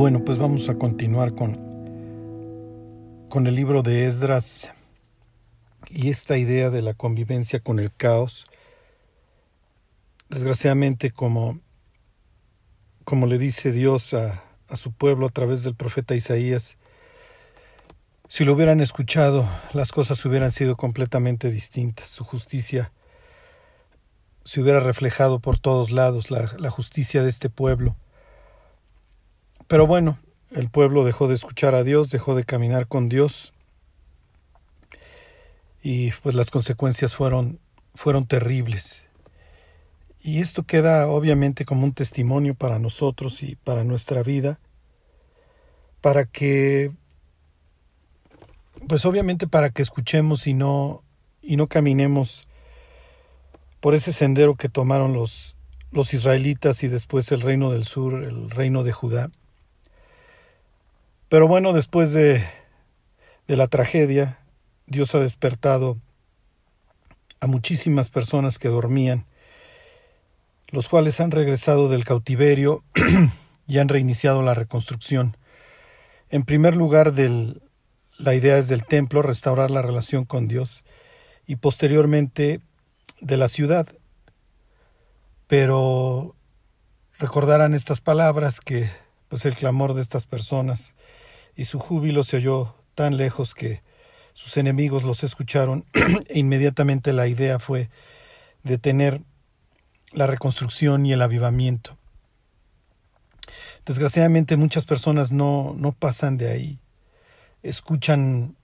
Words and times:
Bueno, 0.00 0.24
pues 0.24 0.38
vamos 0.38 0.66
a 0.70 0.76
continuar 0.76 1.34
con, 1.34 1.58
con 3.28 3.46
el 3.46 3.54
libro 3.54 3.82
de 3.82 4.06
Esdras 4.06 4.72
y 5.90 6.08
esta 6.08 6.38
idea 6.38 6.70
de 6.70 6.80
la 6.80 6.94
convivencia 6.94 7.60
con 7.60 7.78
el 7.78 7.94
caos. 7.94 8.46
Desgraciadamente, 10.30 11.10
como, 11.10 11.60
como 13.04 13.26
le 13.26 13.36
dice 13.36 13.72
Dios 13.72 14.14
a, 14.14 14.42
a 14.68 14.76
su 14.78 14.90
pueblo 14.90 15.26
a 15.26 15.30
través 15.32 15.64
del 15.64 15.74
profeta 15.74 16.14
Isaías, 16.14 16.78
si 18.26 18.46
lo 18.46 18.54
hubieran 18.54 18.80
escuchado, 18.80 19.46
las 19.74 19.92
cosas 19.92 20.24
hubieran 20.24 20.50
sido 20.50 20.78
completamente 20.78 21.50
distintas. 21.50 22.08
Su 22.08 22.24
justicia 22.24 22.90
se 24.46 24.62
hubiera 24.62 24.80
reflejado 24.80 25.40
por 25.40 25.58
todos 25.58 25.90
lados, 25.90 26.30
la, 26.30 26.50
la 26.56 26.70
justicia 26.70 27.22
de 27.22 27.28
este 27.28 27.50
pueblo 27.50 27.96
pero 29.70 29.86
bueno, 29.86 30.18
el 30.50 30.68
pueblo 30.68 31.04
dejó 31.04 31.28
de 31.28 31.36
escuchar 31.36 31.76
a 31.76 31.84
Dios, 31.84 32.10
dejó 32.10 32.34
de 32.34 32.42
caminar 32.42 32.88
con 32.88 33.08
Dios 33.08 33.52
y 35.80 36.10
pues 36.10 36.34
las 36.34 36.50
consecuencias 36.50 37.14
fueron 37.14 37.60
fueron 37.94 38.26
terribles. 38.26 39.04
Y 40.20 40.40
esto 40.40 40.64
queda 40.64 41.06
obviamente 41.06 41.64
como 41.64 41.84
un 41.84 41.92
testimonio 41.92 42.54
para 42.54 42.80
nosotros 42.80 43.44
y 43.44 43.54
para 43.54 43.84
nuestra 43.84 44.24
vida, 44.24 44.58
para 46.00 46.24
que, 46.24 46.90
pues 48.88 49.04
obviamente 49.04 49.46
para 49.46 49.70
que 49.70 49.82
escuchemos 49.82 50.48
y 50.48 50.54
no, 50.54 51.04
y 51.42 51.56
no 51.56 51.68
caminemos 51.68 52.42
por 53.78 53.94
ese 53.94 54.12
sendero 54.12 54.56
que 54.56 54.68
tomaron 54.68 55.12
los, 55.12 55.54
los 55.92 56.12
israelitas 56.12 56.82
y 56.82 56.88
después 56.88 57.30
el 57.30 57.40
reino 57.40 57.70
del 57.70 57.84
sur, 57.84 58.24
el 58.24 58.50
reino 58.50 58.82
de 58.82 58.90
Judá. 58.90 59.30
Pero 61.30 61.46
bueno, 61.46 61.72
después 61.72 62.12
de, 62.12 62.44
la 63.46 63.68
tragedia, 63.68 64.40
Dios 64.88 65.14
ha 65.14 65.20
despertado 65.20 65.96
a 67.38 67.46
muchísimas 67.46 68.10
personas 68.10 68.58
que 68.58 68.66
dormían, 68.66 69.26
los 70.70 70.88
cuales 70.88 71.20
han 71.20 71.30
regresado 71.30 71.88
del 71.88 72.04
cautiverio 72.04 72.82
y 73.68 73.78
han 73.78 73.88
reiniciado 73.88 74.42
la 74.42 74.54
reconstrucción. 74.54 75.36
En 76.30 76.44
primer 76.44 76.74
lugar, 76.74 77.12
del, 77.12 77.62
la 78.18 78.34
idea 78.34 78.58
es 78.58 78.66
del 78.66 78.84
templo, 78.84 79.22
restaurar 79.22 79.70
la 79.70 79.82
relación 79.82 80.24
con 80.24 80.48
Dios, 80.48 80.82
y 81.46 81.56
posteriormente 81.56 82.60
de 83.20 83.36
la 83.36 83.46
ciudad. 83.46 83.86
Pero 85.46 86.34
recordarán 87.20 87.72
estas 87.72 88.00
palabras 88.00 88.60
que 88.60 88.90
pues 89.28 89.46
el 89.46 89.54
clamor 89.54 89.94
de 89.94 90.02
estas 90.02 90.26
personas 90.26 90.92
y 91.60 91.66
su 91.66 91.78
júbilo 91.78 92.24
se 92.24 92.38
oyó 92.38 92.74
tan 92.94 93.18
lejos 93.18 93.52
que 93.52 93.82
sus 94.32 94.56
enemigos 94.56 95.02
los 95.02 95.22
escucharon 95.22 95.84
e 96.28 96.38
inmediatamente 96.38 97.12
la 97.12 97.26
idea 97.26 97.58
fue 97.58 97.90
detener 98.62 99.20
la 100.10 100.26
reconstrucción 100.26 101.04
y 101.04 101.12
el 101.12 101.20
avivamiento. 101.20 101.98
Desgraciadamente 103.84 104.56
muchas 104.56 104.86
personas 104.86 105.32
no, 105.32 105.74
no 105.76 105.92
pasan 105.92 106.38
de 106.38 106.50
ahí, 106.50 106.78
escuchan, 107.62 108.56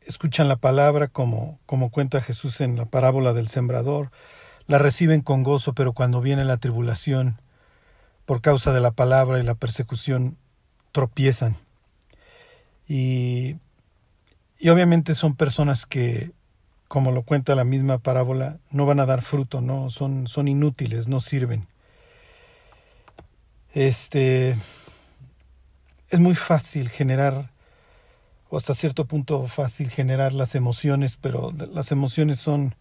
escuchan 0.00 0.48
la 0.48 0.56
palabra 0.56 1.06
como, 1.06 1.60
como 1.64 1.92
cuenta 1.92 2.20
Jesús 2.20 2.60
en 2.60 2.74
la 2.74 2.86
parábola 2.86 3.34
del 3.34 3.46
sembrador, 3.46 4.10
la 4.66 4.78
reciben 4.78 5.20
con 5.20 5.44
gozo, 5.44 5.74
pero 5.74 5.92
cuando 5.92 6.20
viene 6.20 6.44
la 6.44 6.56
tribulación 6.56 7.40
por 8.24 8.40
causa 8.40 8.72
de 8.72 8.80
la 8.80 8.90
palabra 8.90 9.38
y 9.38 9.44
la 9.44 9.54
persecución, 9.54 10.36
tropiezan. 10.90 11.63
Y, 12.88 13.56
y 14.58 14.68
obviamente 14.68 15.14
son 15.14 15.36
personas 15.36 15.86
que, 15.86 16.32
como 16.88 17.12
lo 17.12 17.22
cuenta 17.22 17.54
la 17.54 17.64
misma 17.64 17.98
parábola, 17.98 18.58
no 18.70 18.86
van 18.86 19.00
a 19.00 19.06
dar 19.06 19.22
fruto, 19.22 19.60
no 19.60 19.90
son, 19.90 20.28
son 20.28 20.48
inútiles, 20.48 21.08
no 21.08 21.20
sirven. 21.20 21.66
Este 23.72 24.56
es 26.10 26.20
muy 26.20 26.34
fácil 26.34 26.88
generar 26.88 27.50
o 28.48 28.56
hasta 28.56 28.74
cierto 28.74 29.06
punto 29.06 29.48
fácil 29.48 29.90
generar 29.90 30.32
las 30.32 30.54
emociones, 30.54 31.18
pero 31.20 31.52
las 31.72 31.90
emociones 31.90 32.38
son 32.38 32.76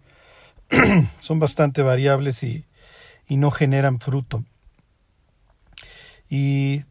son 1.20 1.40
bastante 1.40 1.82
variables 1.82 2.44
y, 2.44 2.66
y 3.28 3.38
no 3.38 3.52
generan 3.52 4.00
fruto. 4.00 4.44
Y 6.30 6.84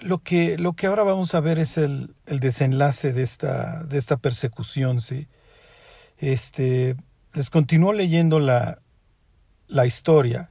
lo 0.00 0.22
que, 0.22 0.58
lo 0.58 0.72
que 0.74 0.86
ahora 0.86 1.02
vamos 1.02 1.34
a 1.34 1.40
ver 1.40 1.58
es 1.58 1.78
el, 1.78 2.14
el 2.26 2.40
desenlace 2.40 3.12
de 3.12 3.22
esta, 3.22 3.84
de 3.84 3.98
esta 3.98 4.16
persecución, 4.16 5.00
¿sí? 5.00 5.28
Este, 6.18 6.96
les 7.32 7.50
continúo 7.50 7.92
leyendo 7.92 8.40
la, 8.40 8.80
la 9.68 9.86
historia 9.86 10.50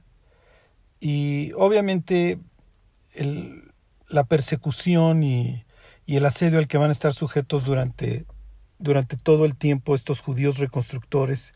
y 0.98 1.52
obviamente 1.56 2.38
el, 3.14 3.72
la 4.08 4.24
persecución 4.24 5.22
y, 5.22 5.64
y, 6.06 6.16
el 6.16 6.24
asedio 6.26 6.58
al 6.58 6.66
que 6.66 6.78
van 6.78 6.90
a 6.90 6.92
estar 6.92 7.14
sujetos 7.14 7.64
durante, 7.64 8.26
durante 8.78 9.16
todo 9.16 9.44
el 9.44 9.56
tiempo 9.56 9.94
estos 9.94 10.20
judíos 10.20 10.58
reconstructores, 10.58 11.54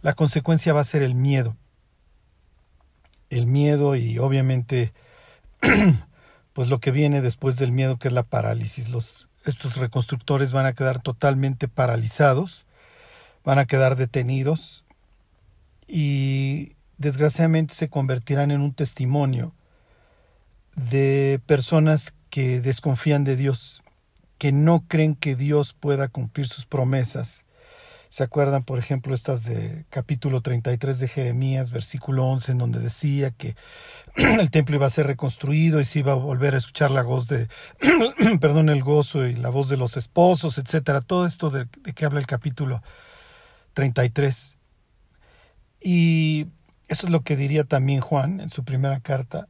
la 0.00 0.14
consecuencia 0.14 0.72
va 0.72 0.80
a 0.80 0.84
ser 0.84 1.02
el 1.02 1.14
miedo. 1.14 1.56
El 3.30 3.46
miedo 3.46 3.96
y 3.96 4.18
obviamente 4.18 4.92
pues 6.52 6.68
lo 6.68 6.80
que 6.80 6.90
viene 6.90 7.20
después 7.20 7.56
del 7.56 7.72
miedo 7.72 7.98
que 7.98 8.08
es 8.08 8.14
la 8.14 8.22
parálisis. 8.22 8.92
Estos 9.44 9.76
reconstructores 9.76 10.52
van 10.52 10.66
a 10.66 10.74
quedar 10.74 11.02
totalmente 11.02 11.68
paralizados, 11.68 12.66
van 13.44 13.58
a 13.58 13.66
quedar 13.66 13.96
detenidos 13.96 14.84
y 15.86 16.76
desgraciadamente 16.98 17.74
se 17.74 17.88
convertirán 17.88 18.50
en 18.50 18.60
un 18.60 18.72
testimonio 18.72 19.52
de 20.76 21.40
personas 21.46 22.14
que 22.30 22.60
desconfían 22.60 23.24
de 23.24 23.36
Dios, 23.36 23.82
que 24.38 24.52
no 24.52 24.84
creen 24.88 25.14
que 25.14 25.36
Dios 25.36 25.72
pueda 25.74 26.08
cumplir 26.08 26.48
sus 26.48 26.66
promesas 26.66 27.41
¿Se 28.12 28.24
acuerdan, 28.24 28.62
por 28.62 28.78
ejemplo, 28.78 29.14
estas 29.14 29.42
de 29.44 29.86
capítulo 29.88 30.42
33 30.42 30.98
de 30.98 31.08
Jeremías, 31.08 31.70
versículo 31.70 32.26
11, 32.26 32.52
en 32.52 32.58
donde 32.58 32.78
decía 32.78 33.30
que 33.30 33.56
el 34.16 34.50
templo 34.50 34.76
iba 34.76 34.84
a 34.84 34.90
ser 34.90 35.06
reconstruido 35.06 35.80
y 35.80 35.86
se 35.86 36.00
iba 36.00 36.12
a 36.12 36.16
volver 36.16 36.54
a 36.54 36.58
escuchar 36.58 36.90
la 36.90 37.00
voz 37.00 37.26
de, 37.26 37.48
perdón, 38.38 38.68
el 38.68 38.82
gozo 38.82 39.24
y 39.26 39.34
la 39.34 39.48
voz 39.48 39.70
de 39.70 39.78
los 39.78 39.96
esposos, 39.96 40.58
etcétera? 40.58 41.00
Todo 41.00 41.24
esto 41.24 41.48
de, 41.48 41.66
de 41.80 41.94
que 41.94 42.04
habla 42.04 42.20
el 42.20 42.26
capítulo 42.26 42.82
33. 43.72 44.58
Y 45.80 46.48
eso 46.88 47.06
es 47.06 47.10
lo 47.10 47.22
que 47.22 47.34
diría 47.34 47.64
también 47.64 48.02
Juan 48.02 48.40
en 48.40 48.50
su 48.50 48.62
primera 48.62 49.00
carta. 49.00 49.48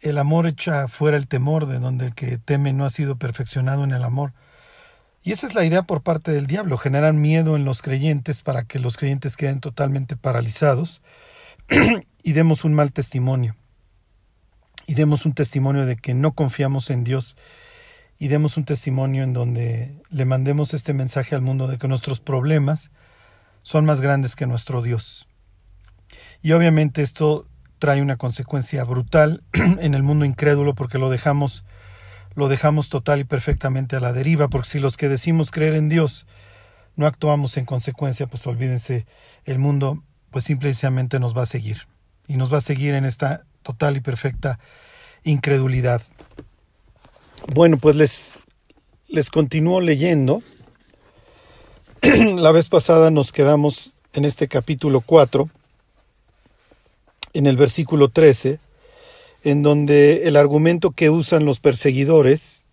El 0.00 0.16
amor 0.16 0.46
echa 0.46 0.88
fuera 0.88 1.18
el 1.18 1.28
temor, 1.28 1.66
de 1.66 1.80
donde 1.80 2.06
el 2.06 2.14
que 2.14 2.38
teme 2.38 2.72
no 2.72 2.86
ha 2.86 2.90
sido 2.90 3.16
perfeccionado 3.16 3.84
en 3.84 3.92
el 3.92 4.04
amor. 4.04 4.32
Y 5.22 5.32
esa 5.32 5.46
es 5.46 5.54
la 5.54 5.64
idea 5.64 5.82
por 5.82 6.02
parte 6.02 6.32
del 6.32 6.46
diablo, 6.46 6.76
generar 6.76 7.12
miedo 7.12 7.54
en 7.54 7.64
los 7.64 7.80
creyentes 7.80 8.42
para 8.42 8.64
que 8.64 8.80
los 8.80 8.96
creyentes 8.96 9.36
queden 9.36 9.60
totalmente 9.60 10.16
paralizados 10.16 11.00
y 12.22 12.32
demos 12.32 12.64
un 12.64 12.74
mal 12.74 12.92
testimonio. 12.92 13.56
Y 14.86 14.94
demos 14.94 15.24
un 15.24 15.32
testimonio 15.32 15.86
de 15.86 15.96
que 15.96 16.12
no 16.12 16.32
confiamos 16.32 16.90
en 16.90 17.04
Dios 17.04 17.36
y 18.18 18.28
demos 18.28 18.56
un 18.56 18.64
testimonio 18.64 19.22
en 19.22 19.32
donde 19.32 20.00
le 20.10 20.24
mandemos 20.24 20.74
este 20.74 20.92
mensaje 20.92 21.36
al 21.36 21.42
mundo 21.42 21.68
de 21.68 21.78
que 21.78 21.88
nuestros 21.88 22.20
problemas 22.20 22.90
son 23.62 23.84
más 23.84 24.00
grandes 24.00 24.34
que 24.34 24.46
nuestro 24.46 24.82
Dios. 24.82 25.28
Y 26.42 26.52
obviamente 26.52 27.02
esto 27.02 27.46
trae 27.78 28.02
una 28.02 28.16
consecuencia 28.16 28.82
brutal 28.84 29.44
en 29.52 29.94
el 29.94 30.02
mundo 30.02 30.24
incrédulo 30.24 30.74
porque 30.74 30.98
lo 30.98 31.10
dejamos 31.10 31.64
lo 32.34 32.48
dejamos 32.48 32.88
total 32.88 33.20
y 33.20 33.24
perfectamente 33.24 33.96
a 33.96 34.00
la 34.00 34.12
deriva, 34.12 34.48
porque 34.48 34.68
si 34.68 34.78
los 34.78 34.96
que 34.96 35.08
decimos 35.08 35.50
creer 35.50 35.74
en 35.74 35.88
Dios 35.88 36.26
no 36.96 37.06
actuamos 37.06 37.56
en 37.56 37.64
consecuencia, 37.64 38.26
pues 38.26 38.46
olvídense, 38.46 39.06
el 39.44 39.58
mundo 39.58 40.02
pues 40.30 40.44
simplemente 40.44 41.20
nos 41.20 41.36
va 41.36 41.42
a 41.42 41.46
seguir 41.46 41.86
y 42.26 42.36
nos 42.36 42.52
va 42.52 42.58
a 42.58 42.62
seguir 42.62 42.94
en 42.94 43.04
esta 43.04 43.44
total 43.62 43.96
y 43.96 44.00
perfecta 44.00 44.58
incredulidad. 45.24 46.02
Bueno, 47.54 47.76
pues 47.78 47.96
les, 47.96 48.34
les 49.08 49.30
continúo 49.30 49.80
leyendo. 49.80 50.42
la 52.02 52.52
vez 52.52 52.68
pasada 52.68 53.10
nos 53.10 53.32
quedamos 53.32 53.94
en 54.12 54.24
este 54.24 54.48
capítulo 54.48 55.00
4, 55.00 55.48
en 57.34 57.46
el 57.46 57.56
versículo 57.56 58.08
13, 58.08 58.58
en 59.44 59.62
donde 59.62 60.28
el 60.28 60.36
argumento 60.36 60.92
que 60.92 61.10
usan 61.10 61.44
los 61.44 61.60
perseguidores, 61.60 62.64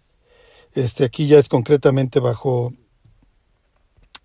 este 0.74 1.04
aquí 1.04 1.28
ya 1.28 1.40
es 1.40 1.50
concretamente 1.50 2.20
bajo 2.20 2.74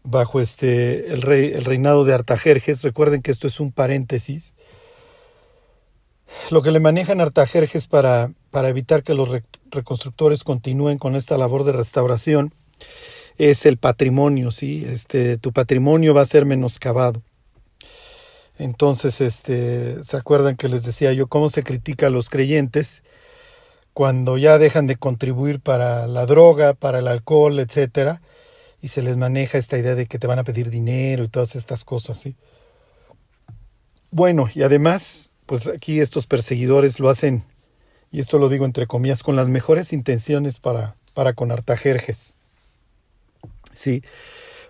bajo 0.03 0.41
este 0.41 1.13
el 1.15 1.27
el 1.27 1.65
reinado 1.65 2.05
de 2.05 2.13
Artajerjes, 2.13 2.83
recuerden 2.83 3.23
que 3.23 3.31
esto 3.31 3.47
es 3.47 3.61
un 3.61 3.73
paréntesis. 3.73 4.55
lo 6.51 6.63
que 6.63 6.71
le 6.73 6.81
manejan 6.81 7.21
Artajerjes 7.21 7.87
para, 7.87 8.33
para 8.51 8.69
evitar 8.69 9.03
que 9.03 9.15
los 9.15 9.31
reconstructores 9.71 10.45
continúen 10.45 10.99
con 10.99 11.17
esta 11.17 11.39
labor 11.39 11.65
de 11.65 11.73
restauración 11.73 12.53
es 13.39 13.67
el 13.67 13.79
patrimonio, 13.79 14.51
¿sí? 14.51 14.85
Este, 14.87 15.39
tu 15.39 15.53
patrimonio 15.53 16.15
va 16.15 16.23
a 16.23 16.27
ser 16.27 16.45
menoscabado. 16.45 17.23
Entonces, 18.59 19.21
este, 19.21 20.03
¿se 20.05 20.17
acuerdan 20.17 20.57
que 20.57 20.69
les 20.69 20.85
decía 20.85 21.13
yo 21.13 21.27
cómo 21.27 21.51
se 21.51 21.65
critica 21.65 22.07
a 22.07 22.11
los 22.11 22.31
creyentes 22.31 23.03
cuando 23.93 24.39
ya 24.39 24.59
dejan 24.59 24.87
de 24.87 24.97
contribuir 24.97 25.61
para 25.61 26.07
la 26.07 26.27
droga, 26.27 26.75
para 26.75 26.99
el 26.99 27.09
alcohol, 27.09 27.59
etcétera, 27.61 28.21
y 28.83 28.89
se 28.89 29.03
les 29.03 29.17
maneja 29.17 29.57
esta 29.57 29.79
idea 29.79 29.95
de 29.95 30.07
que 30.07 30.19
te 30.19 30.27
van 30.27 30.39
a 30.39 30.45
pedir 30.45 30.69
dinero 30.69 31.25
y 31.25 31.29
todas 31.29 31.57
estas 31.57 31.85
cosas, 31.85 32.19
¿sí? 32.19 32.35
Bueno, 34.11 34.49
y 34.55 34.63
además, 34.63 35.31
pues 35.47 35.69
aquí 35.69 36.01
estos 36.01 36.27
perseguidores 36.27 37.01
lo 37.01 37.09
hacen, 37.09 37.45
y 38.11 38.21
esto 38.21 38.39
lo 38.39 38.49
digo 38.49 38.65
entre 38.65 38.87
comillas, 38.87 39.23
con 39.23 39.37
las 39.37 39.49
mejores 39.49 39.93
intenciones 39.93 40.59
para, 40.59 40.97
para 41.15 41.33
con 41.33 41.51
Artajerjes. 41.51 42.35
Sí, 43.75 44.03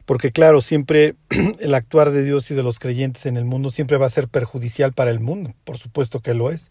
porque 0.07 0.33
claro, 0.33 0.61
siempre 0.61 1.15
el 1.61 1.75
actuar 1.75 2.11
de 2.11 2.23
Dios 2.23 2.51
y 2.51 2.55
de 2.55 2.63
los 2.63 2.79
creyentes 2.79 3.27
en 3.27 3.37
el 3.37 3.45
mundo 3.45 3.71
siempre 3.71 3.97
va 3.97 4.07
a 4.07 4.11
ser 4.11 4.29
perjudicial 4.29 4.93
para 4.93 5.11
el 5.11 5.21
mundo, 5.21 5.55
por 5.65 5.79
supuesto 5.79 6.21
que 6.21 6.35
lo 6.35 6.51
es. 6.51 6.71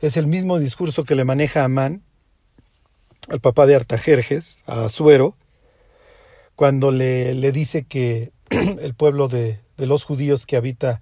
Es 0.00 0.16
el 0.16 0.26
mismo 0.26 0.58
discurso 0.58 1.04
que 1.04 1.14
le 1.14 1.24
maneja 1.24 1.64
Amán, 1.64 2.02
al 3.28 3.40
papá 3.40 3.66
de 3.66 3.76
Artajerjes, 3.76 4.62
a 4.66 4.84
Azuero, 4.86 5.36
cuando 6.56 6.90
le, 6.90 7.34
le 7.34 7.52
dice 7.52 7.84
que 7.84 8.32
el 8.50 8.94
pueblo 8.94 9.28
de, 9.28 9.60
de 9.76 9.86
los 9.86 10.04
judíos 10.04 10.44
que 10.44 10.56
habita 10.56 11.00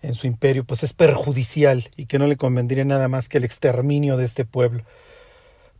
en 0.00 0.14
su 0.14 0.26
imperio, 0.26 0.64
pues 0.64 0.82
es 0.82 0.92
perjudicial 0.92 1.90
y 1.96 2.06
que 2.06 2.18
no 2.18 2.26
le 2.26 2.36
convendría 2.36 2.84
nada 2.84 3.08
más 3.08 3.28
que 3.28 3.38
el 3.38 3.44
exterminio 3.44 4.16
de 4.16 4.24
este 4.24 4.44
pueblo. 4.44 4.84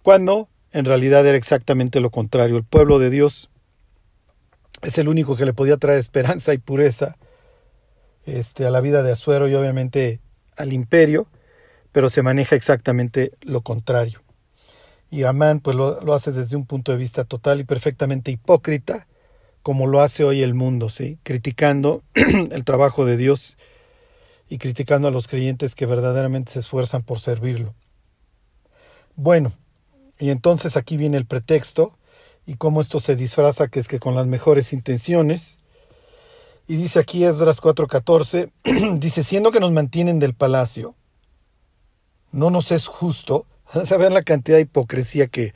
Cuando 0.02 0.48
en 0.72 0.84
realidad 0.84 1.26
era 1.26 1.36
exactamente 1.36 2.00
lo 2.00 2.10
contrario. 2.10 2.56
El 2.56 2.64
pueblo 2.64 2.98
de 2.98 3.10
Dios 3.10 3.48
es 4.82 4.98
el 4.98 5.08
único 5.08 5.36
que 5.36 5.44
le 5.44 5.52
podía 5.52 5.76
traer 5.76 5.98
esperanza 5.98 6.54
y 6.54 6.58
pureza 6.58 7.16
este, 8.26 8.66
a 8.66 8.70
la 8.70 8.80
vida 8.80 9.02
de 9.02 9.12
Azuero 9.12 9.48
y 9.48 9.54
obviamente 9.54 10.20
al 10.56 10.72
imperio, 10.72 11.26
pero 11.92 12.10
se 12.10 12.22
maneja 12.22 12.56
exactamente 12.56 13.32
lo 13.40 13.62
contrario. 13.62 14.22
Y 15.10 15.22
Amán 15.24 15.60
pues 15.60 15.76
lo, 15.76 16.00
lo 16.02 16.14
hace 16.14 16.32
desde 16.32 16.56
un 16.56 16.66
punto 16.66 16.92
de 16.92 16.98
vista 16.98 17.24
total 17.24 17.60
y 17.60 17.64
perfectamente 17.64 18.30
hipócrita, 18.30 19.06
como 19.62 19.86
lo 19.86 20.00
hace 20.00 20.24
hoy 20.24 20.42
el 20.42 20.54
mundo, 20.54 20.88
¿sí? 20.88 21.18
criticando 21.22 22.02
el 22.14 22.64
trabajo 22.64 23.04
de 23.04 23.16
Dios 23.16 23.56
y 24.48 24.58
criticando 24.58 25.08
a 25.08 25.10
los 25.10 25.28
creyentes 25.28 25.74
que 25.74 25.86
verdaderamente 25.86 26.52
se 26.52 26.60
esfuerzan 26.60 27.02
por 27.02 27.20
servirlo. 27.20 27.74
Bueno, 29.16 29.52
y 30.18 30.30
entonces 30.30 30.76
aquí 30.76 30.96
viene 30.96 31.16
el 31.16 31.26
pretexto 31.26 31.98
y 32.48 32.56
cómo 32.56 32.80
esto 32.80 32.98
se 32.98 33.14
disfraza, 33.14 33.68
que 33.68 33.78
es 33.78 33.88
que 33.88 34.00
con 34.00 34.14
las 34.14 34.26
mejores 34.26 34.72
intenciones. 34.72 35.58
Y 36.66 36.76
dice 36.76 36.98
aquí 36.98 37.22
Esdras 37.22 37.60
4:14, 37.60 38.50
dice, 38.98 39.22
siendo 39.22 39.52
que 39.52 39.60
nos 39.60 39.70
mantienen 39.70 40.18
del 40.18 40.32
palacio, 40.32 40.94
no 42.32 42.48
nos 42.48 42.72
es 42.72 42.86
justo, 42.86 43.44
saben 43.84 44.14
la 44.14 44.22
cantidad 44.22 44.56
de 44.56 44.62
hipocresía 44.62 45.26
que, 45.26 45.52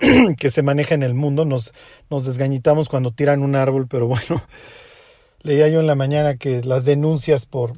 que 0.38 0.50
se 0.50 0.62
maneja 0.62 0.94
en 0.94 1.02
el 1.02 1.14
mundo, 1.14 1.46
nos, 1.46 1.72
nos 2.10 2.26
desgañitamos 2.26 2.90
cuando 2.90 3.10
tiran 3.10 3.42
un 3.42 3.56
árbol, 3.56 3.86
pero 3.88 4.06
bueno, 4.06 4.42
leía 5.40 5.68
yo 5.68 5.80
en 5.80 5.86
la 5.86 5.94
mañana 5.94 6.36
que 6.36 6.62
las 6.62 6.84
denuncias 6.84 7.46
por 7.46 7.72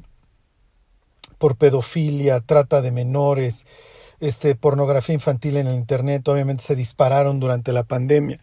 por 1.37 1.55
pedofilia, 1.55 2.41
trata 2.41 2.83
de 2.83 2.91
menores, 2.91 3.65
este, 4.21 4.55
pornografía 4.55 5.13
infantil 5.13 5.57
en 5.57 5.67
el 5.67 5.75
Internet, 5.75 6.25
obviamente 6.27 6.63
se 6.63 6.75
dispararon 6.75 7.39
durante 7.39 7.73
la 7.73 7.83
pandemia. 7.83 8.39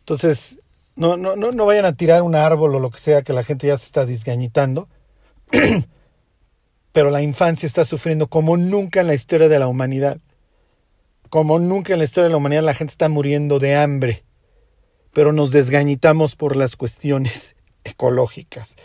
Entonces, 0.00 0.58
no, 0.96 1.16
no, 1.16 1.36
no, 1.36 1.52
no 1.52 1.66
vayan 1.66 1.86
a 1.86 1.94
tirar 1.94 2.22
un 2.22 2.34
árbol 2.34 2.74
o 2.74 2.80
lo 2.80 2.90
que 2.90 2.98
sea, 2.98 3.22
que 3.22 3.32
la 3.32 3.44
gente 3.44 3.68
ya 3.68 3.78
se 3.78 3.86
está 3.86 4.04
disgañitando. 4.04 4.88
Pero 6.92 7.10
la 7.10 7.22
infancia 7.22 7.66
está 7.66 7.84
sufriendo 7.84 8.26
como 8.26 8.56
nunca 8.56 9.00
en 9.00 9.06
la 9.06 9.14
historia 9.14 9.48
de 9.48 9.58
la 9.58 9.68
humanidad. 9.68 10.18
Como 11.30 11.58
nunca 11.58 11.92
en 11.92 12.00
la 12.00 12.04
historia 12.04 12.24
de 12.24 12.30
la 12.30 12.38
humanidad 12.38 12.62
la 12.62 12.74
gente 12.74 12.92
está 12.92 13.08
muriendo 13.08 13.58
de 13.58 13.76
hambre. 13.76 14.24
Pero 15.12 15.32
nos 15.32 15.52
desgañitamos 15.52 16.36
por 16.36 16.56
las 16.56 16.76
cuestiones 16.76 17.54
ecológicas 17.84 18.76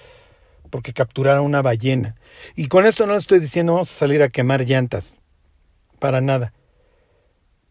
porque 0.74 0.92
capturaron 0.92 1.46
una 1.46 1.62
ballena. 1.62 2.16
Y 2.56 2.68
con 2.68 2.88
esto 2.88 3.06
no 3.06 3.16
estoy 3.16 3.40
diciendo 3.40 3.74
vamos 3.74 3.92
a 3.92 3.94
salir 3.94 4.24
a 4.24 4.30
quemar 4.30 4.66
llantas, 4.66 5.20
para 6.04 6.20
nada. 6.20 6.52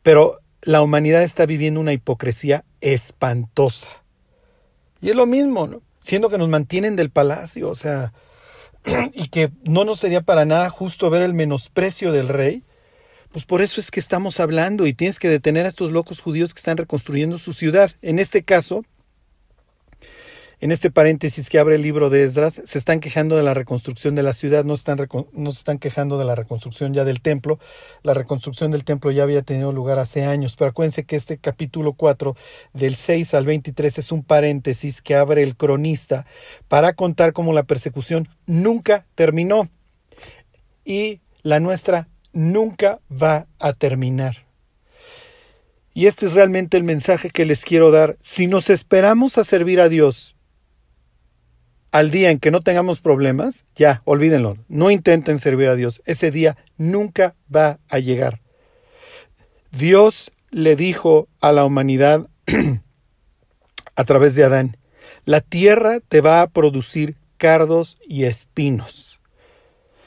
Pero 0.03 0.39
la 0.63 0.81
humanidad 0.81 1.23
está 1.23 1.45
viviendo 1.45 1.81
una 1.81 1.93
hipocresía 1.93 2.65
espantosa. 2.81 3.91
Y 5.03 5.11
es 5.11 5.17
lo 5.17 5.27
mismo, 5.27 5.67
¿no? 5.67 5.83
Siendo 5.99 6.31
que 6.31 6.39
nos 6.39 6.49
mantienen 6.49 6.97
del 6.97 7.11
palacio, 7.11 7.69
o 7.69 7.75
sea, 7.75 8.15
y 9.13 9.29
que 9.29 9.51
no 9.65 9.85
nos 9.85 10.01
sería 10.01 10.23
para 10.23 10.47
nada 10.47 10.71
justo 10.71 11.11
ver 11.11 11.21
el 11.21 11.35
menosprecio 11.35 12.11
del 12.11 12.29
rey, 12.29 12.63
pues 13.33 13.45
por 13.45 13.61
eso 13.61 13.79
es 13.79 13.91
que 13.91 14.01
estamos 14.01 14.41
hablando 14.41 14.87
y 14.87 14.95
tienes 14.95 15.19
que 15.19 15.29
detener 15.29 15.67
a 15.67 15.69
estos 15.69 15.91
locos 15.91 16.21
judíos 16.21 16.55
que 16.55 16.61
están 16.61 16.79
reconstruyendo 16.79 17.37
su 17.37 17.53
ciudad. 17.53 17.91
En 18.01 18.19
este 18.19 18.45
caso, 18.45 18.83
en 20.63 20.71
este 20.71 20.93
paréntesis 20.93 21.51
que 21.51 21.59
abre 21.59 21.75
el 21.75 21.83
libro 21.83 22.09
de 22.09 22.23
Esdras, 22.23 22.63
se 22.65 22.79
están 22.79 23.01
quejando 23.01 23.37
de 23.37 23.43
la 23.43 23.53
reconstrucción 23.53 24.15
de 24.15 24.23
la 24.23 24.33
ciudad, 24.33 24.65
no, 24.65 24.75
están, 24.75 24.97
no 25.33 25.51
se 25.51 25.59
están 25.59 25.79
quejando 25.79 26.19
de 26.19 26.25
la 26.25 26.37
reconstrucción 26.37 26.95
ya 26.95 27.05
del 27.05 27.21
templo. 27.21 27.59
La 28.05 28.15
reconstrucción 28.15 28.71
del 28.71 28.85
templo 28.85 29.11
ya 29.11 29.25
había 29.25 29.43
tenido 29.43 29.73
lugar 29.73 29.99
hace 29.99 30.25
años, 30.25 30.55
pero 30.55 30.71
acuérdense 30.71 31.03
que 31.03 31.17
este 31.17 31.37
capítulo 31.37 31.95
4, 31.95 32.37
del 32.75 32.95
6 32.95 33.35
al 33.35 33.45
23, 33.45 33.99
es 33.99 34.13
un 34.13 34.23
paréntesis 34.23 35.03
que 35.03 35.17
abre 35.17 35.43
el 35.43 35.57
cronista 35.57 36.27
para 36.69 36.93
contar 36.93 37.33
cómo 37.33 37.53
la 37.53 37.65
persecución 37.65 38.29
nunca 38.47 39.05
terminó 39.17 39.69
y 40.85 41.23
la 41.43 41.59
nuestra 41.59 42.07
nunca 42.33 43.01
va 43.11 43.49
a 43.59 43.73
terminar. 43.73 44.47
Y 45.93 46.07
este 46.07 46.27
es 46.27 46.35
realmente 46.35 46.77
el 46.77 46.85
mensaje 46.85 47.31
que 47.31 47.47
les 47.47 47.65
quiero 47.65 47.91
dar. 47.91 48.17
Si 48.21 48.47
nos 48.47 48.71
esperamos 48.71 49.39
a 49.39 49.45
servir 49.45 49.81
a 49.81 49.89
Dios, 49.89 50.37
al 51.93 52.11
día 52.11 52.31
en 52.31 52.41
que 52.41 52.51
no 52.51 52.63
tengamos 52.63 53.03
problemas, 53.03 53.65
ya, 53.77 54.01
olvídenlo, 54.07 54.57
no 54.69 54.91
intenten 54.91 55.39
servir 55.39 55.69
a 55.69 55.77
Dios. 55.77 56.03
Ese 56.07 56.31
día 56.31 56.57
nunca 56.79 57.35
va 57.55 57.79
a 57.89 57.99
llegar. 57.99 58.41
Dios 59.71 60.33
le 60.51 60.75
dijo 60.75 61.29
a 61.41 61.53
la 61.53 61.67
humanidad 61.67 62.29
a 63.95 64.05
través 64.05 64.35
de 64.35 64.45
Adán, 64.45 64.79
la 65.27 65.43
tierra 65.43 66.01
te 66.01 66.23
va 66.23 66.41
a 66.41 66.47
producir 66.47 67.17
cardos 67.37 67.99
y 68.07 68.25
espinos. 68.25 69.21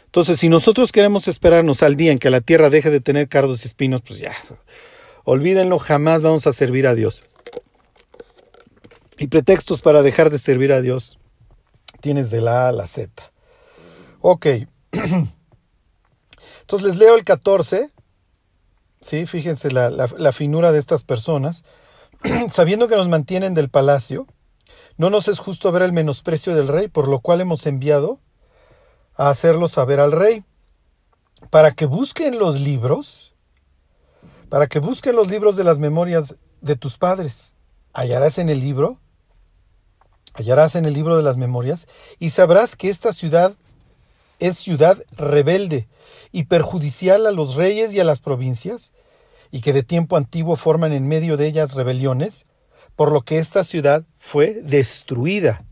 Entonces, 0.06 0.39
si 0.39 0.50
nosotros 0.50 0.92
queremos 0.92 1.27
esperarnos 1.27 1.84
al 1.84 1.96
día 1.96 2.12
en 2.12 2.20
que 2.20 2.32
la 2.32 2.42
tierra 2.42 2.72
deje 2.72 2.89
de 2.89 3.00
tener 3.00 3.27
cardos 3.27 3.63
y 3.63 3.68
espinos, 3.68 4.01
pues 4.01 4.18
ya, 4.18 4.34
olvídenlo, 5.24 5.77
jamás 5.77 6.24
vamos 6.24 6.48
a 6.48 6.54
servir 6.54 6.88
a 6.88 6.96
Dios. 6.96 7.24
Y 9.20 9.27
pretextos 9.27 9.84
para 9.84 10.01
dejar 10.01 10.32
de 10.32 10.39
servir 10.39 10.74
a 10.74 10.82
Dios 10.82 11.20
tienes 12.06 12.30
de 12.30 12.40
la 12.40 12.66
A 12.66 12.68
a 12.68 12.72
la 12.72 12.86
Z. 12.86 13.10
Ok. 14.22 14.46
Entonces 14.92 16.88
les 16.88 16.98
leo 16.98 17.16
el 17.16 17.24
14. 17.24 17.92
Sí, 19.02 19.26
fíjense 19.26 19.72
la, 19.72 19.90
la 19.90 20.32
finura 20.32 20.72
de 20.72 20.78
estas 20.78 21.04
personas. 21.04 21.64
Sabiendo 22.52 22.88
que 22.88 22.96
nos 22.96 23.08
mantienen 23.08 23.56
del 23.56 23.70
palacio, 23.70 24.28
no 24.98 25.10
nos 25.10 25.28
es 25.28 25.40
justo 25.40 25.72
ver 25.72 25.82
el 25.82 25.94
menosprecio 25.94 26.54
del 26.54 26.68
rey, 26.68 26.90
por 26.90 27.08
lo 27.08 27.22
cual 27.22 27.42
hemos 27.42 27.66
enviado 27.66 28.20
a 29.16 29.32
hacerlo 29.32 29.68
saber 29.68 30.00
al 30.00 30.12
rey, 30.12 30.44
para 31.50 31.72
que 31.72 31.88
busquen 31.88 32.38
los 32.38 32.62
libros, 32.62 33.34
para 34.50 34.68
que 34.68 34.78
busquen 34.78 35.16
los 35.16 35.28
libros 35.28 35.56
de 35.56 35.64
las 35.64 35.80
memorias 35.80 36.36
de 36.62 36.76
tus 36.76 37.00
padres. 37.00 37.56
Hallarás 37.94 38.38
en 38.38 38.50
el 38.50 38.60
libro 38.60 39.00
hallarás 40.36 40.75
en 40.75 40.86
el 40.86 40.94
libro 40.94 41.18
de 41.18 41.24
las 41.24 41.38
memorias, 41.38 41.88
y 42.20 42.30
sabrás 42.30 42.75
que 42.75 42.89
esta 42.89 43.13
ciudad 43.13 43.56
es 44.39 44.58
ciudad 44.58 45.01
rebelde 45.18 45.88
y 46.32 46.44
perjudicial 46.44 47.25
a 47.25 47.32
los 47.32 47.56
reyes 47.56 47.94
y 47.94 48.00
a 48.00 48.04
las 48.04 48.20
provincias, 48.20 48.92
y 49.51 49.62
que 49.62 49.74
de 49.74 49.84
tiempo 49.84 50.18
antiguo 50.18 50.56
forman 50.56 50.92
en 50.92 51.08
medio 51.08 51.38
de 51.38 51.48
ellas 51.48 51.74
rebeliones, 51.74 52.46
por 52.96 53.12
lo 53.12 53.22
que 53.22 53.39
esta 53.39 53.63
ciudad 53.63 54.04
fue 54.18 54.62
destruida. 54.62 55.65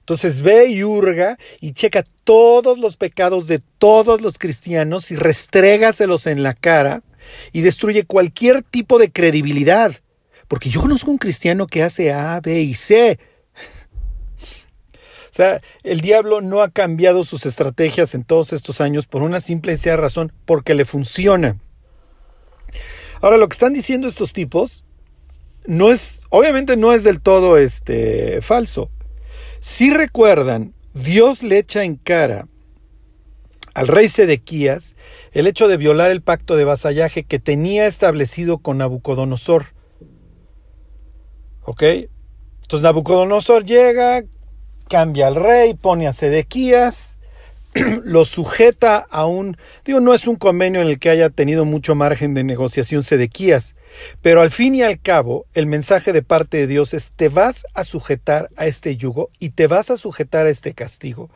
Entonces 0.00 0.40
ve 0.42 0.66
y 0.66 0.82
hurga 0.82 1.38
y 1.60 1.72
checa 1.72 2.02
todos 2.24 2.78
los 2.78 2.96
pecados 2.96 3.46
de 3.46 3.60
todos 3.78 4.20
los 4.20 4.38
cristianos 4.38 5.10
y 5.10 5.16
restrégaselos 5.16 6.26
en 6.26 6.42
la 6.42 6.54
cara 6.54 7.02
y 7.52 7.60
destruye 7.60 8.04
cualquier 8.04 8.62
tipo 8.62 8.98
de 8.98 9.12
credibilidad. 9.12 9.92
Porque 10.48 10.68
yo 10.68 10.80
conozco 10.80 11.10
un 11.10 11.18
cristiano 11.18 11.66
que 11.66 11.82
hace 11.82 12.12
A, 12.12 12.40
B 12.40 12.60
y 12.60 12.74
C, 12.74 13.20
sea, 15.32 15.60
el 15.82 16.00
diablo 16.00 16.40
no 16.40 16.62
ha 16.62 16.70
cambiado 16.70 17.24
sus 17.24 17.46
estrategias 17.46 18.14
en 18.14 18.24
todos 18.24 18.52
estos 18.52 18.80
años 18.80 19.06
por 19.06 19.22
una 19.22 19.40
simple 19.40 19.72
y 19.72 19.76
sencilla 19.76 19.96
razón, 19.96 20.32
porque 20.44 20.74
le 20.74 20.84
funciona. 20.84 21.58
Ahora, 23.20 23.36
lo 23.36 23.48
que 23.48 23.54
están 23.54 23.72
diciendo 23.72 24.08
estos 24.08 24.32
tipos 24.32 24.84
no 25.66 25.90
es, 25.90 26.22
obviamente 26.30 26.76
no 26.76 26.92
es 26.92 27.04
del 27.04 27.20
todo 27.20 27.58
este, 27.58 28.40
falso. 28.42 28.90
Si 29.60 29.92
recuerdan, 29.92 30.74
Dios 30.94 31.42
le 31.42 31.58
echa 31.58 31.84
en 31.84 31.96
cara 31.96 32.48
al 33.74 33.88
rey 33.88 34.08
Sedequías 34.08 34.96
el 35.32 35.46
hecho 35.46 35.68
de 35.68 35.76
violar 35.76 36.10
el 36.10 36.22
pacto 36.22 36.56
de 36.56 36.64
vasallaje 36.64 37.24
que 37.24 37.38
tenía 37.38 37.86
establecido 37.86 38.58
con 38.58 38.78
Nabucodonosor. 38.78 39.66
¿Ok? 41.62 41.82
Entonces 42.62 42.82
Nabucodonosor 42.82 43.64
llega, 43.64 44.22
cambia 44.90 45.28
al 45.28 45.36
rey, 45.36 45.74
pone 45.74 46.08
a 46.08 46.12
Sedequías, 46.12 47.16
lo 48.04 48.24
sujeta 48.24 49.06
a 49.08 49.24
un, 49.24 49.56
digo, 49.84 50.00
no 50.00 50.12
es 50.12 50.26
un 50.26 50.34
convenio 50.34 50.82
en 50.82 50.88
el 50.88 50.98
que 50.98 51.10
haya 51.10 51.30
tenido 51.30 51.64
mucho 51.64 51.94
margen 51.94 52.34
de 52.34 52.42
negociación 52.42 53.04
Sedequías, 53.04 53.76
pero 54.20 54.40
al 54.40 54.50
fin 54.50 54.74
y 54.74 54.82
al 54.82 55.00
cabo, 55.00 55.46
el 55.54 55.66
mensaje 55.66 56.12
de 56.12 56.22
parte 56.22 56.56
de 56.56 56.66
Dios 56.66 56.92
es, 56.92 57.10
te 57.10 57.28
vas 57.28 57.64
a 57.74 57.84
sujetar 57.84 58.50
a 58.56 58.66
este 58.66 58.96
yugo 58.96 59.30
y 59.38 59.50
te 59.50 59.68
vas 59.68 59.90
a 59.90 59.96
sujetar 59.96 60.46
a 60.46 60.50
este 60.50 60.74
castigo 60.74 61.30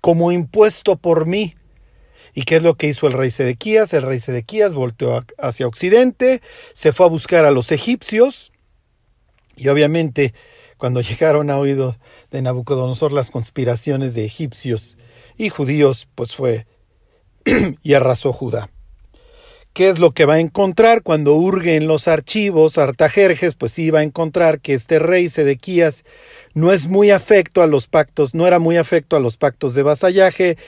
como 0.00 0.30
impuesto 0.30 0.96
por 0.96 1.26
mí. 1.26 1.56
¿Y 2.34 2.42
qué 2.42 2.56
es 2.56 2.62
lo 2.62 2.74
que 2.74 2.88
hizo 2.88 3.06
el 3.06 3.14
rey 3.14 3.30
Sedequías? 3.30 3.94
El 3.94 4.02
rey 4.02 4.20
Sedequías 4.20 4.74
volteó 4.74 5.24
hacia 5.38 5.66
Occidente, 5.66 6.42
se 6.72 6.92
fue 6.92 7.06
a 7.06 7.08
buscar 7.08 7.44
a 7.44 7.50
los 7.50 7.72
egipcios 7.72 8.52
y 9.56 9.68
obviamente 9.68 10.34
cuando 10.84 11.00
llegaron 11.00 11.48
a 11.48 11.56
oídos 11.56 11.96
de 12.30 12.42
Nabucodonosor 12.42 13.10
las 13.10 13.30
conspiraciones 13.30 14.12
de 14.12 14.26
egipcios 14.26 14.98
y 15.38 15.48
judíos, 15.48 16.06
pues 16.14 16.34
fue 16.34 16.66
y 17.82 17.94
arrasó 17.94 18.34
Judá. 18.34 18.68
¿Qué 19.72 19.88
es 19.88 19.98
lo 19.98 20.10
que 20.10 20.26
va 20.26 20.34
a 20.34 20.40
encontrar 20.40 21.02
cuando 21.02 21.36
hurgue 21.36 21.76
en 21.76 21.86
los 21.86 22.06
archivos 22.06 22.76
Artajerjes? 22.76 23.54
Pues 23.54 23.72
sí 23.72 23.90
va 23.90 24.00
a 24.00 24.02
encontrar 24.02 24.60
que 24.60 24.74
este 24.74 24.98
rey 24.98 25.30
Sedequías 25.30 26.04
no 26.52 26.70
es 26.70 26.86
muy 26.86 27.10
afecto 27.10 27.62
a 27.62 27.66
los 27.66 27.86
pactos, 27.86 28.34
no 28.34 28.46
era 28.46 28.58
muy 28.58 28.76
afecto 28.76 29.16
a 29.16 29.20
los 29.20 29.38
pactos 29.38 29.72
de 29.72 29.84
vasallaje 29.84 30.58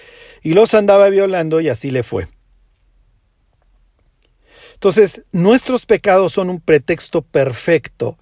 y 0.42 0.54
los 0.54 0.72
andaba 0.72 1.10
violando 1.10 1.60
y 1.60 1.68
así 1.68 1.90
le 1.90 2.02
fue. 2.02 2.26
Entonces, 4.72 5.24
nuestros 5.30 5.84
pecados 5.84 6.32
son 6.32 6.48
un 6.48 6.62
pretexto 6.62 7.20
perfecto 7.20 8.16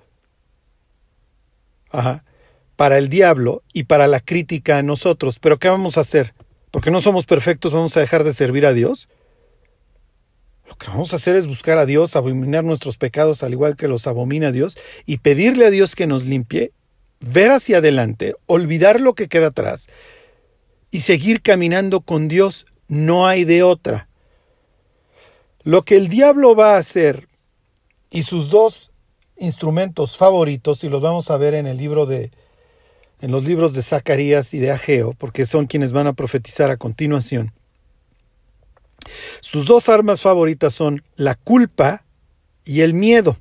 para 2.77 2.99
el 2.99 3.09
diablo 3.09 3.63
y 3.73 3.85
para 3.85 4.09
la 4.09 4.21
crítica 4.21 4.79
a 4.79 4.83
nosotros. 4.83 5.39
Pero 5.39 5.59
¿qué 5.59 5.69
vamos 5.69 5.97
a 5.97 6.01
hacer? 6.01 6.35
Porque 6.71 6.91
no 6.91 7.01
somos 7.01 7.27
perfectos, 7.27 7.73
vamos 7.73 7.97
a 7.97 8.01
dejar 8.01 8.25
de 8.25 8.33
servir 8.33 8.67
a 8.67 8.73
Dios. 8.73 9.09
Lo 10.69 10.77
que 10.77 10.89
vamos 10.89 11.13
a 11.13 11.17
hacer 11.17 11.37
es 11.37 11.47
buscar 11.47 11.79
a 11.79 11.87
Dios, 11.87 12.17
abominar 12.17 12.65
nuestros 12.65 12.97
pecados 12.97 13.43
al 13.43 13.53
igual 13.53 13.77
que 13.77 13.87
los 13.87 14.07
abomina 14.07 14.51
Dios 14.51 14.79
y 15.07 15.19
pedirle 15.19 15.67
a 15.67 15.71
Dios 15.71 15.95
que 15.95 16.07
nos 16.07 16.25
limpie, 16.25 16.73
ver 17.21 17.51
hacia 17.51 17.79
adelante, 17.79 18.35
olvidar 18.47 19.01
lo 19.01 19.15
que 19.15 19.29
queda 19.29 19.49
atrás 19.49 19.89
y 20.91 21.01
seguir 21.01 21.43
caminando 21.43 22.01
con 22.01 22.29
Dios. 22.29 22.67
No 22.89 23.27
hay 23.27 23.45
de 23.45 23.63
otra. 23.63 24.09
Lo 25.63 25.85
que 25.85 25.97
el 25.97 26.09
diablo 26.09 26.55
va 26.55 26.75
a 26.75 26.79
hacer 26.79 27.29
y 28.11 28.23
sus 28.23 28.51
dos 28.51 28.91
instrumentos 29.37 30.17
favoritos, 30.17 30.85
y 30.85 30.89
los 30.89 31.01
vamos 31.01 31.31
a 31.31 31.37
ver 31.37 31.55
en 31.55 31.67
el 31.67 31.77
libro 31.77 32.07
de 32.07 32.31
en 33.21 33.31
los 33.31 33.45
libros 33.45 33.73
de 33.73 33.83
Zacarías 33.83 34.53
y 34.53 34.59
de 34.59 34.71
Ageo, 34.71 35.15
porque 35.17 35.47
son 35.47 35.67
quienes 35.67 35.93
van 35.93 36.07
a 36.07 36.13
profetizar 36.13 36.71
a 36.71 36.77
continuación 36.77 37.53
sus 39.41 39.67
dos 39.67 39.89
armas 39.89 40.21
favoritas 40.21 40.75
son 40.75 41.03
la 41.17 41.35
culpa 41.35 42.05
y 42.65 42.81
el 42.81 42.95
miedo. 42.95 43.37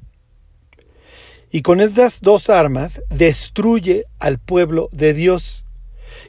Y 1.51 1.61
con 1.61 1.81
estas 1.81 2.21
dos 2.21 2.49
armas 2.49 3.01
destruye 3.09 4.05
al 4.19 4.39
pueblo 4.39 4.89
de 4.91 5.13
Dios. 5.13 5.65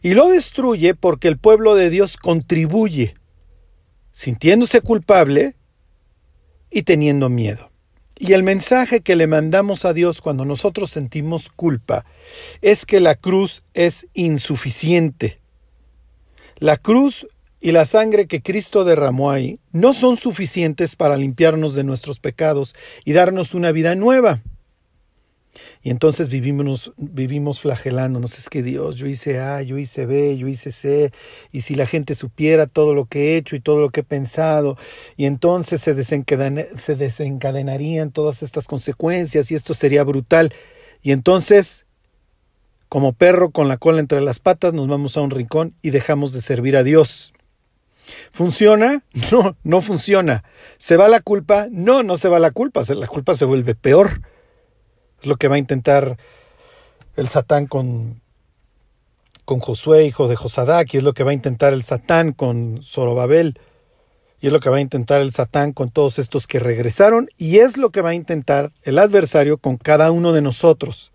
Y 0.03 0.15
lo 0.15 0.29
destruye 0.29 0.95
porque 0.95 1.29
el 1.29 1.39
pueblo 1.39 1.75
de 1.75 1.89
Dios 1.89 2.17
contribuye, 2.17 3.15
sintiéndose 4.13 4.83
culpable 4.83 5.57
y 6.71 6.83
teniendo 6.83 7.29
miedo. 7.29 7.71
Y 8.27 8.33
el 8.33 8.43
mensaje 8.43 9.03
que 9.03 9.17
le 9.17 9.27
mandamos 9.27 9.85
a 9.85 9.93
Dios 9.93 10.23
cuando 10.23 10.47
nosotros 10.47 10.89
sentimos 10.89 11.51
culpa 11.51 12.07
es 12.63 12.87
que 12.87 12.99
la 12.99 13.17
cruz 13.17 13.63
es 13.75 14.07
insuficiente. 14.15 15.41
La 16.57 16.79
cruz 16.79 17.27
y 17.61 17.73
la 17.73 17.85
sangre 17.85 18.27
que 18.27 18.41
Cristo 18.41 18.85
derramó 18.85 19.31
ahí 19.31 19.61
no 19.73 19.93
son 19.93 20.17
suficientes 20.17 20.97
para 20.97 21.19
limpiarnos 21.19 21.75
de 21.75 21.85
nuestros 21.85 22.19
pecados 22.19 22.75
y 23.05 23.13
darnos 23.13 23.53
una 23.53 23.73
vida 23.73 23.95
nueva. 23.95 24.41
Y 25.85 25.91
entonces 25.91 26.31
vivimos, 26.31 26.95
vivimos 26.97 27.61
flagelándonos. 27.61 28.39
Es 28.39 28.49
que 28.49 28.63
Dios, 28.63 28.97
yo 28.97 29.07
hice 29.07 29.39
A, 29.39 29.61
yo 29.61 29.77
hice 29.77 30.07
B, 30.07 30.39
yo 30.39 30.49
hice 30.49 30.73
C. 30.73 31.13
Y 31.53 31.61
si 31.61 31.75
la 31.75 31.85
gente 31.85 32.15
supiera 32.15 32.67
todo 32.67 32.95
lo 32.95 33.05
que 33.05 33.35
he 33.35 33.37
hecho 33.37 33.55
y 33.55 33.61
todo 33.61 33.83
lo 33.83 33.91
que 33.91 34.01
he 34.01 34.03
pensado, 34.05 34.79
y 35.19 35.27
entonces 35.27 35.83
se, 35.83 35.95
se 36.03 36.95
desencadenarían 36.97 38.13
todas 38.13 38.43
estas 38.43 38.67
consecuencias 38.67 39.51
y 39.51 39.57
esto 39.57 39.75
sería 39.75 40.05
brutal. 40.05 40.55
Y 41.03 41.13
entonces, 41.13 41.85
como 42.89 43.13
perro 43.13 43.51
con 43.51 43.69
la 43.69 43.77
cola 43.77 44.01
entre 44.01 44.23
las 44.23 44.39
patas, 44.39 44.73
nos 44.73 44.89
vamos 44.89 45.19
a 45.19 45.21
un 45.21 45.31
rincón 45.31 45.75
y 45.83 45.91
dejamos 45.91 46.33
de 46.33 46.41
servir 46.41 46.79
a 46.79 46.83
Dios. 46.83 47.35
¿Funciona? 48.31 49.03
No, 49.31 49.55
no 49.65 49.83
funciona. 49.83 50.45
¿Se 50.79 50.97
va 50.97 51.09
la 51.09 51.21
culpa? 51.21 51.67
No, 51.71 52.03
no 52.03 52.17
se 52.17 52.29
va 52.29 52.39
la 52.39 52.53
culpa. 52.53 52.81
La 52.89 53.07
culpa 53.07 53.35
se 53.35 53.45
vuelve 53.45 53.75
peor. 53.75 54.23
Es 55.25 55.29
lo 55.29 55.37
que 55.37 55.49
va 55.49 55.55
a 55.55 55.59
intentar 55.59 56.19
el 57.17 57.29
Satán 57.29 57.67
con, 57.67 58.21
con 59.47 59.59
Josué, 59.59 60.05
hijo 60.05 60.29
de 60.29 60.37
Josadac, 60.37 60.93
y 60.93 60.99
es 60.99 61.03
lo 61.03 61.15
que 61.15 61.25
va 61.25 61.31
a 61.31 61.35
intentar 61.35 61.73
el 61.73 61.83
Satán 61.83 62.33
con 62.33 62.83
Zorobabel, 62.83 63.59
y 64.43 64.49
es 64.49 64.53
lo 64.53 64.61
que 64.61 64.69
va 64.69 64.77
a 64.77 64.83
intentar 64.83 65.23
el 65.23 65.33
Satán 65.33 65.73
con 65.73 65.91
todos 65.91 66.19
estos 66.19 66.47
que 66.47 66.59
regresaron, 66.59 67.31
y 67.39 67.61
es 67.61 67.79
lo 67.79 67.89
que 67.89 68.03
va 68.03 68.11
a 68.11 68.15
intentar 68.15 68.73
el 68.83 68.99
adversario 68.99 69.57
con 69.57 69.79
cada 69.79 70.11
uno 70.11 70.35
de 70.35 70.43
nosotros. 70.43 71.11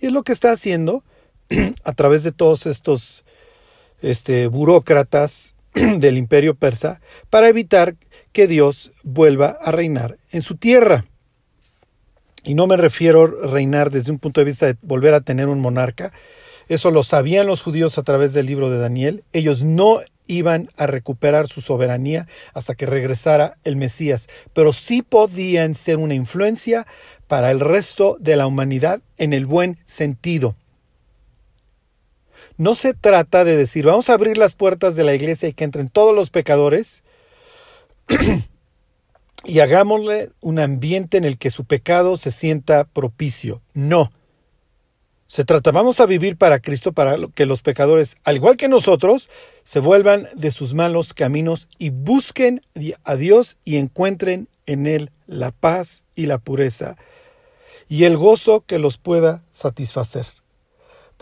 Y 0.00 0.06
es 0.06 0.12
lo 0.12 0.24
que 0.24 0.32
está 0.32 0.50
haciendo 0.50 1.04
a 1.84 1.92
través 1.92 2.24
de 2.24 2.32
todos 2.32 2.66
estos 2.66 3.22
este, 4.00 4.48
burócratas 4.48 5.54
del 5.74 6.18
imperio 6.18 6.56
persa 6.56 7.00
para 7.30 7.48
evitar 7.48 7.94
que 8.32 8.48
Dios 8.48 8.90
vuelva 9.04 9.56
a 9.60 9.70
reinar 9.70 10.18
en 10.32 10.42
su 10.42 10.56
tierra. 10.56 11.04
Y 12.44 12.54
no 12.54 12.66
me 12.66 12.76
refiero 12.76 13.22
a 13.22 13.46
reinar 13.46 13.90
desde 13.90 14.10
un 14.10 14.18
punto 14.18 14.40
de 14.40 14.44
vista 14.44 14.66
de 14.66 14.76
volver 14.82 15.14
a 15.14 15.20
tener 15.20 15.48
un 15.48 15.60
monarca. 15.60 16.12
Eso 16.68 16.90
lo 16.90 17.02
sabían 17.02 17.46
los 17.46 17.62
judíos 17.62 17.98
a 17.98 18.02
través 18.02 18.32
del 18.32 18.46
libro 18.46 18.70
de 18.70 18.78
Daniel. 18.78 19.24
Ellos 19.32 19.62
no 19.62 20.00
iban 20.26 20.70
a 20.76 20.86
recuperar 20.86 21.48
su 21.48 21.60
soberanía 21.60 22.26
hasta 22.54 22.74
que 22.74 22.86
regresara 22.86 23.58
el 23.64 23.76
Mesías, 23.76 24.28
pero 24.52 24.72
sí 24.72 25.02
podían 25.02 25.74
ser 25.74 25.98
una 25.98 26.14
influencia 26.14 26.86
para 27.26 27.50
el 27.50 27.60
resto 27.60 28.16
de 28.20 28.36
la 28.36 28.46
humanidad 28.46 29.00
en 29.18 29.32
el 29.32 29.46
buen 29.46 29.78
sentido. 29.84 30.56
No 32.56 32.74
se 32.74 32.94
trata 32.94 33.44
de 33.44 33.56
decir, 33.56 33.86
vamos 33.86 34.10
a 34.10 34.14
abrir 34.14 34.36
las 34.36 34.54
puertas 34.54 34.94
de 34.96 35.04
la 35.04 35.14
iglesia 35.14 35.48
y 35.48 35.52
que 35.52 35.64
entren 35.64 35.88
todos 35.88 36.14
los 36.14 36.30
pecadores 36.30 37.02
y 39.44 39.60
hagámosle 39.60 40.30
un 40.40 40.58
ambiente 40.58 41.16
en 41.16 41.24
el 41.24 41.38
que 41.38 41.50
su 41.50 41.64
pecado 41.64 42.16
se 42.16 42.30
sienta 42.30 42.84
propicio. 42.84 43.60
No. 43.74 44.12
Se 45.26 45.44
trata, 45.44 45.70
vamos 45.70 45.98
a 46.00 46.06
vivir 46.06 46.36
para 46.36 46.60
Cristo, 46.60 46.92
para 46.92 47.16
que 47.34 47.46
los 47.46 47.62
pecadores, 47.62 48.16
al 48.24 48.36
igual 48.36 48.56
que 48.56 48.68
nosotros, 48.68 49.30
se 49.62 49.80
vuelvan 49.80 50.28
de 50.34 50.50
sus 50.50 50.74
malos 50.74 51.14
caminos 51.14 51.68
y 51.78 51.90
busquen 51.90 52.60
a 53.02 53.16
Dios 53.16 53.56
y 53.64 53.76
encuentren 53.76 54.48
en 54.66 54.86
Él 54.86 55.10
la 55.26 55.50
paz 55.50 56.04
y 56.14 56.26
la 56.26 56.38
pureza 56.38 56.96
y 57.88 58.04
el 58.04 58.16
gozo 58.16 58.64
que 58.66 58.78
los 58.78 58.98
pueda 58.98 59.42
satisfacer 59.50 60.26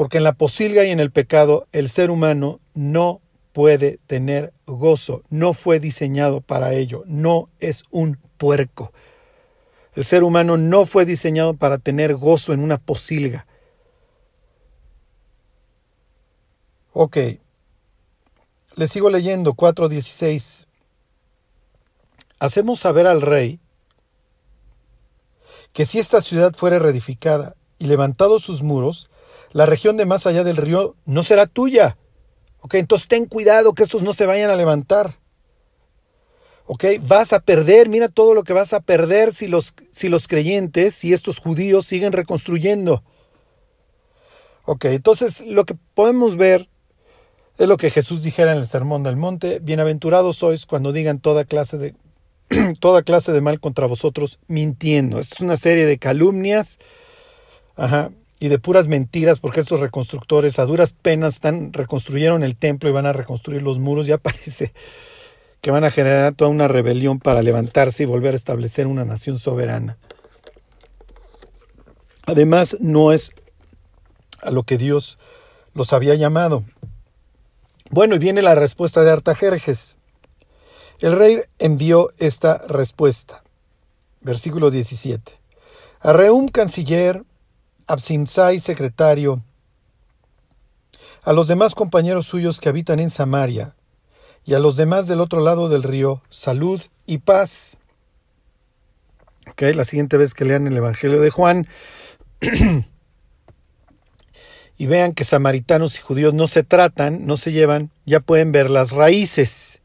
porque 0.00 0.16
en 0.16 0.24
la 0.24 0.32
posilga 0.32 0.86
y 0.86 0.90
en 0.90 0.98
el 0.98 1.10
pecado 1.10 1.66
el 1.72 1.90
ser 1.90 2.10
humano 2.10 2.58
no 2.72 3.20
puede 3.52 3.98
tener 4.06 4.52
gozo, 4.66 5.22
no 5.28 5.52
fue 5.52 5.80
diseñado 5.80 6.40
para 6.40 6.74
ello, 6.74 7.02
no 7.06 7.48
es 7.58 7.84
un 7.90 8.18
puerco. 8.36 8.92
El 9.94 10.04
ser 10.04 10.22
humano 10.22 10.56
no 10.56 10.86
fue 10.86 11.04
diseñado 11.04 11.54
para 11.54 11.78
tener 11.78 12.14
gozo 12.14 12.52
en 12.52 12.60
una 12.60 12.78
posilga. 12.78 13.46
Ok, 16.92 17.16
le 18.76 18.86
sigo 18.86 19.10
leyendo 19.10 19.54
4.16. 19.54 20.66
Hacemos 22.38 22.80
saber 22.80 23.06
al 23.06 23.20
rey 23.20 23.60
que 25.72 25.86
si 25.86 25.98
esta 25.98 26.22
ciudad 26.22 26.54
fuere 26.56 26.78
reedificada 26.78 27.54
y 27.78 27.86
levantados 27.86 28.42
sus 28.42 28.62
muros, 28.62 29.10
la 29.52 29.66
región 29.66 29.96
de 29.96 30.06
más 30.06 30.26
allá 30.26 30.44
del 30.44 30.56
río 30.56 30.96
no 31.04 31.22
será 31.22 31.46
tuya. 31.46 31.96
Entonces 32.72 33.08
ten 33.08 33.26
cuidado 33.26 33.74
que 33.74 33.82
estos 33.82 34.02
no 34.02 34.12
se 34.12 34.26
vayan 34.26 34.50
a 34.50 34.56
levantar. 34.56 35.16
Ok, 36.66 36.84
vas 37.00 37.32
a 37.32 37.40
perder, 37.40 37.88
mira 37.88 38.08
todo 38.08 38.32
lo 38.32 38.44
que 38.44 38.52
vas 38.52 38.72
a 38.72 38.80
perder 38.80 39.34
si 39.34 39.48
los, 39.48 39.74
si 39.90 40.08
los 40.08 40.28
creyentes, 40.28 40.94
si 40.94 41.12
estos 41.12 41.38
judíos 41.38 41.86
siguen 41.86 42.12
reconstruyendo. 42.12 43.02
Ok, 44.66 44.84
entonces 44.84 45.40
lo 45.40 45.64
que 45.64 45.74
podemos 45.94 46.36
ver 46.36 46.68
es 47.58 47.66
lo 47.66 47.76
que 47.76 47.90
Jesús 47.90 48.22
dijera 48.22 48.52
en 48.52 48.58
el 48.58 48.66
Sermón 48.66 49.02
del 49.02 49.16
Monte, 49.16 49.58
bienaventurados 49.58 50.36
sois 50.36 50.64
cuando 50.64 50.92
digan 50.92 51.18
toda 51.18 51.44
clase 51.44 51.76
de 51.76 51.94
toda 52.80 53.02
clase 53.02 53.32
de 53.32 53.40
mal 53.40 53.58
contra 53.58 53.86
vosotros 53.86 54.38
mintiendo. 54.46 55.18
Esto 55.18 55.36
es 55.36 55.40
una 55.40 55.56
serie 55.56 55.86
de 55.86 55.98
calumnias 55.98 56.78
ajá, 57.76 58.10
y 58.40 58.48
de 58.48 58.58
puras 58.58 58.88
mentiras 58.88 59.38
porque 59.38 59.60
estos 59.60 59.80
reconstructores 59.80 60.58
a 60.58 60.64
duras 60.64 60.94
penas 60.94 61.34
están, 61.34 61.74
reconstruyeron 61.74 62.42
el 62.42 62.56
templo 62.56 62.88
y 62.88 62.92
van 62.92 63.04
a 63.04 63.12
reconstruir 63.12 63.60
los 63.60 63.78
muros. 63.78 64.06
Ya 64.06 64.18
parece 64.18 64.72
que 65.60 65.70
van 65.70 65.84
a 65.84 65.90
generar 65.90 66.34
toda 66.34 66.50
una 66.50 66.66
rebelión 66.66 67.20
para 67.20 67.42
levantarse 67.42 68.02
y 68.02 68.06
volver 68.06 68.32
a 68.32 68.36
establecer 68.36 68.86
una 68.86 69.04
nación 69.04 69.38
soberana. 69.38 69.98
Además, 72.24 72.78
no 72.80 73.12
es 73.12 73.30
a 74.40 74.50
lo 74.50 74.62
que 74.62 74.78
Dios 74.78 75.18
los 75.74 75.92
había 75.92 76.14
llamado. 76.14 76.64
Bueno, 77.90 78.14
y 78.14 78.18
viene 78.18 78.40
la 78.40 78.54
respuesta 78.54 79.02
de 79.02 79.10
Artajerjes. 79.10 79.96
El 81.00 81.18
rey 81.18 81.40
envió 81.58 82.10
esta 82.18 82.58
respuesta. 82.68 83.42
Versículo 84.22 84.70
17. 84.70 85.32
A 86.00 86.12
Reum, 86.14 86.48
canciller, 86.48 87.24
Absimsai, 87.90 88.60
secretario, 88.60 89.42
a 91.22 91.32
los 91.32 91.48
demás 91.48 91.74
compañeros 91.74 92.26
suyos 92.26 92.60
que 92.60 92.68
habitan 92.68 93.00
en 93.00 93.10
Samaria, 93.10 93.74
y 94.44 94.54
a 94.54 94.60
los 94.60 94.76
demás 94.76 95.08
del 95.08 95.20
otro 95.20 95.40
lado 95.40 95.68
del 95.68 95.82
río, 95.82 96.22
salud 96.30 96.80
y 97.04 97.18
paz. 97.18 97.78
Ok, 99.50 99.62
la 99.74 99.84
siguiente 99.84 100.16
vez 100.16 100.34
que 100.34 100.44
lean 100.44 100.68
el 100.68 100.76
Evangelio 100.76 101.20
de 101.20 101.30
Juan, 101.30 101.66
y 104.78 104.86
vean 104.86 105.12
que 105.12 105.24
samaritanos 105.24 105.98
y 105.98 106.00
judíos 106.00 106.32
no 106.32 106.46
se 106.46 106.62
tratan, 106.62 107.26
no 107.26 107.36
se 107.36 107.50
llevan, 107.50 107.90
ya 108.06 108.20
pueden 108.20 108.52
ver 108.52 108.70
las 108.70 108.92
raíces. 108.92 109.80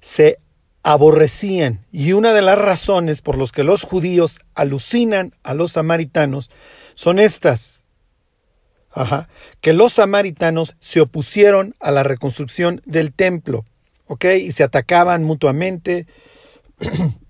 Se 0.00 0.38
aborrecían. 0.86 1.84
Y 1.90 2.12
una 2.12 2.32
de 2.32 2.42
las 2.42 2.56
razones 2.56 3.20
por 3.20 3.36
las 3.36 3.50
que 3.50 3.64
los 3.64 3.82
judíos 3.82 4.38
alucinan 4.54 5.34
a 5.42 5.52
los 5.52 5.72
samaritanos 5.72 6.48
son 6.94 7.18
estas. 7.18 7.82
Ajá, 8.92 9.28
que 9.60 9.72
los 9.72 9.94
samaritanos 9.94 10.76
se 10.78 11.00
opusieron 11.00 11.74
a 11.80 11.90
la 11.90 12.04
reconstrucción 12.04 12.82
del 12.86 13.12
templo, 13.12 13.64
¿ok? 14.06 14.26
Y 14.40 14.52
se 14.52 14.62
atacaban 14.62 15.24
mutuamente. 15.24 16.06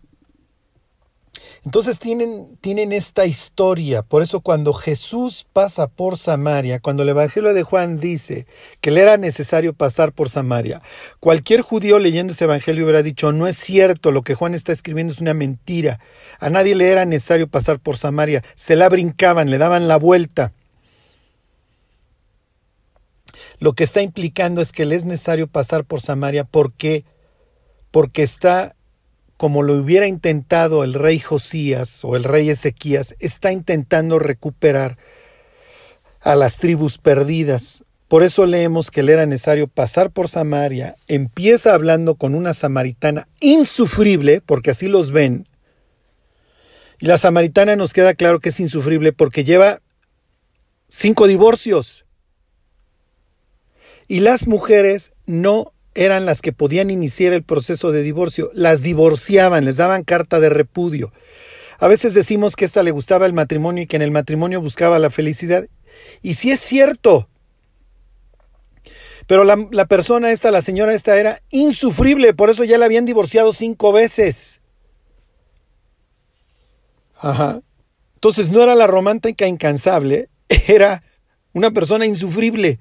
Entonces 1.67 1.99
tienen, 1.99 2.57
tienen 2.61 2.93
esta 2.93 3.27
historia. 3.27 4.05
Por 4.05 4.23
eso 4.23 4.39
cuando 4.39 4.73
Jesús 4.73 5.49
pasa 5.53 5.89
por 5.89 6.17
Samaria, 6.17 6.79
cuando 6.79 7.03
el 7.03 7.09
Evangelio 7.09 7.53
de 7.55 7.65
Juan 7.65 7.99
dice 7.99 8.47
que 8.81 8.93
le 8.93 9.01
era 9.01 9.17
necesario 9.17 9.75
pasar 9.75 10.13
por 10.13 10.31
Samaria, 10.31 10.81
cualquier 11.19 11.63
judío 11.63 11.99
leyendo 11.99 12.33
ese 12.33 12.45
Evangelio 12.45 12.85
hubiera 12.85 13.03
dicho, 13.03 13.33
no 13.33 13.49
es 13.49 13.57
cierto, 13.57 14.13
lo 14.13 14.23
que 14.23 14.37
Juan 14.37 14.55
está 14.55 14.71
escribiendo 14.71 15.13
es 15.13 15.21
una 15.21 15.35
mentira. 15.35 15.99
A 16.39 16.51
nadie 16.51 16.77
le 16.77 16.89
era 16.89 17.05
necesario 17.05 17.49
pasar 17.49 17.81
por 17.81 17.97
Samaria. 17.99 18.45
Se 18.55 18.77
la 18.77 18.89
brincaban, 18.89 19.51
le 19.51 19.59
daban 19.59 19.89
la 19.89 19.97
vuelta. 19.97 20.53
Lo 23.59 23.73
que 23.73 23.83
está 23.83 24.03
implicando 24.03 24.61
es 24.61 24.71
que 24.71 24.87
le 24.87 24.95
es 24.95 25.05
necesario 25.05 25.49
pasar 25.49 25.85
por 25.85 26.01
Samaria 26.01 26.45
porque 26.45 27.05
porque 27.91 28.23
está 28.23 28.76
como 29.37 29.63
lo 29.63 29.75
hubiera 29.75 30.07
intentado 30.07 30.85
el 30.85 30.95
rey 30.95 31.19
Josías 31.19 32.05
o 32.05 32.17
el 32.17 32.25
rey 32.25 32.51
Ezequías, 32.51 33.15
está 33.19 33.53
intentando 33.53 34.19
recuperar 34.19 34.99
a 36.21 36.35
las 36.35 36.59
tribus 36.59 36.99
perdidas. 36.99 37.85
Por 38.09 38.23
eso 38.23 38.47
leemos 38.47 38.91
que 38.91 39.03
le 39.03 39.13
era 39.13 39.27
necesario 39.27 39.67
pasar 39.67 40.11
por 40.11 40.29
Samaria, 40.29 40.97
empieza 41.09 41.75
hablando 41.75 42.15
con 42.15 42.35
una 42.35 42.55
samaritana 42.55 43.29
insufrible, 43.41 44.41
porque 44.41 44.71
así 44.71 44.87
los 44.87 45.11
ven, 45.11 45.47
y 46.99 47.07
la 47.07 47.19
samaritana 47.19 47.77
nos 47.77 47.93
queda 47.93 48.15
claro 48.15 48.41
que 48.41 48.49
es 48.49 48.61
insufrible 48.61 49.13
porque 49.13 49.45
lleva 49.45 49.81
cinco 50.89 51.27
divorcios. 51.27 52.07
Y 54.09 54.21
las 54.21 54.47
mujeres 54.47 55.13
no 55.27 55.73
eran 55.97 56.27
las 56.27 56.43
que 56.43 56.53
podían 56.53 56.91
iniciar 56.91 57.33
el 57.33 57.43
proceso 57.43 57.91
de 57.91 58.03
divorcio, 58.03 58.51
las 58.55 58.83
divorciaban, 58.83 59.65
les 59.65 59.79
daban 59.79 60.05
carta 60.05 60.39
de 60.41 60.51
repudio. 60.51 61.13
A 61.79 61.89
veces 61.89 62.15
decimos 62.15 62.57
que 62.57 62.65
esta 62.65 62.83
le 62.83 62.91
gustaba 62.91 63.27
el 63.27 63.33
matrimonio 63.33 63.83
y 63.83 63.87
que 63.87 63.97
en 63.97 64.03
el 64.03 64.11
matrimonio 64.11 64.61
buscaba 64.61 64.99
la 64.99 65.11
felicidad. 65.11 65.67
Y 66.23 66.35
sí 66.35 66.51
es 66.51 66.61
cierto. 66.61 67.29
Pero 69.27 69.45
la, 69.45 69.87
persona 69.87 70.31
esta, 70.31 70.51
la 70.51 70.63
señora 70.63 70.95
esta, 70.95 71.19
era 71.19 71.43
insufrible, 71.51 72.33
por 72.33 72.49
eso 72.49 72.63
ya 72.63 72.79
la 72.79 72.87
habían 72.87 73.05
divorciado 73.05 73.53
cinco 73.53 73.93
veces. 73.93 74.61
Ajá. 77.19 77.61
Entonces 78.15 78.51
no 78.51 78.63
era 78.63 78.75
la 78.75 78.87
romántica 78.87 79.47
incansable, 79.47 80.29
era 80.69 81.03
una 81.57 81.71
persona 81.71 82.05
insufrible. 82.05 82.79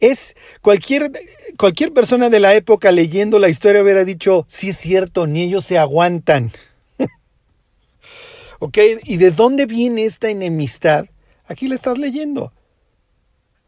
Es 0.00 0.34
cualquier, 0.60 1.12
cualquier 1.56 1.92
persona 1.92 2.28
de 2.28 2.40
la 2.40 2.56
época 2.56 2.90
leyendo 2.90 3.38
la 3.38 3.48
historia 3.48 3.84
hubiera 3.84 4.04
dicho, 4.04 4.44
sí 4.48 4.70
es 4.70 4.76
cierto, 4.76 5.28
ni 5.28 5.42
ellos 5.42 5.64
se 5.64 5.78
aguantan. 5.78 6.50
¿Ok? 8.58 8.78
¿Y 9.04 9.18
de 9.18 9.30
dónde 9.30 9.66
viene 9.66 10.04
esta 10.04 10.28
enemistad? 10.28 11.06
Aquí 11.46 11.68
le 11.68 11.76
estás 11.76 11.98
leyendo. 11.98 12.52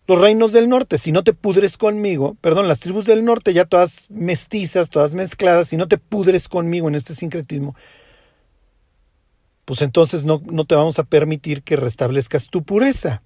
Los 0.08 0.20
reinos 0.20 0.50
del 0.50 0.68
norte, 0.68 0.98
si 0.98 1.12
no 1.12 1.22
te 1.22 1.34
pudres 1.34 1.76
conmigo, 1.76 2.36
perdón, 2.40 2.66
las 2.66 2.80
tribus 2.80 3.04
del 3.04 3.24
norte 3.24 3.52
ya 3.52 3.64
todas 3.64 4.06
mestizas, 4.10 4.90
todas 4.90 5.14
mezcladas, 5.14 5.68
si 5.68 5.76
no 5.76 5.86
te 5.86 5.98
pudres 5.98 6.48
conmigo 6.48 6.88
en 6.88 6.96
este 6.96 7.14
sincretismo, 7.14 7.76
pues 9.64 9.82
entonces 9.82 10.24
no, 10.24 10.42
no 10.46 10.64
te 10.64 10.74
vamos 10.74 10.98
a 10.98 11.04
permitir 11.04 11.62
que 11.62 11.76
restablezcas 11.76 12.48
tu 12.48 12.64
pureza. 12.64 13.22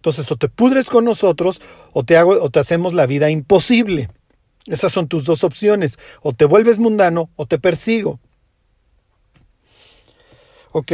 Entonces, 0.00 0.32
o 0.32 0.36
te 0.36 0.48
pudres 0.48 0.86
con 0.86 1.04
nosotros 1.04 1.60
o 1.92 2.04
te, 2.04 2.16
hago, 2.16 2.42
o 2.42 2.48
te 2.48 2.58
hacemos 2.58 2.94
la 2.94 3.04
vida 3.04 3.28
imposible. 3.28 4.08
Esas 4.64 4.92
son 4.92 5.08
tus 5.08 5.26
dos 5.26 5.44
opciones. 5.44 5.98
O 6.22 6.32
te 6.32 6.46
vuelves 6.46 6.78
mundano 6.78 7.28
o 7.36 7.44
te 7.44 7.58
persigo. 7.58 8.18
¿Ok? 10.72 10.92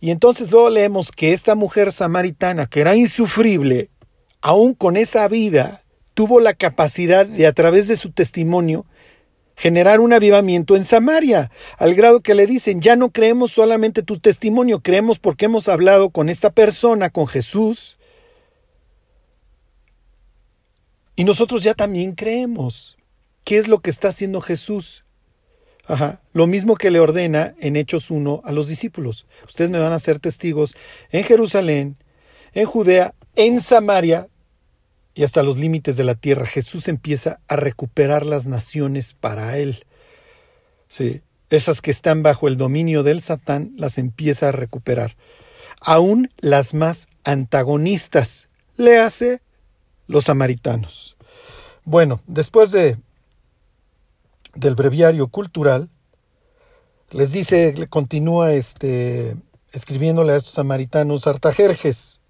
Y 0.00 0.10
entonces 0.10 0.50
luego 0.50 0.70
leemos 0.70 1.12
que 1.12 1.34
esta 1.34 1.54
mujer 1.54 1.92
samaritana, 1.92 2.64
que 2.64 2.80
era 2.80 2.96
insufrible, 2.96 3.90
aún 4.40 4.72
con 4.72 4.96
esa 4.96 5.28
vida, 5.28 5.82
tuvo 6.14 6.40
la 6.40 6.54
capacidad 6.54 7.26
de, 7.26 7.46
a 7.46 7.52
través 7.52 7.88
de 7.88 7.96
su 7.96 8.10
testimonio, 8.10 8.86
generar 9.54 10.00
un 10.00 10.14
avivamiento 10.14 10.76
en 10.76 10.84
Samaria, 10.84 11.50
al 11.76 11.94
grado 11.94 12.20
que 12.20 12.34
le 12.34 12.46
dicen, 12.46 12.80
ya 12.80 12.96
no 12.96 13.10
creemos 13.10 13.50
solamente 13.50 14.02
tu 14.02 14.18
testimonio, 14.18 14.80
creemos 14.80 15.18
porque 15.18 15.44
hemos 15.44 15.68
hablado 15.68 16.08
con 16.08 16.30
esta 16.30 16.48
persona, 16.48 17.10
con 17.10 17.26
Jesús, 17.26 17.95
Y 21.16 21.24
nosotros 21.24 21.62
ya 21.62 21.74
también 21.74 22.12
creemos. 22.12 22.96
¿Qué 23.44 23.58
es 23.58 23.68
lo 23.68 23.80
que 23.80 23.90
está 23.90 24.08
haciendo 24.08 24.40
Jesús? 24.40 25.04
Ajá, 25.86 26.20
lo 26.32 26.46
mismo 26.46 26.76
que 26.76 26.90
le 26.90 27.00
ordena 27.00 27.54
en 27.60 27.76
Hechos 27.76 28.10
1 28.10 28.42
a 28.44 28.52
los 28.52 28.68
discípulos. 28.68 29.26
Ustedes 29.46 29.70
me 29.70 29.78
van 29.78 29.92
a 29.92 29.98
ser 29.98 30.18
testigos 30.18 30.74
en 31.10 31.24
Jerusalén, 31.24 31.96
en 32.52 32.66
Judea, 32.66 33.14
en 33.36 33.60
Samaria 33.60 34.28
y 35.14 35.22
hasta 35.22 35.42
los 35.42 35.58
límites 35.58 35.96
de 35.96 36.04
la 36.04 36.16
tierra. 36.16 36.44
Jesús 36.44 36.88
empieza 36.88 37.40
a 37.48 37.56
recuperar 37.56 38.26
las 38.26 38.46
naciones 38.46 39.14
para 39.14 39.56
él. 39.58 39.84
Sí, 40.88 41.22
esas 41.50 41.80
que 41.80 41.92
están 41.92 42.22
bajo 42.22 42.48
el 42.48 42.56
dominio 42.56 43.04
del 43.04 43.20
Satán 43.20 43.72
las 43.76 43.96
empieza 43.98 44.48
a 44.48 44.52
recuperar. 44.52 45.16
Aún 45.80 46.30
las 46.38 46.74
más 46.74 47.06
antagonistas. 47.24 48.48
Le 48.76 48.98
hace 48.98 49.40
los 50.06 50.24
samaritanos. 50.24 51.16
Bueno, 51.84 52.20
después 52.26 52.70
de 52.70 52.98
del 54.56 54.74
breviario 54.74 55.28
cultural, 55.28 55.88
les 57.10 57.30
dice, 57.30 57.74
le 57.74 57.88
continúa 57.88 58.52
este, 58.52 59.36
escribiéndole 59.72 60.32
a 60.32 60.36
estos 60.36 60.54
samaritanos 60.54 61.26
Artajerjes. 61.26 62.20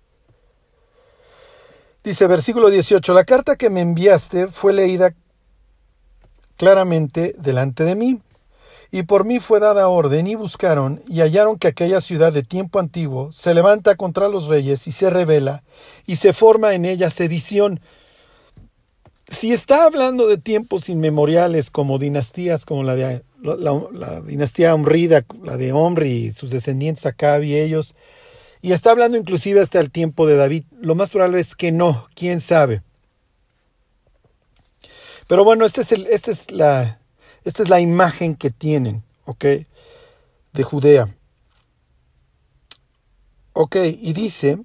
Dice, 2.05 2.27
versículo 2.27 2.69
18, 2.69 3.15
la 3.15 3.25
carta 3.25 3.57
que 3.57 3.71
me 3.71 3.81
enviaste 3.81 4.49
fue 4.49 4.73
leída 4.73 5.15
claramente 6.57 7.35
delante 7.39 7.85
de 7.85 7.95
mí, 7.95 8.21
Y 8.91 9.03
por 9.03 9.25
mí 9.25 9.41
fue 9.41 9.61
dada 9.61 9.89
orden, 9.89 10.27
y 10.27 10.35
buscaron, 10.35 11.03
y 11.09 11.21
hallaron 11.21 11.59
que 11.59 11.69
aquella 11.69 12.01
ciudad 12.01 12.33
de 12.33 12.43
tiempo 12.43 12.79
antiguo 12.79 13.33
se 13.33 13.55
levanta 13.55 13.97
contra 13.97 14.29
los 14.29 14.47
reyes 14.47 14.87
y 14.87 14.93
se 14.93 15.11
revela, 15.11 15.65
y 16.07 16.17
se 16.17 16.33
forma 16.33 16.75
en 16.75 16.85
ella 16.85 17.11
sedición. 17.11 17.81
Si 19.29 19.53
está 19.53 19.85
hablando 19.85 20.29
de 20.29 20.39
tiempos 20.39 20.89
inmemoriales 20.89 21.71
como 21.71 21.99
dinastías 21.99 22.65
como 22.65 22.85
la 22.85 22.95
de 22.95 23.23
la, 23.43 24.21
dinastía 24.21 24.75
Omrida, 24.75 25.25
la 25.43 25.57
de 25.57 25.73
Omri 25.73 26.27
y 26.27 26.31
sus 26.31 26.51
descendientes 26.51 27.07
Acab 27.07 27.43
y 27.43 27.57
ellos, 27.57 27.95
y 28.63 28.73
está 28.73 28.91
hablando 28.91 29.17
inclusive 29.17 29.61
hasta 29.61 29.81
el 29.81 29.91
tiempo 29.91 30.27
de 30.27 30.37
David, 30.37 30.65
lo 30.81 30.95
más 30.95 31.11
probable 31.11 31.41
es 31.41 31.55
que 31.55 31.73
no, 31.73 32.09
quién 32.15 32.41
sabe. 32.41 32.83
Pero 35.29 35.45
bueno, 35.45 35.67
esta 35.67 35.83
este 35.83 36.31
es 36.31 36.51
la, 36.51 37.01
esta 37.47 37.63
es 37.63 37.69
la 37.69 37.81
imagen 37.81 38.35
que 38.35 38.51
tienen, 38.51 39.05
¿ok? 39.25 39.45
De 40.53 40.63
Judea. 40.65 41.15
Ok, 43.53 43.77
y 43.77 44.13
dice, 44.13 44.59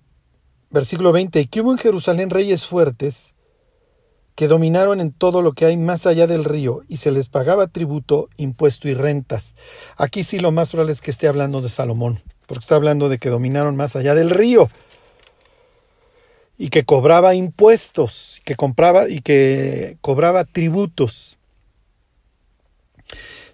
versículo 0.72 1.12
20, 1.12 1.46
que 1.46 1.62
hubo 1.62 1.72
en 1.72 1.78
Jerusalén 1.78 2.32
reyes 2.32 2.66
fuertes 2.66 3.36
que 4.34 4.48
dominaron 4.48 5.00
en 5.00 5.12
todo 5.12 5.44
lo 5.44 5.54
que 5.54 5.66
hay 5.66 5.78
más 5.78 6.08
allá 6.08 6.26
del 6.26 6.44
río 6.44 6.82
y 6.88 6.98
se 6.98 7.12
les 7.12 7.30
pagaba 7.30 7.68
tributo, 7.68 8.30
impuesto 8.38 8.90
y 8.90 8.96
rentas. 8.96 9.54
Aquí 9.96 10.24
sí 10.24 10.40
lo 10.40 10.52
más 10.52 10.72
probable 10.72 10.94
es 10.94 11.02
que 11.02 11.12
esté 11.12 11.28
hablando 11.28 11.62
de 11.62 11.70
Salomón, 11.70 12.20
porque 12.48 12.62
está 12.62 12.76
hablando 12.76 13.10
de 13.10 13.20
que 13.20 13.30
dominaron 13.30 13.76
más 13.76 13.96
allá 13.96 14.16
del 14.16 14.32
río 14.32 14.70
y 16.58 16.70
que 16.70 16.84
cobraba 16.84 17.36
impuestos, 17.36 18.42
que 18.44 18.56
compraba 18.56 19.08
y 19.08 19.22
que 19.22 19.98
cobraba 20.02 20.46
tributos. 20.46 21.38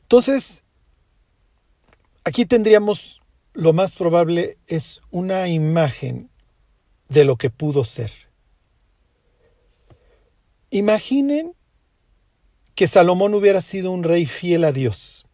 Entonces, 0.07 0.63
aquí 2.23 2.45
tendríamos, 2.45 3.21
lo 3.51 3.73
más 3.73 3.93
probable 3.93 4.57
es 4.65 5.01
una 5.11 5.49
imagen 5.49 6.29
de 7.09 7.25
lo 7.25 7.35
que 7.35 7.49
pudo 7.49 7.83
ser. 7.83 8.09
Imaginen 10.69 11.51
que 12.73 12.87
Salomón 12.87 13.33
hubiera 13.33 13.59
sido 13.59 13.91
un 13.91 14.03
rey 14.03 14.25
fiel 14.25 14.63
a 14.63 14.71
Dios 14.71 15.25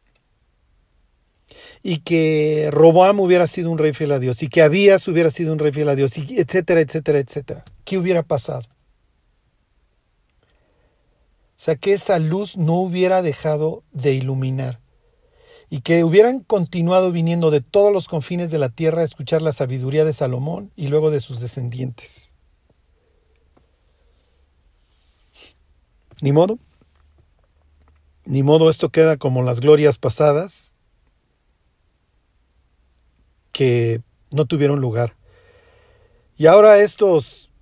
y 1.84 1.98
que 1.98 2.70
Roboam 2.72 3.20
hubiera 3.20 3.46
sido 3.46 3.70
un 3.70 3.78
rey 3.78 3.94
fiel 3.94 4.12
a 4.12 4.18
Dios 4.18 4.42
y 4.42 4.48
que 4.48 4.64
Abías 4.64 5.08
hubiera 5.08 5.30
sido 5.30 5.54
un 5.54 5.60
rey 5.60 5.72
fiel 5.72 5.90
a 5.90 5.96
Dios, 5.96 6.18
y 6.18 6.40
etcétera, 6.40 6.82
etcétera, 6.82 7.20
etcétera. 7.20 7.64
¿Qué 7.86 8.00
hubiera 8.00 8.24
pasado? 8.24 8.73
Sea, 11.63 11.78
que 11.78 11.93
esa 11.93 12.19
luz 12.19 12.58
no 12.58 12.73
hubiera 12.73 13.21
dejado 13.21 13.86
de 13.93 14.12
iluminar 14.12 14.82
y 15.69 15.80
que 15.80 16.04
hubieran 16.04 16.41
continuado 16.41 17.13
viniendo 17.13 17.52
de 17.52 17.62
todos 17.62 17.93
los 17.93 18.10
confines 18.10 18.52
de 18.52 18.58
la 18.58 18.67
tierra 18.67 18.99
a 18.99 19.06
escuchar 19.06 19.41
la 19.41 19.54
sabiduría 19.54 20.04
de 20.04 20.12
Salomón 20.12 20.73
y 20.76 20.89
luego 20.89 21.10
de 21.10 21.21
sus 21.21 21.39
descendientes. 21.39 22.34
Ni 26.21 26.34
modo. 26.34 26.60
Ni 28.26 28.43
modo, 28.43 28.69
esto 28.69 28.89
queda 28.89 29.15
como 29.15 29.41
las 29.41 29.62
glorias 29.62 29.97
pasadas 29.97 30.73
que 33.54 34.02
no 34.32 34.43
tuvieron 34.47 34.82
lugar. 34.82 35.15
Y 36.36 36.47
ahora 36.47 36.80
estos 36.80 37.53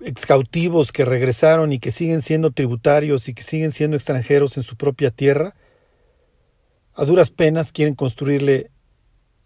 excautivos 0.00 0.92
que 0.92 1.04
regresaron 1.04 1.72
y 1.72 1.78
que 1.78 1.90
siguen 1.90 2.22
siendo 2.22 2.50
tributarios 2.50 3.28
y 3.28 3.34
que 3.34 3.42
siguen 3.42 3.72
siendo 3.72 3.96
extranjeros 3.96 4.56
en 4.56 4.62
su 4.62 4.76
propia 4.76 5.10
tierra, 5.10 5.54
a 6.94 7.04
duras 7.04 7.30
penas 7.30 7.72
quieren 7.72 7.94
construirle 7.94 8.70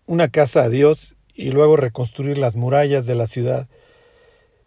una 0.07 0.29
casa 0.29 0.63
a 0.63 0.69
Dios 0.69 1.17
y 1.35 1.51
luego 1.51 1.77
reconstruir 1.77 2.39
las 2.39 2.57
murallas 2.57 3.07
de 3.07 3.15
la 3.15 3.27
ciudad. 3.27 3.69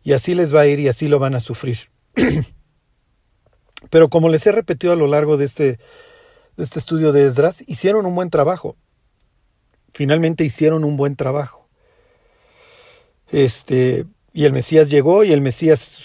Y 0.04 0.14
así 0.14 0.36
les 0.36 0.54
va 0.54 0.62
a 0.62 0.68
ir 0.68 0.80
y 0.80 0.88
así 0.88 1.08
lo 1.08 1.20
van 1.20 1.36
a 1.36 1.40
sufrir. 1.40 1.90
Pero 3.90 4.10
como 4.10 4.30
les 4.30 4.46
he 4.48 4.52
repetido 4.52 4.94
a 4.94 4.98
lo 4.98 5.08
largo 5.08 5.38
de 5.38 5.46
este, 5.46 5.80
de 6.58 6.64
este 6.64 6.80
estudio 6.80 7.12
de 7.12 7.26
Esdras, 7.26 7.64
hicieron 7.68 8.06
un 8.06 8.16
buen 8.16 8.30
trabajo. 8.30 8.76
Finalmente 9.94 10.44
hicieron 10.44 10.84
un 10.84 10.98
buen 10.98 11.16
trabajo. 11.16 11.70
Este, 13.30 14.06
y 14.34 14.46
el 14.46 14.52
Mesías 14.52 14.90
llegó 14.90 15.24
y 15.24 15.32
el 15.32 15.42
Mesías 15.42 16.00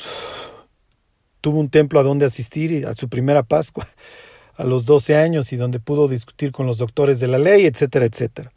tuvo 1.41 1.59
un 1.59 1.71
templo 1.71 1.99
a 1.99 2.03
donde 2.03 2.27
asistir 2.27 2.87
a 2.87 2.95
su 2.95 3.09
primera 3.09 3.43
Pascua 3.43 3.89
a 4.55 4.65
los 4.65 4.85
12 4.85 5.17
años 5.17 5.53
y 5.53 5.57
donde 5.57 5.81
pudo 5.81 6.09
discutir 6.09 6.53
con 6.53 6.67
los 6.67 6.79
doctores 6.79 7.21
de 7.21 7.29
la 7.29 7.39
ley, 7.39 7.65
etcétera, 7.65 8.05
etcétera. 8.05 8.53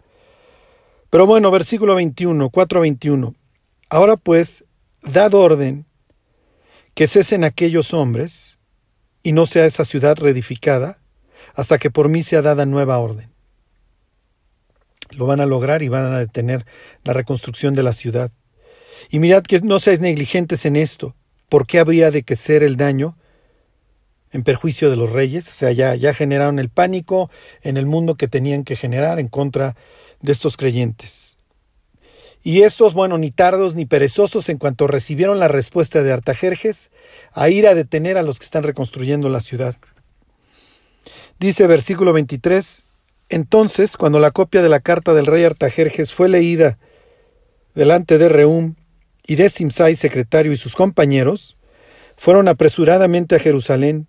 Pero 1.10 1.28
bueno, 1.28 1.52
versículo 1.52 1.96
21, 1.96 2.50
4.21. 2.50 3.36
Ahora 3.90 4.18
pues, 4.18 4.66
dad 5.04 5.34
orden 5.34 5.86
que 6.96 7.08
cesen 7.08 7.44
aquellos 7.44 7.94
hombres 7.94 8.58
y 9.24 9.32
no 9.32 9.46
sea 9.46 9.66
esa 9.66 9.86
ciudad 9.86 10.18
reedificada 10.18 11.00
hasta 11.54 11.78
que 11.78 11.92
por 11.92 12.10
mí 12.10 12.24
sea 12.24 12.42
dada 12.42 12.66
nueva 12.66 12.98
orden. 12.98 13.30
Lo 15.12 15.26
van 15.26 15.40
a 15.40 15.46
lograr 15.46 15.84
y 15.84 15.90
van 15.90 16.14
a 16.14 16.20
detener 16.20 16.66
la 17.04 17.14
reconstrucción 17.14 17.76
de 17.76 17.84
la 17.84 17.94
ciudad. 17.94 18.32
Y 19.10 19.20
mirad 19.20 19.44
que 19.44 19.62
no 19.62 19.80
seáis 19.80 20.00
negligentes 20.00 20.66
en 20.66 20.76
esto. 20.76 21.16
¿Por 21.50 21.68
qué 21.68 21.80
habría 21.80 22.12
de 22.12 22.24
que 22.24 22.36
ser 22.36 22.64
el 22.64 22.78
daño 22.78 23.18
en 24.32 24.44
perjuicio 24.44 24.90
de 24.90 24.96
los 24.96 25.12
reyes? 25.12 25.48
O 25.50 25.52
sea, 25.52 25.72
ya, 25.72 25.96
ya 25.96 26.14
generaron 26.14 26.60
el 26.60 26.70
pánico 26.70 27.30
en 27.62 27.78
el 27.78 27.86
mundo 27.86 28.16
que 28.16 28.28
tenían 28.28 28.64
que 28.64 28.76
generar 28.76 29.20
en 29.20 29.28
contra 29.28 29.76
de 30.22 30.32
estos 30.32 30.56
creyentes. 30.56 31.36
Y 32.44 32.64
estos, 32.64 32.94
bueno, 32.94 33.18
ni 33.18 33.30
tardos 33.30 33.76
ni 33.76 33.86
perezosos, 33.86 34.50
en 34.50 34.58
cuanto 34.58 34.88
recibieron 34.88 35.40
la 35.40 35.48
respuesta 35.48 36.02
de 36.02 36.12
Artajerjes, 36.12 36.90
a 37.34 37.50
ir 37.50 37.68
a 37.68 37.76
detener 37.76 38.18
a 38.18 38.24
los 38.24 38.40
que 38.40 38.46
están 38.46 38.64
reconstruyendo 38.64 39.30
la 39.30 39.42
ciudad. 39.42 39.76
Dice 41.40 41.68
versículo 41.68 42.14
23, 42.14 42.86
entonces, 43.30 43.96
cuando 43.96 44.20
la 44.20 44.32
copia 44.32 44.62
de 44.62 44.70
la 44.70 44.80
carta 44.80 45.14
del 45.14 45.26
rey 45.26 45.44
Artajerjes 45.44 46.14
fue 46.14 46.30
leída 46.30 46.78
delante 47.76 48.18
de 48.18 48.28
Reum, 48.28 48.76
y 49.26 49.36
de 49.36 49.50
Simsai, 49.50 49.96
secretario, 49.96 50.52
y 50.52 50.58
sus 50.58 50.76
compañeros, 50.76 51.58
fueron 52.18 52.48
apresuradamente 52.48 53.36
a 53.36 53.40
Jerusalén, 53.40 54.08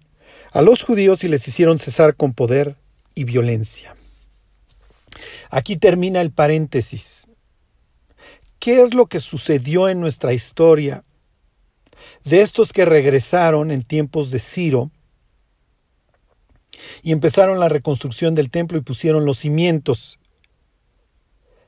a 0.52 0.62
los 0.62 0.82
judíos 0.82 1.24
y 1.24 1.28
les 1.28 1.46
hicieron 1.48 1.78
cesar 1.78 2.14
con 2.16 2.34
poder 2.34 2.76
y 3.14 3.24
violencia. 3.24 3.96
Aquí 5.50 5.76
termina 5.76 6.20
el 6.20 6.30
paréntesis. 6.30 7.26
¿Qué 8.58 8.82
es 8.82 8.94
lo 8.94 9.06
que 9.06 9.20
sucedió 9.20 9.88
en 9.88 10.00
nuestra 10.00 10.32
historia 10.32 11.04
de 12.24 12.42
estos 12.42 12.72
que 12.72 12.84
regresaron 12.84 13.70
en 13.70 13.82
tiempos 13.82 14.30
de 14.30 14.38
Ciro 14.38 14.90
y 17.02 17.12
empezaron 17.12 17.60
la 17.60 17.68
reconstrucción 17.68 18.34
del 18.34 18.50
templo 18.50 18.78
y 18.78 18.82
pusieron 18.82 19.24
los 19.24 19.38
cimientos 19.38 20.18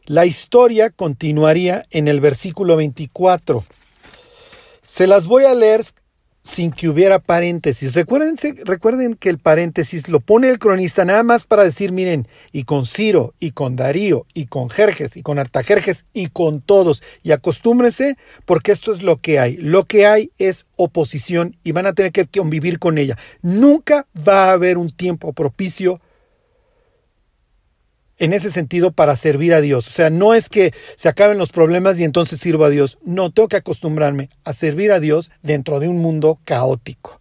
la 0.07 0.27
historia 0.27 0.91
continuaría 0.91 1.87
en 1.91 2.09
el 2.09 2.21
versículo 2.21 2.77
24. 2.77 3.65
Se 4.87 5.07
las 5.07 5.27
voy 5.27 5.45
a 5.45 5.55
leer 5.55 5.83
sin 6.43 6.73
que 6.73 6.91
hubiera 6.91 7.21
paréntesis. 7.21 7.95
recuerden 7.95 9.15
que 9.15 9.31
el 9.31 9.39
paréntesis 9.39 10.11
lo 10.11 10.21
pone 10.21 10.51
el 10.51 10.59
cronista 10.59 11.07
nada 11.07 11.23
más 11.23 11.45
para 11.47 11.65
decir, 11.65 11.91
miren, 11.91 12.29
y 12.53 12.65
con 12.65 12.85
Ciro, 12.85 13.33
y 13.41 13.53
con 13.53 13.77
Darío, 13.77 14.27
y 14.35 14.45
con 14.45 14.69
Jerjes, 14.69 15.17
y 15.17 15.23
con 15.23 15.39
Artajerjes, 15.39 16.05
y 16.13 16.27
con 16.27 16.61
todos. 16.61 17.03
Y 17.23 17.33
acostúmbrense 17.33 18.19
porque 18.45 18.73
esto 18.73 18.93
es 18.93 19.03
lo 19.03 19.17
que 19.17 19.39
hay. 19.39 19.57
Lo 19.57 19.85
que 19.85 20.07
hay 20.07 20.33
es 20.37 20.67
oposición 20.77 21.57
y 21.65 21.73
van 21.73 21.87
a 21.87 21.95
tener 21.95 22.13
que 22.13 22.27
convivir 22.27 22.79
con 22.79 22.99
ella. 22.99 23.17
Nunca 23.41 24.07
va 24.17 24.51
a 24.51 24.53
haber 24.53 24.77
un 24.77 24.91
tiempo 24.91 25.33
propicio 25.33 25.99
en 28.19 28.33
ese 28.33 28.51
sentido 28.51 28.93
para 28.93 29.17
servir 29.17 29.55
a 29.55 29.61
Dios. 29.61 29.87
O 29.87 29.91
sea, 29.91 30.11
no 30.11 30.35
es 30.35 30.49
que 30.49 30.73
se 30.97 31.09
acaben 31.09 31.39
los 31.39 31.53
problemas 31.53 31.99
y 31.99 32.05
entonces 32.05 32.41
sirvo 32.41 32.65
a 32.65 32.71
Dios. 32.71 32.99
No, 33.03 33.31
tengo 33.31 33.49
que 33.49 33.57
acostumbrarme 33.57 34.31
a 34.45 34.53
servir 34.53 34.93
a 34.93 35.01
Dios 35.01 35.31
dentro 35.43 35.81
de 35.81 35.89
un 35.89 35.99
mundo 35.99 36.39
caótico. 36.45 37.21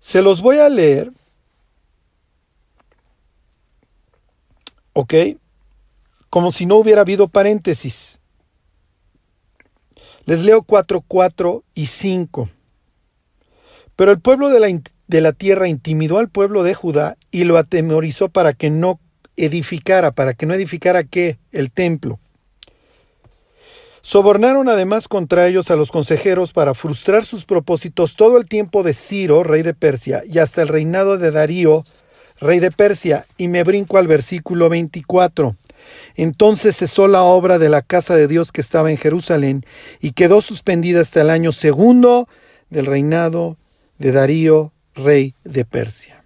Se 0.00 0.22
los 0.22 0.42
voy 0.42 0.58
a 0.58 0.68
leer. 0.68 1.10
¿Ok? 4.92 5.14
Como 6.30 6.52
si 6.52 6.66
no 6.66 6.76
hubiera 6.76 7.00
habido 7.00 7.28
paréntesis. 7.28 8.20
Les 10.26 10.42
leo 10.42 10.62
4, 10.62 11.02
4 11.06 11.64
y 11.74 11.86
5. 11.86 12.48
Pero 13.96 14.10
el 14.10 14.20
pueblo 14.20 14.48
de 14.48 14.60
la 14.60 14.68
de 15.06 15.20
la 15.20 15.32
tierra 15.32 15.68
intimidó 15.68 16.18
al 16.18 16.28
pueblo 16.28 16.62
de 16.62 16.74
Judá 16.74 17.16
y 17.30 17.44
lo 17.44 17.58
atemorizó 17.58 18.28
para 18.28 18.52
que 18.52 18.70
no 18.70 19.00
edificara, 19.36 20.12
para 20.12 20.34
que 20.34 20.46
no 20.46 20.54
edificara 20.54 21.04
qué? 21.04 21.38
El 21.52 21.70
templo. 21.70 22.18
Sobornaron 24.02 24.68
además 24.68 25.08
contra 25.08 25.46
ellos 25.46 25.70
a 25.70 25.76
los 25.76 25.90
consejeros 25.90 26.52
para 26.52 26.74
frustrar 26.74 27.24
sus 27.24 27.46
propósitos 27.46 28.16
todo 28.16 28.36
el 28.36 28.46
tiempo 28.46 28.82
de 28.82 28.92
Ciro, 28.92 29.42
rey 29.42 29.62
de 29.62 29.72
Persia, 29.72 30.22
y 30.30 30.40
hasta 30.40 30.60
el 30.60 30.68
reinado 30.68 31.16
de 31.16 31.30
Darío, 31.30 31.84
rey 32.38 32.60
de 32.60 32.70
Persia, 32.70 33.24
y 33.38 33.48
me 33.48 33.64
brinco 33.64 33.96
al 33.96 34.06
versículo 34.06 34.68
24. 34.68 35.56
Entonces 36.16 36.76
cesó 36.76 37.08
la 37.08 37.22
obra 37.22 37.58
de 37.58 37.70
la 37.70 37.80
casa 37.80 38.14
de 38.14 38.28
Dios 38.28 38.52
que 38.52 38.60
estaba 38.60 38.90
en 38.90 38.98
Jerusalén 38.98 39.64
y 40.00 40.12
quedó 40.12 40.42
suspendida 40.42 41.00
hasta 41.00 41.22
el 41.22 41.30
año 41.30 41.50
segundo 41.50 42.28
del 42.68 42.84
reinado 42.84 43.56
de 43.98 44.12
Darío, 44.12 44.73
rey 44.94 45.34
de 45.44 45.64
Persia. 45.64 46.24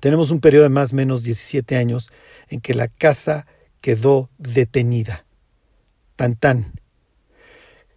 Tenemos 0.00 0.30
un 0.30 0.40
periodo 0.40 0.64
de 0.64 0.68
más 0.70 0.92
o 0.92 0.96
menos 0.96 1.22
17 1.22 1.76
años 1.76 2.10
en 2.48 2.60
que 2.60 2.74
la 2.74 2.88
casa 2.88 3.46
quedó 3.80 4.30
detenida. 4.38 5.24
Tan 6.16 6.36
tan. 6.36 6.72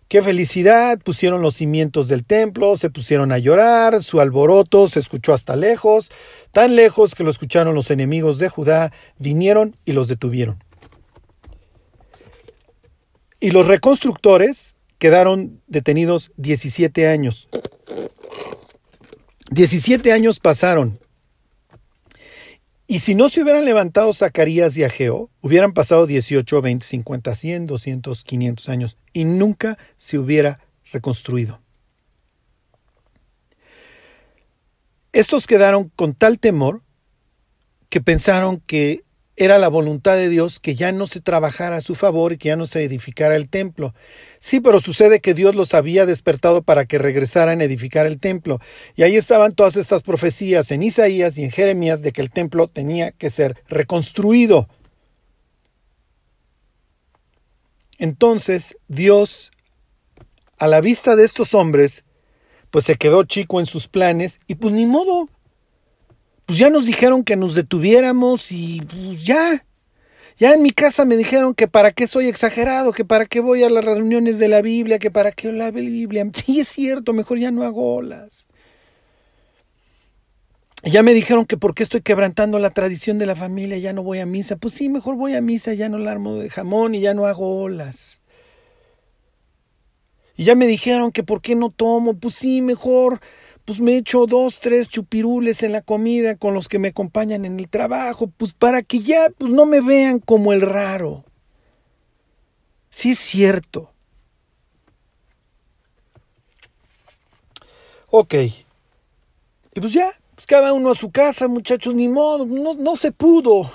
Qué 0.08 0.24
felicidad, 0.24 0.98
pusieron 1.00 1.44
los 1.44 1.56
cimientos 1.56 2.08
del 2.08 2.26
templo, 2.26 2.76
se 2.78 2.90
pusieron 2.90 3.32
a 3.32 3.38
llorar, 3.38 4.04
su 4.04 4.20
alboroto 4.20 4.88
se 4.88 5.00
escuchó 5.00 5.34
hasta 5.34 5.56
lejos, 5.56 6.10
tan 6.52 6.76
lejos 6.76 7.14
que 7.14 7.24
lo 7.24 7.30
escucharon 7.30 7.76
los 7.76 7.92
enemigos 7.92 8.40
de 8.40 8.50
Judá, 8.50 8.92
vinieron 9.20 9.76
y 9.86 9.92
los 9.92 10.08
detuvieron. 10.08 10.64
Y 13.40 13.52
los 13.52 13.68
reconstructores 13.68 14.76
quedaron 14.98 15.62
detenidos 15.68 16.32
17 16.38 17.08
años. 17.08 17.48
17 19.52 20.12
años 20.14 20.40
pasaron 20.40 21.00
y 22.86 23.00
si 23.00 23.14
no 23.14 23.30
se 23.30 23.44
hubieran 23.44 23.66
levantado 23.66 24.14
Zacarías 24.14 24.76
y 24.76 24.84
Ageo, 24.84 25.30
hubieran 25.42 25.74
pasado 25.74 26.08
18, 26.08 26.62
20, 26.62 26.86
50, 26.86 27.36
100, 27.36 27.66
200, 27.68 28.24
500 28.24 28.70
años 28.70 28.98
y 29.14 29.26
nunca 29.26 29.78
se 29.98 30.18
hubiera 30.18 30.60
reconstruido. 30.92 31.62
Estos 35.14 35.46
quedaron 35.46 35.90
con 35.96 36.14
tal 36.14 36.40
temor 36.40 36.82
que 37.90 38.02
pensaron 38.02 38.60
que 38.60 39.04
era 39.40 39.58
la 39.58 39.70
voluntad 39.70 40.18
de 40.18 40.28
Dios 40.28 40.60
que 40.60 40.76
ya 40.76 40.92
no 40.92 41.08
se 41.08 41.22
trabajara 41.22 41.78
a 41.78 41.82
su 41.82 41.96
favor 41.96 42.34
y 42.34 42.38
que 42.38 42.50
ya 42.50 42.58
no 42.58 42.68
se 42.68 42.84
edificara 42.84 43.38
el 43.38 43.48
templo. 43.48 43.96
Sí, 44.40 44.60
pero 44.60 44.82
sucede 44.82 45.22
que 45.22 45.34
Dios 45.34 45.56
los 45.56 45.74
había 45.74 46.06
despertado 46.06 46.62
para 46.62 46.84
que 46.84 46.98
regresaran 46.98 47.62
a 47.62 47.64
edificar 47.64 48.06
el 48.06 48.20
templo. 48.20 48.60
Y 48.98 49.04
ahí 49.04 49.16
estaban 49.16 49.54
todas 49.54 49.78
estas 49.78 50.04
profecías 50.04 50.72
en 50.72 50.84
Isaías 50.84 51.38
y 51.38 51.46
en 51.46 51.52
Jeremías 51.52 52.02
de 52.02 52.12
que 52.12 52.22
el 52.22 52.32
templo 52.32 52.68
tenía 52.68 53.12
que 53.14 53.30
ser 53.30 53.64
reconstruido. 53.70 54.68
Entonces 57.98 58.78
Dios, 58.90 59.52
a 60.58 60.68
la 60.68 60.82
vista 60.82 61.16
de 61.16 61.24
estos 61.24 61.54
hombres, 61.54 62.04
pues 62.72 62.84
se 62.84 62.96
quedó 62.96 63.24
chico 63.24 63.62
en 63.62 63.66
sus 63.66 63.88
planes 63.88 64.42
y 64.48 64.56
pues 64.56 64.74
ni 64.74 64.86
modo, 64.86 65.30
pues 66.50 66.58
ya 66.58 66.72
nos 66.72 66.88
dijeron 66.88 67.24
que 67.24 67.36
nos 67.36 67.54
detuviéramos 67.54 68.52
y 68.52 68.82
pues 68.82 69.24
ya. 69.24 69.64
Ya 70.36 70.56
en 70.56 70.64
mi 70.64 70.72
casa 70.72 71.06
me 71.06 71.16
dijeron 71.16 71.54
que 71.54 71.68
para 71.68 71.92
qué 71.92 72.08
soy 72.08 72.28
exagerado, 72.28 72.92
que 72.92 73.06
para 73.06 73.28
qué 73.28 73.40
voy 73.40 73.64
a 73.64 73.70
las 73.70 73.86
reuniones 73.86 74.40
de 74.40 74.48
la 74.48 74.64
Biblia, 74.64 74.98
que 74.98 75.12
para 75.12 75.32
qué 75.32 75.52
la 75.52 75.70
Biblia. 75.70 76.28
Sí, 76.34 76.60
es 76.60 76.68
cierto, 76.68 77.14
mejor 77.14 77.38
ya 77.38 77.52
no 77.52 77.62
hago 77.62 77.94
olas. 77.98 78.48
Ya 80.82 81.04
me 81.04 81.14
dijeron 81.14 81.46
que 81.46 81.56
por 81.56 81.76
qué 81.76 81.84
estoy 81.84 82.02
quebrantando 82.02 82.58
la 82.58 82.72
tradición 82.72 83.20
de 83.20 83.28
la 83.28 83.36
familia, 83.36 83.78
ya 83.78 83.94
no 83.94 84.02
voy 84.02 84.18
a 84.18 84.26
misa. 84.26 84.56
Pues 84.56 84.74
sí, 84.74 84.90
mejor 84.90 85.18
voy 85.18 85.36
a 85.36 85.42
misa, 85.42 85.76
ya 85.76 85.88
no 85.88 86.00
la 86.00 86.10
armo 86.10 86.34
de 86.34 86.50
jamón 86.50 86.96
y 86.96 87.02
ya 87.02 87.14
no 87.14 87.28
hago 87.28 87.62
olas. 87.62 88.20
Y 90.36 90.46
ya 90.46 90.56
me 90.56 90.66
dijeron 90.66 91.12
que 91.12 91.22
por 91.22 91.44
qué 91.44 91.54
no 91.54 91.70
tomo, 91.70 92.16
pues 92.16 92.34
sí, 92.34 92.64
mejor 92.64 93.22
pues 93.70 93.80
me 93.82 93.98
echo 93.98 94.26
dos, 94.26 94.60
tres 94.60 94.90
chupirules 94.90 95.62
en 95.62 95.74
la 95.74 95.84
comida 95.84 96.36
con 96.36 96.56
los 96.56 96.68
que 96.68 96.80
me 96.80 96.88
acompañan 96.88 97.46
en 97.46 97.60
el 97.60 97.70
trabajo, 97.70 98.26
pues 98.26 98.52
para 98.52 98.82
que 98.82 99.00
ya 99.00 99.30
pues 99.38 99.52
no 99.52 99.68
me 99.68 99.80
vean 99.80 100.18
como 100.18 100.54
el 100.54 100.62
raro. 100.62 101.24
Sí 102.90 103.12
es 103.12 103.20
cierto. 103.20 103.92
Ok. 108.10 108.34
Y 108.34 109.80
pues 109.80 109.94
ya, 109.94 110.14
pues 110.34 110.48
cada 110.48 110.74
uno 110.74 110.90
a 110.90 110.96
su 110.96 111.12
casa, 111.12 111.48
muchachos, 111.48 111.94
ni 111.94 112.08
modo, 112.08 112.48
no, 112.48 112.74
no 112.74 112.96
se 112.96 113.12
pudo. 113.12 113.70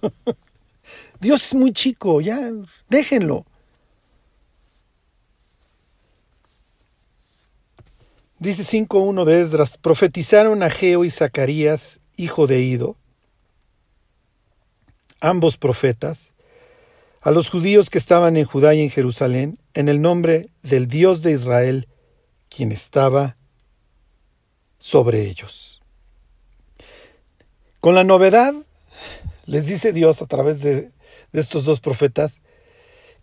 Dios 1.20 1.44
es 1.44 1.54
muy 1.54 1.74
chico, 1.74 2.22
ya, 2.22 2.50
déjenlo. 2.88 3.44
Dice 8.42 8.64
5.1 8.64 9.24
de 9.24 9.40
Esdras, 9.40 9.78
profetizaron 9.78 10.64
a 10.64 10.68
Geo 10.68 11.04
y 11.04 11.10
Zacarías, 11.10 12.00
hijo 12.16 12.48
de 12.48 12.60
Ido, 12.60 12.96
ambos 15.20 15.56
profetas, 15.56 16.32
a 17.20 17.30
los 17.30 17.48
judíos 17.48 17.88
que 17.88 17.98
estaban 17.98 18.36
en 18.36 18.44
Judá 18.44 18.74
y 18.74 18.80
en 18.80 18.90
Jerusalén, 18.90 19.60
en 19.74 19.88
el 19.88 20.02
nombre 20.02 20.48
del 20.64 20.88
Dios 20.88 21.22
de 21.22 21.30
Israel, 21.30 21.86
quien 22.48 22.72
estaba 22.72 23.36
sobre 24.80 25.28
ellos. 25.28 25.80
Con 27.78 27.94
la 27.94 28.02
novedad, 28.02 28.54
les 29.46 29.68
dice 29.68 29.92
Dios 29.92 30.20
a 30.20 30.26
través 30.26 30.62
de, 30.62 30.90
de 31.30 31.40
estos 31.40 31.64
dos 31.64 31.78
profetas, 31.78 32.40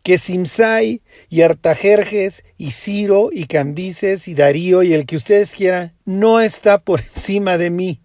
que 0.04 0.18
Simsai 0.18 1.02
y 1.30 1.42
Artajerjes 1.42 2.44
y 2.58 2.72
Ciro 2.72 3.30
y 3.32 3.46
Cambises 3.46 4.28
y 4.28 4.34
Darío 4.34 4.84
y 4.84 4.94
el 4.94 5.06
que 5.06 5.18
ustedes 5.18 5.52
quieran 5.52 5.94
no 6.06 6.40
está 6.40 6.80
por 6.80 7.00
encima 7.16 7.58
de 7.58 7.70
mí. 7.70 8.02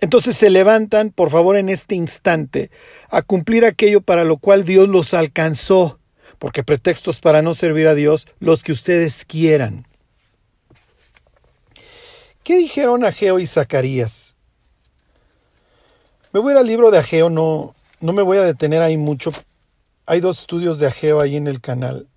Entonces 0.00 0.36
se 0.36 0.50
levantan, 0.50 1.10
por 1.10 1.30
favor, 1.30 1.56
en 1.56 1.68
este 1.68 1.96
instante, 1.96 2.70
a 3.10 3.22
cumplir 3.22 3.64
aquello 3.64 4.00
para 4.00 4.24
lo 4.24 4.36
cual 4.36 4.64
Dios 4.64 4.88
los 4.88 5.12
alcanzó, 5.12 5.98
porque 6.38 6.62
pretextos 6.62 7.18
para 7.20 7.42
no 7.42 7.52
servir 7.52 7.88
a 7.88 7.96
Dios, 7.96 8.28
los 8.38 8.62
que 8.62 8.70
ustedes 8.70 9.24
quieran. 9.24 9.86
¿Qué 12.44 12.56
dijeron 12.56 13.04
Ageo 13.04 13.40
y 13.40 13.46
Zacarías? 13.48 14.36
Me 16.32 16.40
voy 16.40 16.54
al 16.54 16.66
libro 16.66 16.92
de 16.92 16.98
Ageo, 16.98 17.28
no, 17.28 17.74
no 18.00 18.12
me 18.12 18.22
voy 18.22 18.38
a 18.38 18.42
detener 18.42 18.82
ahí 18.82 18.96
mucho, 18.96 19.32
hay 20.08 20.20
dos 20.20 20.40
estudios 20.40 20.78
de 20.78 20.86
Ageo 20.86 21.20
ahí 21.20 21.36
en 21.36 21.46
el 21.46 21.60
canal 21.60 22.08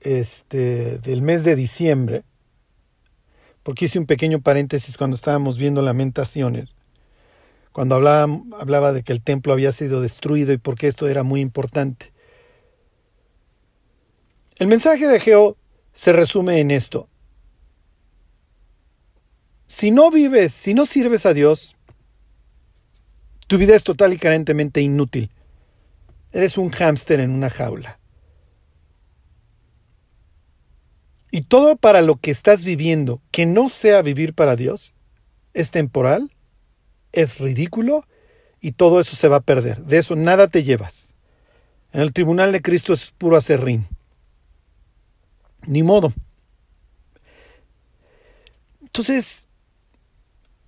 este, 0.00 0.98
del 0.98 1.22
mes 1.22 1.44
de 1.44 1.54
diciembre, 1.54 2.24
porque 3.62 3.84
hice 3.84 4.00
un 4.00 4.06
pequeño 4.06 4.40
paréntesis 4.40 4.98
cuando 4.98 5.14
estábamos 5.14 5.56
viendo 5.56 5.82
lamentaciones, 5.82 6.74
cuando 7.70 7.94
hablaba, 7.94 8.40
hablaba 8.58 8.92
de 8.92 9.04
que 9.04 9.12
el 9.12 9.22
templo 9.22 9.52
había 9.52 9.70
sido 9.70 10.00
destruido 10.00 10.52
y 10.52 10.58
porque 10.58 10.88
esto 10.88 11.06
era 11.06 11.22
muy 11.22 11.40
importante. 11.40 12.12
El 14.58 14.66
mensaje 14.66 15.06
de 15.06 15.16
Ageo 15.16 15.56
se 15.94 16.12
resume 16.12 16.58
en 16.58 16.72
esto. 16.72 17.08
Si 19.68 19.92
no 19.92 20.10
vives, 20.10 20.52
si 20.52 20.74
no 20.74 20.86
sirves 20.86 21.24
a 21.24 21.34
Dios, 21.34 21.76
tu 23.46 23.58
vida 23.58 23.76
es 23.76 23.84
total 23.84 24.12
y 24.12 24.18
carentemente 24.18 24.80
inútil. 24.80 25.30
Eres 26.36 26.58
un 26.58 26.68
hámster 26.68 27.20
en 27.20 27.30
una 27.30 27.48
jaula. 27.48 27.98
Y 31.30 31.44
todo 31.44 31.76
para 31.76 32.02
lo 32.02 32.16
que 32.16 32.30
estás 32.30 32.62
viviendo, 32.62 33.22
que 33.30 33.46
no 33.46 33.70
sea 33.70 34.02
vivir 34.02 34.34
para 34.34 34.54
Dios, 34.54 34.92
es 35.54 35.70
temporal, 35.70 36.30
es 37.12 37.38
ridículo 37.38 38.04
y 38.60 38.72
todo 38.72 39.00
eso 39.00 39.16
se 39.16 39.28
va 39.28 39.36
a 39.36 39.40
perder. 39.40 39.86
De 39.86 39.96
eso 39.96 40.14
nada 40.14 40.48
te 40.48 40.62
llevas. 40.62 41.14
En 41.94 42.02
el 42.02 42.12
tribunal 42.12 42.52
de 42.52 42.60
Cristo 42.60 42.92
es 42.92 43.12
puro 43.12 43.38
acerrín. 43.38 43.88
Ni 45.66 45.82
modo. 45.82 46.12
Entonces, 48.82 49.48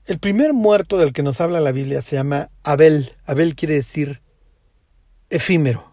el 0.07 0.18
primer 0.18 0.54
muerto 0.54 0.96
del 0.96 1.12
que 1.12 1.22
nos 1.22 1.42
habla 1.42 1.61
la 1.61 1.72
Biblia 1.72 2.00
se 2.00 2.16
llama 2.16 2.48
Abel. 2.62 3.12
Abel 3.26 3.54
quiere 3.54 3.74
decir 3.74 4.22
efímero, 5.30 5.92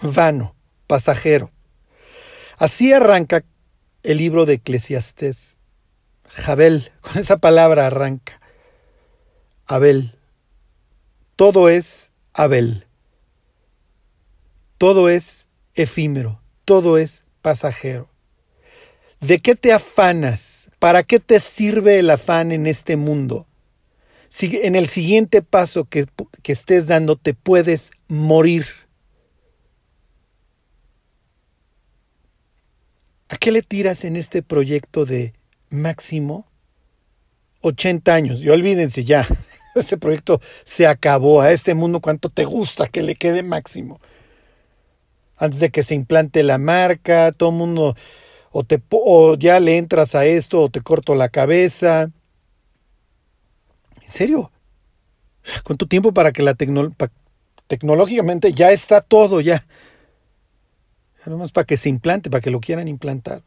vano, 0.00 0.54
pasajero. 0.86 1.50
Así 2.58 2.92
arranca 2.92 3.44
el 4.02 4.18
libro 4.18 4.46
de 4.46 4.54
Eclesiastés. 4.54 5.56
Jabel, 6.28 6.92
con 7.00 7.18
esa 7.18 7.38
palabra 7.38 7.86
arranca. 7.86 8.40
Abel. 9.66 10.16
Todo 11.34 11.68
es 11.68 12.10
Abel. 12.32 12.86
Todo 14.78 15.08
es 15.08 15.46
efímero, 15.74 16.40
todo 16.64 16.98
es 16.98 17.24
pasajero. 17.42 18.08
¿De 19.20 19.38
qué 19.38 19.56
te 19.56 19.72
afanas? 19.72 20.68
¿Para 20.78 21.02
qué 21.02 21.18
te 21.18 21.40
sirve 21.40 21.98
el 21.98 22.10
afán 22.10 22.52
en 22.52 22.66
este 22.66 22.96
mundo? 22.96 23.46
Si 24.28 24.58
en 24.62 24.76
el 24.76 24.88
siguiente 24.88 25.42
paso 25.42 25.84
que, 25.84 26.04
que 26.42 26.52
estés 26.52 26.86
dando 26.86 27.16
te 27.16 27.34
puedes 27.34 27.90
morir. 28.08 28.66
¿A 33.28 33.36
qué 33.38 33.50
le 33.50 33.62
tiras 33.62 34.04
en 34.04 34.16
este 34.16 34.42
proyecto 34.42 35.04
de 35.04 35.34
máximo 35.68 36.46
80 37.62 38.14
años? 38.14 38.40
Y 38.40 38.48
olvídense 38.50 39.04
ya, 39.04 39.26
este 39.74 39.96
proyecto 39.96 40.40
se 40.64 40.86
acabó. 40.86 41.40
A 41.40 41.52
este 41.52 41.74
mundo, 41.74 42.00
¿cuánto 42.00 42.28
te 42.28 42.44
gusta 42.44 42.86
que 42.86 43.02
le 43.02 43.16
quede 43.16 43.42
máximo? 43.42 44.00
Antes 45.36 45.60
de 45.60 45.70
que 45.70 45.82
se 45.82 45.94
implante 45.94 46.42
la 46.42 46.58
marca, 46.58 47.32
todo 47.32 47.50
el 47.50 47.56
mundo, 47.56 47.96
o, 48.52 48.64
te, 48.64 48.80
o 48.90 49.34
ya 49.36 49.60
le 49.60 49.76
entras 49.76 50.14
a 50.14 50.24
esto, 50.24 50.62
o 50.62 50.68
te 50.70 50.80
corto 50.80 51.14
la 51.14 51.28
cabeza, 51.28 52.10
¿En 54.06 54.10
serio? 54.10 54.50
¿Cuánto 55.64 55.86
tiempo 55.86 56.12
para 56.12 56.32
que 56.32 56.42
la 56.42 56.54
tecnología 56.54 56.96
tecnológicamente 57.66 58.52
ya 58.52 58.70
está 58.70 59.00
todo, 59.00 59.40
ya? 59.40 59.66
Nada 61.26 61.38
más 61.38 61.50
para 61.50 61.64
que 61.64 61.76
se 61.76 61.88
implante, 61.88 62.30
para 62.30 62.40
que 62.40 62.52
lo 62.52 62.60
quieran 62.60 62.86
implantar. 62.86 63.42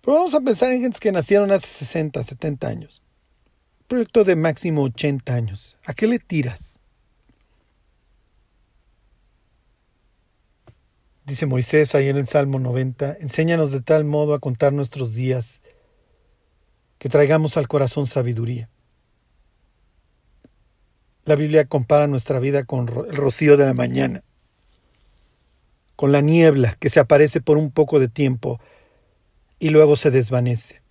Pero 0.00 0.16
vamos 0.16 0.32
a 0.34 0.40
pensar 0.40 0.70
en 0.70 0.82
gentes 0.82 1.00
que 1.00 1.10
nacieron 1.10 1.50
hace 1.50 1.66
60, 1.66 2.22
70 2.22 2.68
años. 2.68 3.02
proyecto 3.88 4.22
de 4.22 4.36
máximo 4.36 4.84
80 4.84 5.34
años. 5.34 5.76
¿A 5.84 5.92
qué 5.92 6.06
le 6.06 6.20
tiras? 6.20 6.78
Dice 11.26 11.46
Moisés 11.46 11.94
ahí 11.96 12.08
en 12.08 12.16
el 12.16 12.28
Salmo 12.28 12.60
90, 12.60 13.16
enséñanos 13.20 13.72
de 13.72 13.80
tal 13.80 14.04
modo 14.04 14.34
a 14.34 14.38
contar 14.38 14.72
nuestros 14.72 15.14
días 15.14 15.59
que 17.00 17.08
traigamos 17.08 17.56
al 17.56 17.66
corazón 17.66 18.06
sabiduría. 18.06 18.68
La 21.24 21.34
Biblia 21.34 21.64
compara 21.64 22.06
nuestra 22.06 22.38
vida 22.40 22.64
con 22.64 22.80
el 22.80 23.16
rocío 23.16 23.56
de 23.56 23.64
la 23.64 23.72
mañana, 23.72 24.22
con 25.96 26.12
la 26.12 26.20
niebla 26.20 26.76
que 26.78 26.90
se 26.90 27.00
aparece 27.00 27.40
por 27.40 27.56
un 27.56 27.70
poco 27.70 28.00
de 28.00 28.08
tiempo 28.08 28.60
y 29.58 29.70
luego 29.70 29.96
se 29.96 30.10
desvanece. 30.10 30.82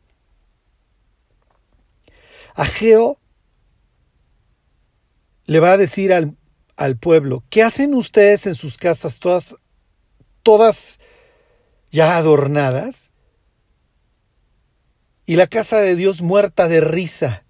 Ageo 2.56 3.19
le 5.45 5.60
va 5.60 5.74
a 5.74 5.78
decir 5.78 6.12
al, 6.12 6.36
al 6.76 6.98
pueblo, 6.98 7.43
¿qué 7.52 7.62
hacen 7.62 7.93
ustedes 7.93 8.48
en 8.48 8.56
sus 8.56 8.80
casas 8.80 9.19
todas, 9.19 9.54
todas 10.41 11.00
ya 11.91 12.17
adornadas? 12.17 13.12
Y 15.30 15.36
la 15.36 15.46
casa 15.46 15.80
de 15.80 15.96
Dios 15.96 16.24
muerta 16.24 16.68
de 16.68 16.82
risa 16.82 17.44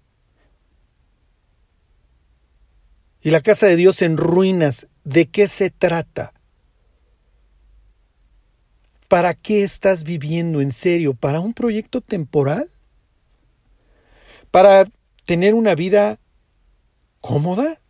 y 3.22 3.30
la 3.30 3.40
casa 3.40 3.68
de 3.68 3.76
Dios 3.76 4.02
en 4.02 4.18
ruinas, 4.18 4.86
¿de 5.04 5.30
qué 5.30 5.48
se 5.48 5.70
trata? 5.70 6.34
¿Para 9.08 9.32
qué 9.32 9.62
estás 9.64 10.04
viviendo 10.04 10.60
en 10.60 10.72
serio? 10.72 11.14
¿Para 11.14 11.40
un 11.40 11.54
proyecto 11.54 12.02
temporal? 12.02 12.68
¿Para 14.50 14.84
tener 15.24 15.54
una 15.54 15.74
vida 15.74 16.18
cómoda? 17.22 17.80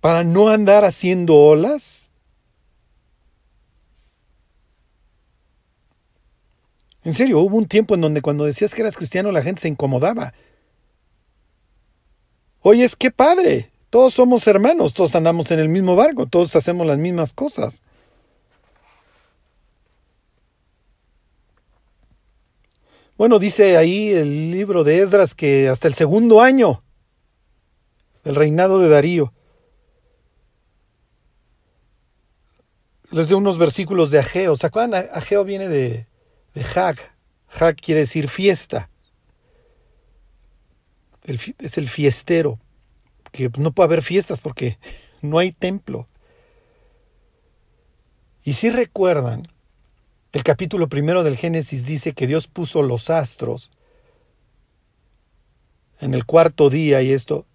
¿Para 0.00 0.24
no 0.24 0.48
andar 0.48 0.84
haciendo 0.84 1.36
olas? 1.36 2.01
En 7.04 7.12
serio, 7.12 7.40
hubo 7.40 7.56
un 7.56 7.66
tiempo 7.66 7.94
en 7.94 8.00
donde 8.00 8.22
cuando 8.22 8.44
decías 8.44 8.74
que 8.74 8.82
eras 8.82 8.96
cristiano 8.96 9.32
la 9.32 9.42
gente 9.42 9.62
se 9.62 9.68
incomodaba. 9.68 10.32
Oye, 12.60 12.84
es 12.84 12.94
que 12.94 13.10
padre, 13.10 13.72
todos 13.90 14.14
somos 14.14 14.46
hermanos, 14.46 14.94
todos 14.94 15.16
andamos 15.16 15.50
en 15.50 15.58
el 15.58 15.68
mismo 15.68 15.96
barco, 15.96 16.26
todos 16.26 16.54
hacemos 16.54 16.86
las 16.86 16.98
mismas 16.98 17.32
cosas. 17.32 17.80
Bueno, 23.18 23.38
dice 23.38 23.76
ahí 23.76 24.10
el 24.10 24.50
libro 24.52 24.84
de 24.84 25.00
Esdras 25.00 25.34
que 25.34 25.68
hasta 25.68 25.88
el 25.88 25.94
segundo 25.94 26.40
año 26.40 26.82
del 28.24 28.36
reinado 28.36 28.78
de 28.78 28.88
Darío, 28.88 29.32
les 33.10 33.28
doy 33.28 33.36
unos 33.36 33.58
versículos 33.58 34.10
de 34.10 34.20
Ageo. 34.20 34.56
¿Se 34.56 34.66
acuerdan? 34.66 35.06
Ageo 35.12 35.44
viene 35.44 35.68
de, 35.68 36.06
de 36.54 36.62
Hag. 36.62 36.98
Hag 37.48 37.76
quiere 37.76 38.00
decir 38.00 38.28
fiesta 38.28 38.88
es 41.24 41.78
el 41.78 41.88
fiestero, 41.88 42.58
que 43.30 43.50
no 43.58 43.72
puede 43.72 43.86
haber 43.86 44.02
fiestas 44.02 44.40
porque 44.40 44.78
no 45.22 45.38
hay 45.38 45.52
templo. 45.52 46.08
Y 48.44 48.54
si 48.54 48.70
recuerdan, 48.70 49.46
el 50.32 50.42
capítulo 50.42 50.88
primero 50.88 51.22
del 51.22 51.36
Génesis 51.36 51.84
dice 51.84 52.12
que 52.12 52.26
Dios 52.26 52.48
puso 52.48 52.82
los 52.82 53.10
astros 53.10 53.70
en 56.00 56.14
el 56.14 56.24
cuarto 56.24 56.68
día 56.68 57.02
y 57.02 57.12
esto 57.12 57.46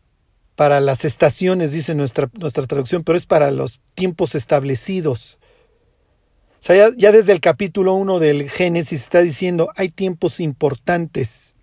para 0.56 0.80
las 0.80 1.04
estaciones, 1.06 1.72
dice 1.72 1.94
nuestra, 1.94 2.30
nuestra 2.40 2.66
traducción, 2.66 3.04
pero 3.04 3.18
es 3.18 3.26
para 3.26 3.52
los 3.52 3.80
tiempos 3.94 4.34
establecidos. 4.34 5.38
Ya, 6.68 7.12
desde 7.14 7.32
el 7.32 7.40
capítulo 7.40 7.94
1 7.94 8.20
del 8.20 8.50
Génesis 8.50 9.04
está 9.04 9.22
diciendo, 9.22 9.70
hay 9.78 9.88
tiempos 9.88 10.42
importantes. 10.42 11.56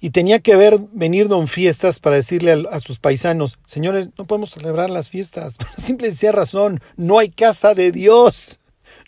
Y 0.00 0.10
tenía 0.10 0.38
que 0.38 0.56
ver 0.56 0.78
venir 0.92 1.28
don 1.28 1.46
Fiestas 1.46 2.00
para 2.00 2.16
decirle 2.16 2.64
a, 2.70 2.80
sus 2.80 3.00
paisanos, 3.00 3.58
señores, 3.66 4.08
no 4.16 4.26
podemos 4.26 4.50
celebrar 4.50 4.88
las 4.88 5.10
fiestas. 5.10 5.56
simple 5.76 6.08
y 6.08 6.26
razón, 6.28 6.80
no 6.96 7.18
hay 7.18 7.28
casa 7.28 7.74
de 7.74 7.92
Dios. 7.92 8.58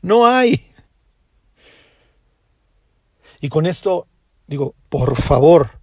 No 0.02 0.26
hay. 0.26 0.66
Y 3.40 3.48
con 3.48 3.64
esto 3.64 4.06
digo, 4.46 4.74
por 4.90 5.16
favor, 5.16 5.79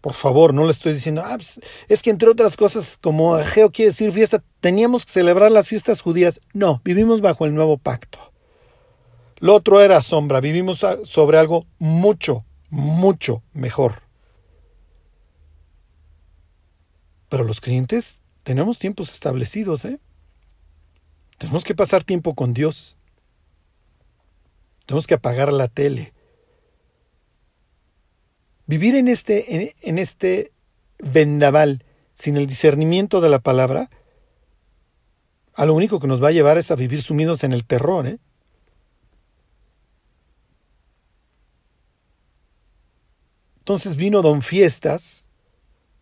por 0.00 0.12
favor, 0.12 0.54
no 0.54 0.64
le 0.64 0.70
estoy 0.70 0.92
diciendo, 0.92 1.22
ah, 1.24 1.36
pues, 1.36 1.60
es 1.88 2.02
que 2.02 2.10
entre 2.10 2.28
otras 2.28 2.56
cosas, 2.56 2.98
como 3.00 3.34
Ageo 3.34 3.70
quiere 3.72 3.90
decir 3.90 4.12
fiesta, 4.12 4.42
teníamos 4.60 5.04
que 5.04 5.12
celebrar 5.12 5.50
las 5.50 5.68
fiestas 5.68 6.00
judías. 6.00 6.40
No, 6.52 6.80
vivimos 6.84 7.20
bajo 7.20 7.46
el 7.46 7.54
nuevo 7.54 7.78
pacto. 7.78 8.18
Lo 9.40 9.54
otro 9.54 9.80
era 9.80 10.02
sombra, 10.02 10.40
vivimos 10.40 10.84
sobre 11.04 11.38
algo 11.38 11.66
mucho, 11.78 12.44
mucho 12.70 13.42
mejor. 13.52 14.02
Pero 17.28 17.44
los 17.44 17.60
clientes 17.60 18.22
tenemos 18.42 18.78
tiempos 18.78 19.12
establecidos, 19.12 19.84
¿eh? 19.84 20.00
Tenemos 21.38 21.64
que 21.64 21.74
pasar 21.74 22.02
tiempo 22.02 22.34
con 22.34 22.54
Dios. 22.54 22.96
Tenemos 24.86 25.06
que 25.06 25.14
apagar 25.14 25.52
la 25.52 25.68
tele. 25.68 26.12
Vivir 28.68 28.96
en 28.96 29.08
este, 29.08 29.72
en, 29.80 29.98
este 29.98 30.52
vendaval 30.98 31.84
sin 32.12 32.36
el 32.36 32.46
discernimiento 32.46 33.22
de 33.22 33.30
la 33.30 33.38
palabra, 33.38 33.88
a 35.54 35.64
lo 35.64 35.72
único 35.72 35.98
que 35.98 36.06
nos 36.06 36.22
va 36.22 36.28
a 36.28 36.32
llevar 36.32 36.58
es 36.58 36.70
a 36.70 36.76
vivir 36.76 37.00
sumidos 37.00 37.44
en 37.44 37.54
el 37.54 37.64
terror, 37.64 38.06
¿eh? 38.06 38.18
Entonces 43.60 43.96
vino 43.96 44.20
Don 44.20 44.42
Fiestas 44.42 45.24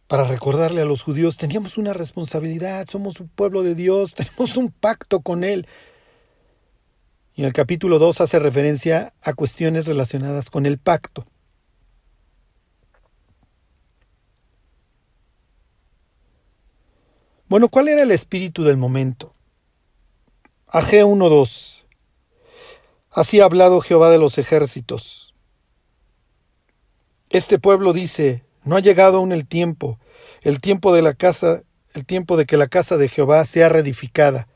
para 0.09 0.25
recordarle 0.25 0.83
a 0.83 0.87
los 0.87 1.03
judíos, 1.03 1.37
teníamos 1.37 1.79
una 1.79 1.93
responsabilidad, 1.93 2.89
somos 2.89 3.21
un 3.21 3.29
pueblo 3.29 3.63
de 3.63 3.77
Dios, 3.77 4.15
tenemos 4.17 4.57
un 4.57 4.73
pacto 4.73 5.21
con 5.21 5.45
Él. 5.45 5.69
Y 7.37 7.43
en 7.43 7.47
el 7.47 7.53
capítulo 7.53 8.01
2 8.01 8.23
hace 8.23 8.41
referencia 8.41 9.15
a 9.23 9.35
cuestiones 9.35 9.87
relacionadas 9.87 10.51
con 10.51 10.67
el 10.67 10.79
pacto. 10.79 11.27
Bueno, 17.49 17.69
¿cuál 17.69 17.87
era 17.87 18.03
el 18.03 18.11
espíritu 18.11 18.65
del 18.65 18.77
momento? 18.77 19.33
Ag 20.67 20.91
1.2. 20.91 21.85
Así 23.13 23.41
ha 23.41 23.45
hablado 23.45 23.81
Jehová 23.81 24.11
de 24.11 24.19
los 24.19 24.37
ejércitos. 24.39 25.33
Este 27.31 27.61
pueblo 27.61 27.93
dice, 27.93 28.43
no 28.65 28.75
ha 28.75 28.81
llegado 28.81 29.19
aún 29.19 29.31
el 29.31 29.47
tiempo, 29.47 30.01
el 30.43 30.61
tiempo 30.61 30.93
de 30.93 31.03
la 31.03 31.15
casa, 31.15 31.63
el 31.95 32.05
tiempo 32.05 32.37
de 32.37 32.47
que 32.47 32.57
la 32.57 32.67
casa 32.67 32.97
de 32.97 33.09
Jehová 33.09 33.45
sea 33.45 33.69
reedificada. 33.69 34.49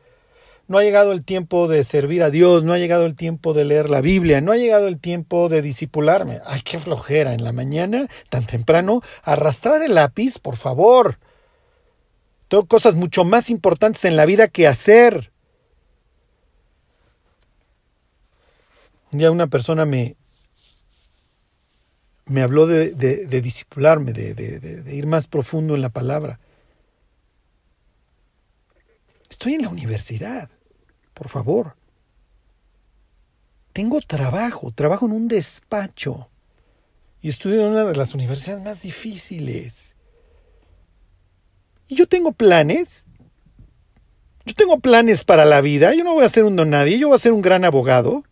No 0.67 0.77
ha 0.77 0.83
llegado 0.83 1.13
el 1.13 1.25
tiempo 1.25 1.69
de 1.69 1.85
servir 1.85 2.25
a 2.25 2.31
Dios, 2.31 2.65
no 2.65 2.73
ha 2.73 2.79
llegado 2.79 3.07
el 3.07 3.15
tiempo 3.15 3.55
de 3.55 3.67
leer 3.67 3.89
la 3.89 4.01
Biblia, 4.01 4.41
no 4.41 4.51
ha 4.51 4.57
llegado 4.57 4.89
el 4.89 4.99
tiempo 4.99 5.49
de 5.49 5.63
disipularme. 5.63 6.41
Ay, 6.45 6.63
qué 6.63 6.81
flojera 6.81 7.35
en 7.35 7.45
la 7.45 7.53
mañana, 7.53 8.09
tan 8.31 8.47
temprano, 8.47 9.01
arrastrar 9.23 9.81
el 9.81 9.95
lápiz, 9.95 10.41
por 10.41 10.57
favor. 10.57 11.19
Tengo 12.51 12.67
cosas 12.67 12.97
mucho 12.97 13.25
más 13.25 13.49
importantes 13.49 14.05
en 14.05 14.17
la 14.17 14.27
vida 14.27 14.49
que 14.49 14.67
hacer. 14.67 15.31
Un 19.13 19.21
día 19.21 19.31
una 19.31 19.47
persona 19.47 19.87
me, 19.87 20.17
me 22.25 22.43
habló 22.43 22.67
de, 22.67 22.91
de, 22.91 23.41
disipularme, 23.41 24.13
de, 24.13 24.85
ir 24.93 25.07
más 25.07 25.29
profundo 25.29 25.77
en 25.77 25.81
la 25.81 25.91
palabra. 25.91 26.41
estoy 29.29 29.55
en 29.55 29.63
la 29.63 29.69
universidad, 29.69 30.51
por 31.15 31.29
favor. 31.29 31.77
Tengo 33.73 34.01
trabajo, 34.01 34.73
trabajo 34.73 35.07
en 35.07 35.13
un 35.13 35.29
despacho 35.29 36.29
y 37.23 37.29
estudio 37.29 37.61
en 37.61 37.75
una 37.75 37.85
de 37.85 37.95
las 37.95 38.13
universidades 38.13 38.65
más 38.65 38.83
difíciles. 38.83 39.90
Y 41.91 41.97
yo 41.97 42.07
tengo 42.07 42.33
planes. 42.33 43.07
Yo 44.47 44.55
tengo 44.55 44.79
planes 44.79 45.25
para 45.25 45.45
la 45.45 45.61
vida. 45.61 45.93
Yo 45.93 46.05
no 46.05 46.15
voy 46.15 46.25
a 46.25 46.29
ser 46.29 46.45
un 46.45 46.55
don 46.55 46.71
nadie. 46.71 46.99
Yo 46.99 47.09
voy 47.09 47.17
a 47.17 47.19
ser 47.19 47.33
un 47.33 47.43
gran 47.43 47.65
abogado. 47.65 48.23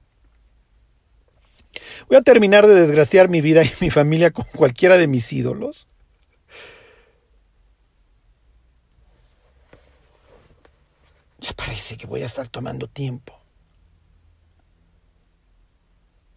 Voy 2.08 2.16
a 2.16 2.22
terminar 2.22 2.66
de 2.66 2.74
desgraciar 2.74 3.28
mi 3.28 3.40
vida 3.40 3.64
y 3.64 3.70
mi 3.80 3.90
familia 3.90 4.30
con 4.30 4.46
cualquiera 4.56 4.96
de 4.96 5.08
mis 5.08 5.30
ídolos. 5.32 5.88
Ya 11.40 11.52
parece 11.52 11.96
que 11.96 12.06
voy 12.06 12.22
a 12.22 12.26
estar 12.26 12.48
tomando 12.48 12.86
tiempo. 12.86 13.38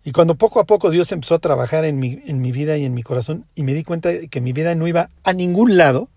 Y 0.03 0.11
cuando 0.11 0.33
poco 0.33 0.59
a 0.59 0.65
poco 0.65 0.89
Dios 0.89 1.11
empezó 1.11 1.35
a 1.35 1.39
trabajar 1.39 1.85
en 1.85 1.99
mi, 1.99 2.19
en 2.25 2.41
mi 2.41 2.51
vida 2.51 2.77
y 2.77 2.85
en 2.85 2.95
mi 2.95 3.03
corazón 3.03 3.45
y 3.53 3.61
me 3.61 3.75
di 3.75 3.83
cuenta 3.83 4.09
de 4.09 4.27
que 4.27 4.41
mi 4.41 4.53
vida 4.53 4.73
no 4.73 4.87
iba 4.87 5.11
a 5.23 5.33
ningún 5.33 5.77
lado, 5.77 6.09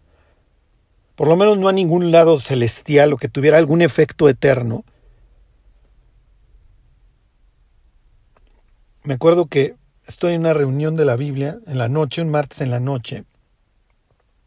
por 1.16 1.28
lo 1.28 1.36
menos 1.36 1.58
no 1.58 1.68
a 1.68 1.72
ningún 1.72 2.10
lado 2.10 2.40
celestial 2.40 3.12
o 3.12 3.16
que 3.16 3.28
tuviera 3.28 3.58
algún 3.58 3.82
efecto 3.82 4.28
eterno, 4.28 4.84
me 9.02 9.14
acuerdo 9.14 9.46
que 9.46 9.76
estoy 10.06 10.34
en 10.34 10.40
una 10.40 10.54
reunión 10.54 10.96
de 10.96 11.04
la 11.04 11.16
Biblia 11.16 11.58
en 11.66 11.78
la 11.78 11.88
noche, 11.88 12.22
un 12.22 12.30
martes 12.30 12.60
en 12.60 12.70
la 12.70 12.80
noche, 12.80 13.24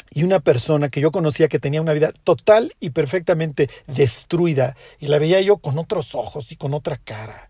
y 0.09 0.23
una 0.23 0.39
persona 0.39 0.89
que 0.89 1.01
yo 1.01 1.11
conocía 1.11 1.47
que 1.47 1.59
tenía 1.59 1.81
una 1.81 1.93
vida 1.93 2.11
total 2.23 2.75
y 2.79 2.89
perfectamente 2.89 3.69
destruida, 3.85 4.75
y 4.99 5.07
la 5.07 5.19
veía 5.19 5.41
yo 5.41 5.57
con 5.57 5.77
otros 5.77 6.15
ojos 6.15 6.51
y 6.51 6.55
con 6.55 6.73
otra 6.73 6.97
cara 6.97 7.49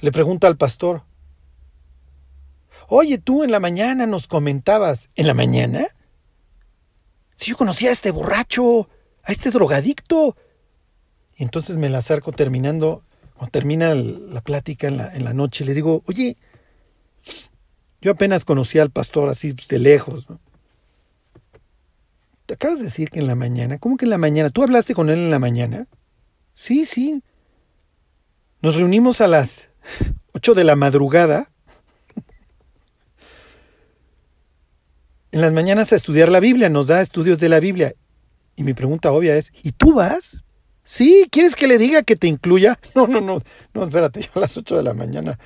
le 0.00 0.12
pregunta 0.12 0.46
al 0.46 0.56
pastor, 0.56 1.02
Oye, 2.90 3.18
tú 3.18 3.44
en 3.44 3.50
la 3.50 3.60
mañana 3.60 4.06
nos 4.06 4.26
comentabas, 4.26 5.10
¿en 5.14 5.26
la 5.26 5.34
mañana? 5.34 5.88
Si 7.38 7.52
yo 7.52 7.56
conocía 7.56 7.90
a 7.90 7.92
este 7.92 8.10
borracho, 8.10 8.88
a 9.22 9.30
este 9.30 9.52
drogadicto. 9.52 10.36
Y 11.36 11.44
entonces 11.44 11.76
me 11.76 11.88
la 11.88 11.98
acerco 11.98 12.32
terminando, 12.32 13.04
o 13.36 13.46
termina 13.46 13.94
la 13.94 14.40
plática 14.40 14.88
en 14.88 14.96
la, 14.96 15.32
noche, 15.32 15.64
le 15.64 15.72
digo, 15.72 16.02
oye, 16.06 16.36
yo 18.00 18.10
apenas 18.10 18.44
conocí 18.44 18.80
al 18.80 18.90
pastor 18.90 19.28
así 19.28 19.54
de 19.68 19.78
lejos. 19.78 20.26
Te 22.46 22.54
acabas 22.54 22.80
de 22.80 22.86
decir 22.86 23.08
que 23.08 23.20
en 23.20 23.28
la 23.28 23.36
mañana, 23.36 23.78
¿cómo 23.78 23.96
que 23.96 24.06
en 24.06 24.10
la 24.10 24.18
mañana? 24.18 24.50
¿Tú 24.50 24.64
hablaste 24.64 24.94
con 24.94 25.08
él 25.08 25.18
en 25.18 25.30
la 25.30 25.38
mañana? 25.38 25.86
Sí, 26.54 26.86
sí. 26.86 27.22
Nos 28.62 28.74
reunimos 28.74 29.20
a 29.20 29.28
las 29.28 29.68
8 30.32 30.54
de 30.54 30.64
la 30.64 30.74
madrugada, 30.74 31.52
en 35.32 35.40
las 35.40 35.52
mañanas 35.52 35.92
a 35.92 35.96
estudiar 35.96 36.28
la 36.28 36.40
Biblia, 36.40 36.68
nos 36.68 36.86
da 36.86 37.00
estudios 37.00 37.40
de 37.40 37.48
la 37.48 37.60
Biblia. 37.60 37.94
Y 38.56 38.62
mi 38.64 38.74
pregunta 38.74 39.12
obvia 39.12 39.36
es, 39.36 39.52
¿y 39.62 39.72
tú 39.72 39.94
vas? 39.94 40.44
Sí, 40.84 41.28
¿quieres 41.30 41.54
que 41.54 41.66
le 41.66 41.78
diga 41.78 42.02
que 42.02 42.16
te 42.16 42.26
incluya? 42.26 42.78
No, 42.94 43.06
no, 43.06 43.20
no, 43.20 43.38
no, 43.74 43.84
espérate, 43.84 44.22
yo 44.22 44.30
a 44.34 44.40
las 44.40 44.56
8 44.56 44.76
de 44.76 44.82
la 44.82 44.94
mañana 44.94 45.38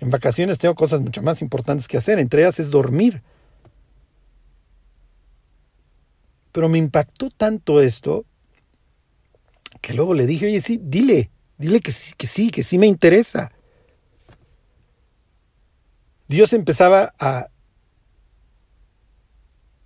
en 0.00 0.10
vacaciones 0.10 0.58
tengo 0.58 0.74
cosas 0.74 1.02
mucho 1.02 1.22
más 1.22 1.42
importantes 1.42 1.86
que 1.86 1.98
hacer, 1.98 2.18
entre 2.18 2.42
ellas 2.42 2.58
es 2.58 2.70
dormir. 2.70 3.22
Pero 6.52 6.68
me 6.68 6.78
impactó 6.78 7.30
tanto 7.30 7.80
esto 7.80 8.24
que 9.82 9.94
luego 9.94 10.14
le 10.14 10.26
dije, 10.26 10.46
oye, 10.46 10.60
sí, 10.60 10.80
dile, 10.82 11.30
dile 11.58 11.80
que 11.80 11.92
sí, 11.92 12.14
que 12.16 12.26
sí, 12.26 12.50
que 12.50 12.64
sí 12.64 12.78
me 12.78 12.86
interesa. 12.86 13.52
Dios 16.26 16.52
empezaba 16.54 17.14
a, 17.18 17.49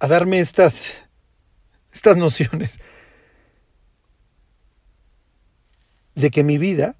a 0.04 0.08
darme 0.08 0.38
estas, 0.38 0.96
estas 1.90 2.18
nociones 2.18 2.78
de 6.14 6.30
que 6.30 6.44
mi 6.44 6.58
vida 6.58 6.96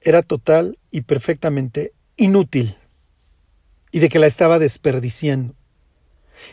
era 0.00 0.22
total 0.22 0.76
y 0.90 1.02
perfectamente 1.02 1.92
inútil 2.16 2.76
y 3.92 4.00
de 4.00 4.08
que 4.08 4.18
la 4.18 4.26
estaba 4.26 4.58
desperdiciando 4.58 5.54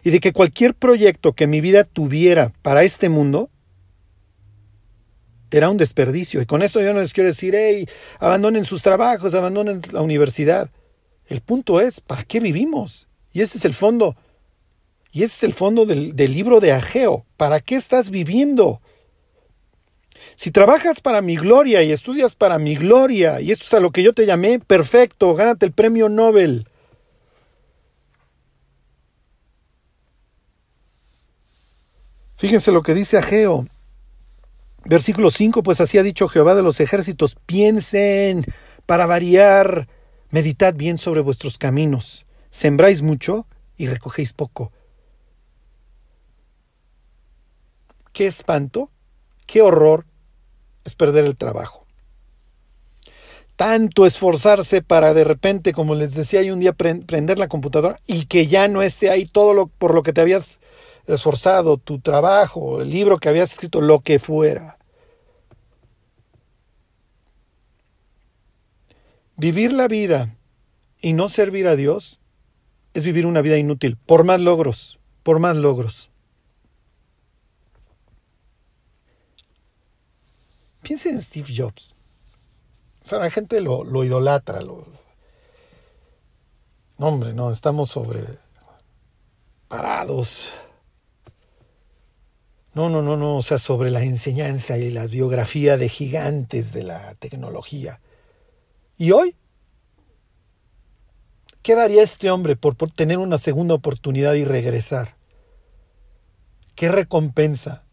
y 0.03 0.11
de 0.11 0.19
que 0.19 0.31
cualquier 0.31 0.75
proyecto 0.75 1.33
que 1.33 1.47
mi 1.47 1.59
vida 1.59 1.85
tuviera 1.85 2.53
para 2.61 2.83
este 2.83 3.09
mundo 3.09 3.49
era 5.49 5.71
un 5.71 5.77
desperdicio. 5.77 6.39
Y 6.39 6.45
con 6.45 6.61
esto 6.61 6.79
yo 6.81 6.93
no 6.93 6.99
les 6.99 7.13
quiero 7.13 7.29
decir, 7.29 7.55
hey, 7.55 7.89
abandonen 8.19 8.63
sus 8.63 8.83
trabajos, 8.83 9.33
abandonen 9.33 9.81
la 9.91 10.01
universidad. 10.01 10.69
El 11.25 11.41
punto 11.41 11.81
es, 11.81 11.99
¿para 11.99 12.25
qué 12.25 12.39
vivimos? 12.39 13.07
Y 13.33 13.41
ese 13.41 13.57
es 13.57 13.65
el 13.65 13.73
fondo. 13.73 14.15
Y 15.11 15.23
ese 15.23 15.35
es 15.37 15.43
el 15.43 15.53
fondo 15.53 15.85
del, 15.85 16.15
libro 16.15 16.59
de 16.59 16.71
Ageo. 16.71 17.25
¿Para 17.37 17.59
qué 17.59 17.75
estás 17.75 18.09
viviendo? 18.09 18.81
Si 20.35 20.51
trabajas 20.51 21.01
para 21.01 21.21
mi 21.21 21.35
gloria 21.35 21.81
y 21.83 21.91
estudias 21.91 22.35
para 22.35 22.59
mi 22.59 22.75
gloria, 22.75 23.41
y 23.41 23.51
esto 23.51 23.65
es 23.65 23.73
a 23.73 23.79
lo 23.79 23.91
que 23.91 24.03
yo 24.03 24.13
te 24.13 24.25
llamé, 24.25 24.59
perfecto, 24.59 25.33
gánate 25.33 25.65
el 25.65 25.71
premio 25.71 26.09
Nobel. 26.09 26.67
Fíjense 32.37 32.71
lo 32.71 32.83
que 32.83 32.93
dice 32.93 33.17
Ageo. 33.17 33.67
Versículo 34.85 35.29
5, 35.29 35.63
pues 35.63 35.81
así 35.81 35.97
ha 35.97 36.03
dicho 36.03 36.27
Jehová 36.27 36.55
de 36.55 36.63
los 36.63 36.79
ejércitos, 36.79 37.35
piensen 37.45 38.45
para 38.85 39.05
variar 39.05 39.87
Meditad 40.31 40.75
bien 40.75 40.99
sobre 40.99 41.21
vuestros 41.21 41.57
caminos. 41.57 42.25
Sembráis 42.51 43.01
mucho 43.01 43.47
y 43.77 43.87
recogéis 43.87 44.31
poco. 44.33 44.71
Qué 48.19 48.27
espanto, 48.27 48.91
qué 49.45 49.61
horror 49.61 50.05
es 50.83 50.93
perder 50.93 51.23
el 51.23 51.37
trabajo. 51.37 51.85
Tanto 53.55 54.05
esforzarse 54.05 54.81
para 54.81 55.13
de 55.13 55.23
repente, 55.23 55.71
como 55.71 55.95
les 55.95 56.15
decía, 56.15 56.41
hay 56.41 56.51
un 56.51 56.59
día 56.59 56.73
prender 56.73 57.39
la 57.39 57.47
computadora 57.47 58.01
y 58.07 58.25
que 58.25 58.47
ya 58.47 58.67
no 58.67 58.81
esté 58.81 59.09
ahí 59.09 59.25
todo 59.25 59.53
lo 59.53 59.67
por 59.67 59.95
lo 59.95 60.03
que 60.03 60.11
te 60.11 60.19
habías 60.19 60.59
esforzado, 61.07 61.77
tu 61.77 62.01
trabajo, 62.01 62.81
el 62.81 62.89
libro 62.89 63.19
que 63.19 63.29
habías 63.29 63.53
escrito, 63.53 63.79
lo 63.79 64.01
que 64.01 64.19
fuera. 64.19 64.77
Vivir 69.37 69.71
la 69.71 69.87
vida 69.87 70.35
y 71.01 71.13
no 71.13 71.29
servir 71.29 71.69
a 71.69 71.77
Dios 71.77 72.19
es 72.93 73.05
vivir 73.05 73.25
una 73.25 73.41
vida 73.41 73.55
inútil, 73.55 73.95
por 73.95 74.25
más 74.25 74.41
logros, 74.41 74.99
por 75.23 75.39
más 75.39 75.55
logros. 75.55 76.09
Piensen 80.81 81.15
en 81.15 81.21
Steve 81.21 81.53
Jobs. 81.55 81.95
O 83.03 83.07
sea, 83.07 83.19
la 83.19 83.29
gente 83.29 83.61
lo, 83.61 84.03
idolatra. 84.03 84.61
Lo... 84.61 84.87
No, 86.97 87.07
hombre, 87.07 87.33
no, 87.33 87.51
estamos 87.51 87.89
sobre 87.89 88.23
parados. 89.67 90.49
No, 92.73 92.89
no, 92.89 93.01
no, 93.01 93.17
no, 93.17 93.37
o 93.37 93.41
sea, 93.41 93.57
sobre 93.57 93.89
la 93.89 94.03
enseñanza 94.03 94.77
y 94.77 94.91
la 94.91 95.07
biografía 95.07 95.75
de 95.77 95.89
gigantes 95.89 96.71
de 96.71 96.83
la 96.83 97.15
tecnología. 97.15 97.99
¿Y 98.97 99.11
hoy? 99.11 99.35
¿Qué 101.61 101.75
daría 101.75 102.03
este 102.03 102.31
hombre 102.31 102.55
por, 102.55 102.75
por 102.75 102.91
tener 102.91 103.17
una 103.17 103.37
segunda 103.37 103.73
oportunidad 103.75 104.33
y 104.35 104.45
regresar? 104.45 105.15
¿Qué 106.75 106.89
recompensa? 106.89 107.83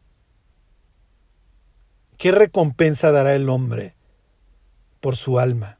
¿Qué 2.16 2.32
recompensa 2.32 3.12
dará 3.12 3.34
el 3.34 3.48
hombre 3.48 3.94
por 5.00 5.16
su 5.16 5.38
alma? 5.38 5.78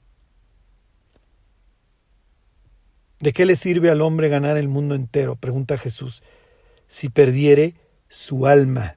¿De 3.20 3.32
qué 3.32 3.46
le 3.46 3.56
sirve 3.56 3.90
al 3.90 4.02
hombre 4.02 4.28
ganar 4.28 4.56
el 4.56 4.68
mundo 4.68 4.94
entero? 4.94 5.36
Pregunta 5.36 5.78
Jesús. 5.78 6.22
Si 6.86 7.08
perdiere 7.08 7.74
su 8.08 8.46
alma. 8.46 8.96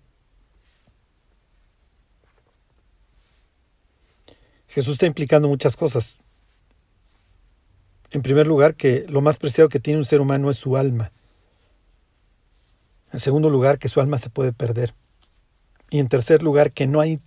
Jesús 4.67 4.93
está 4.93 5.07
implicando 5.07 5.47
muchas 5.47 5.75
cosas. 5.75 6.23
En 8.11 8.21
primer 8.21 8.47
lugar, 8.47 8.75
que 8.75 9.05
lo 9.07 9.21
más 9.21 9.37
preciado 9.37 9.69
que 9.69 9.79
tiene 9.79 9.99
un 9.99 10.05
ser 10.05 10.19
humano 10.19 10.49
es 10.49 10.57
su 10.57 10.77
alma. 10.77 11.11
En 13.13 13.19
segundo 13.19 13.49
lugar, 13.49 13.79
que 13.79 13.89
su 13.89 14.01
alma 14.01 14.17
se 14.17 14.29
puede 14.29 14.51
perder. 14.51 14.93
Y 15.89 15.99
en 15.99 16.07
tercer 16.07 16.43
lugar, 16.43 16.71
que 16.71 16.85
no 16.85 17.01
hay 17.01 17.19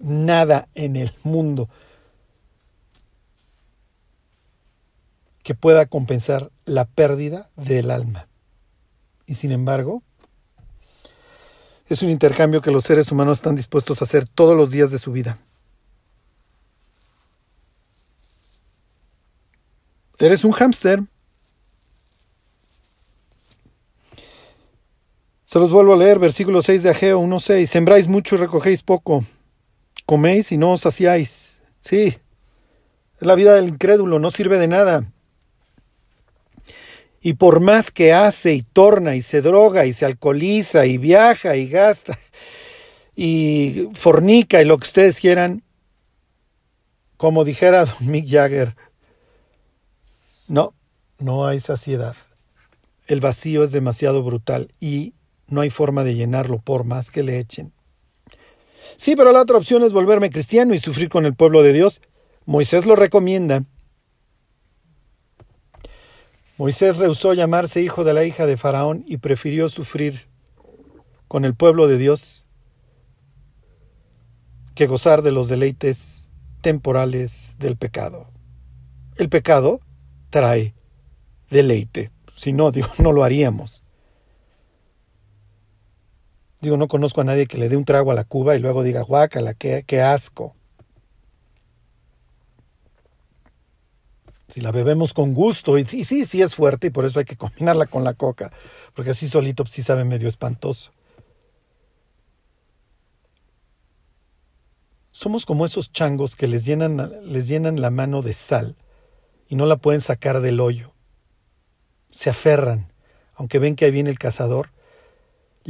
nada 0.00 0.68
en 0.74 0.96
el 0.96 1.12
mundo 1.22 1.68
que 5.42 5.54
pueda 5.54 5.86
compensar 5.86 6.50
la 6.64 6.84
pérdida 6.84 7.50
del 7.56 7.90
alma. 7.90 8.28
Y 9.26 9.36
sin 9.36 9.52
embargo, 9.52 10.02
es 11.88 12.02
un 12.02 12.10
intercambio 12.10 12.62
que 12.62 12.70
los 12.70 12.84
seres 12.84 13.10
humanos 13.10 13.38
están 13.38 13.56
dispuestos 13.56 14.00
a 14.00 14.04
hacer 14.04 14.26
todos 14.26 14.56
los 14.56 14.70
días 14.70 14.90
de 14.90 14.98
su 14.98 15.12
vida. 15.12 15.38
Eres 20.18 20.44
un 20.44 20.52
hámster. 20.52 21.02
Se 25.44 25.58
los 25.58 25.72
vuelvo 25.72 25.94
a 25.94 25.96
leer, 25.96 26.18
versículo 26.18 26.62
6 26.62 26.82
de 26.82 26.90
Ageo 26.90 27.20
1.6. 27.20 27.66
Sembráis 27.66 28.06
mucho 28.06 28.36
y 28.36 28.38
recogéis 28.38 28.82
poco. 28.82 29.24
Coméis 30.10 30.50
y 30.50 30.56
no 30.56 30.72
os 30.72 30.80
saciáis. 30.80 31.62
Sí, 31.82 32.18
es 33.20 33.26
la 33.28 33.36
vida 33.36 33.54
del 33.54 33.68
incrédulo, 33.68 34.18
no 34.18 34.32
sirve 34.32 34.58
de 34.58 34.66
nada. 34.66 35.04
Y 37.20 37.34
por 37.34 37.60
más 37.60 37.92
que 37.92 38.12
hace 38.12 38.54
y 38.54 38.62
torna 38.62 39.14
y 39.14 39.22
se 39.22 39.40
droga 39.40 39.86
y 39.86 39.92
se 39.92 40.06
alcoholiza 40.06 40.84
y 40.86 40.98
viaja 40.98 41.54
y 41.54 41.68
gasta 41.68 42.18
y 43.14 43.88
fornica 43.94 44.60
y 44.60 44.64
lo 44.64 44.78
que 44.78 44.88
ustedes 44.88 45.20
quieran, 45.20 45.62
como 47.16 47.44
dijera 47.44 47.84
Don 47.84 48.10
Mick 48.10 48.28
Jagger, 48.28 48.74
no, 50.48 50.74
no 51.20 51.46
hay 51.46 51.60
saciedad. 51.60 52.16
El 53.06 53.20
vacío 53.20 53.62
es 53.62 53.70
demasiado 53.70 54.24
brutal 54.24 54.74
y 54.80 55.14
no 55.46 55.60
hay 55.60 55.70
forma 55.70 56.02
de 56.02 56.16
llenarlo 56.16 56.58
por 56.58 56.82
más 56.82 57.12
que 57.12 57.22
le 57.22 57.38
echen. 57.38 57.72
Sí, 58.96 59.16
pero 59.16 59.32
la 59.32 59.42
otra 59.42 59.56
opción 59.56 59.82
es 59.82 59.92
volverme 59.92 60.30
cristiano 60.30 60.74
y 60.74 60.78
sufrir 60.78 61.08
con 61.08 61.26
el 61.26 61.34
pueblo 61.34 61.62
de 61.62 61.72
Dios. 61.72 62.00
Moisés 62.46 62.86
lo 62.86 62.96
recomienda. 62.96 63.64
Moisés 66.56 66.98
rehusó 66.98 67.32
llamarse 67.32 67.80
hijo 67.80 68.04
de 68.04 68.12
la 68.12 68.24
hija 68.24 68.44
de 68.44 68.56
Faraón 68.56 69.04
y 69.06 69.16
prefirió 69.16 69.68
sufrir 69.68 70.28
con 71.26 71.44
el 71.44 71.54
pueblo 71.54 71.88
de 71.88 71.96
Dios 71.96 72.44
que 74.74 74.86
gozar 74.86 75.22
de 75.22 75.32
los 75.32 75.48
deleites 75.48 76.28
temporales 76.60 77.50
del 77.58 77.76
pecado. 77.76 78.28
El 79.16 79.28
pecado 79.28 79.80
trae 80.30 80.74
deleite. 81.50 82.10
Si 82.36 82.52
no, 82.52 82.70
digo, 82.70 82.88
no 82.98 83.12
lo 83.12 83.24
haríamos. 83.24 83.79
Digo, 86.60 86.76
no 86.76 86.88
conozco 86.88 87.22
a 87.22 87.24
nadie 87.24 87.46
que 87.46 87.58
le 87.58 87.68
dé 87.68 87.76
un 87.76 87.84
trago 87.84 88.10
a 88.10 88.14
la 88.14 88.24
cuba 88.24 88.54
y 88.54 88.58
luego 88.58 88.82
diga, 88.82 89.02
guácala, 89.02 89.54
qué, 89.54 89.84
qué 89.86 90.02
asco. 90.02 90.54
Si 94.48 94.60
la 94.60 94.72
bebemos 94.72 95.14
con 95.14 95.32
gusto, 95.32 95.78
y 95.78 95.84
sí, 95.84 96.04
sí, 96.04 96.42
es 96.42 96.54
fuerte 96.54 96.88
y 96.88 96.90
por 96.90 97.04
eso 97.04 97.20
hay 97.20 97.24
que 97.24 97.36
combinarla 97.38 97.86
con 97.86 98.04
la 98.04 98.14
coca, 98.14 98.52
porque 98.94 99.10
así 99.10 99.28
solito 99.28 99.64
pues, 99.64 99.72
sí 99.72 99.82
sabe 99.82 100.04
medio 100.04 100.28
espantoso. 100.28 100.92
Somos 105.12 105.46
como 105.46 105.64
esos 105.64 105.92
changos 105.92 106.34
que 106.34 106.48
les 106.48 106.64
llenan, 106.64 107.12
les 107.24 107.46
llenan 107.46 107.80
la 107.80 107.90
mano 107.90 108.22
de 108.22 108.32
sal 108.32 108.76
y 109.48 109.54
no 109.54 109.66
la 109.66 109.76
pueden 109.76 110.00
sacar 110.00 110.40
del 110.40 110.60
hoyo. 110.60 110.94
Se 112.10 112.30
aferran, 112.30 112.92
aunque 113.34 113.58
ven 113.58 113.76
que 113.76 113.84
ahí 113.84 113.90
viene 113.90 114.10
el 114.10 114.18
cazador. 114.18 114.70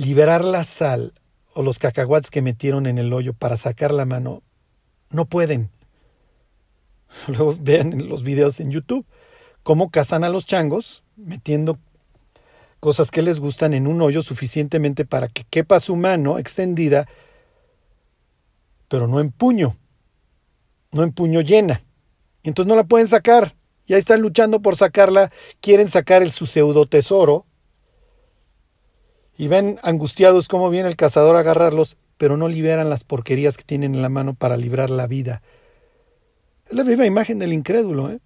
Liberar 0.01 0.45
la 0.45 0.65
sal 0.65 1.13
o 1.53 1.63
los 1.63 1.79
cacahuates 1.79 2.31
que 2.31 2.41
metieron 2.41 2.87
en 2.87 2.97
el 2.97 3.13
hoyo 3.13 3.35
para 3.35 3.59
sacar 3.59 3.93
la 3.93 4.07
mano, 4.07 4.43
no 5.11 5.27
pueden. 5.27 5.69
Luego 7.27 7.55
vean 7.61 8.09
los 8.09 8.23
videos 8.23 8.61
en 8.61 8.71
YouTube 8.71 9.05
cómo 9.63 9.91
cazan 9.91 10.25
a 10.25 10.31
los 10.31 10.47
changos 10.47 11.03
metiendo 11.17 11.79
cosas 12.81 13.11
que 13.11 13.21
les 13.21 13.41
gustan 13.41 13.75
en 13.75 13.87
un 13.87 14.01
hoyo 14.01 14.23
suficientemente 14.23 15.05
para 15.05 15.29
que 15.29 15.45
quepa 15.45 15.81
su 15.81 15.97
mano 15.97 16.39
extendida, 16.39 17.07
pero 18.89 19.07
no 19.07 19.21
en 19.21 19.31
puño, 19.31 19.77
no 20.93 21.03
en 21.03 21.13
puño 21.13 21.43
llena. 21.43 21.83
Entonces 22.43 22.69
no 22.69 22.77
la 22.77 22.85
pueden 22.85 23.07
sacar. 23.07 23.55
Ya 23.87 23.99
están 23.99 24.23
luchando 24.23 24.63
por 24.63 24.77
sacarla, 24.77 25.31
quieren 25.61 25.89
sacar 25.89 26.23
el 26.23 26.33
su 26.33 26.47
pseudo 26.47 26.87
tesoro. 26.87 27.45
Y 29.41 29.49
ven 29.49 29.79
angustiados 29.83 30.49
cómo 30.49 30.69
viene 30.69 30.91
el 30.91 30.97
cazador 30.97 31.35
a 31.35 31.39
agarrarlos, 31.39 31.97
pero 32.19 32.37
no 32.37 32.47
liberan 32.47 32.91
las 32.91 33.05
porquerías 33.05 33.57
que 33.57 33.65
tienen 33.65 33.95
en 33.95 34.03
la 34.03 34.11
mano 34.11 34.35
para 34.35 34.59
librar 34.59 34.91
la 34.91 35.07
vida. 35.07 35.41
Es 36.69 36.75
la 36.75 36.83
viva 36.83 37.07
imagen 37.07 37.39
del 37.39 37.55
incrédulo, 37.55 38.11
¿eh? 38.11 38.21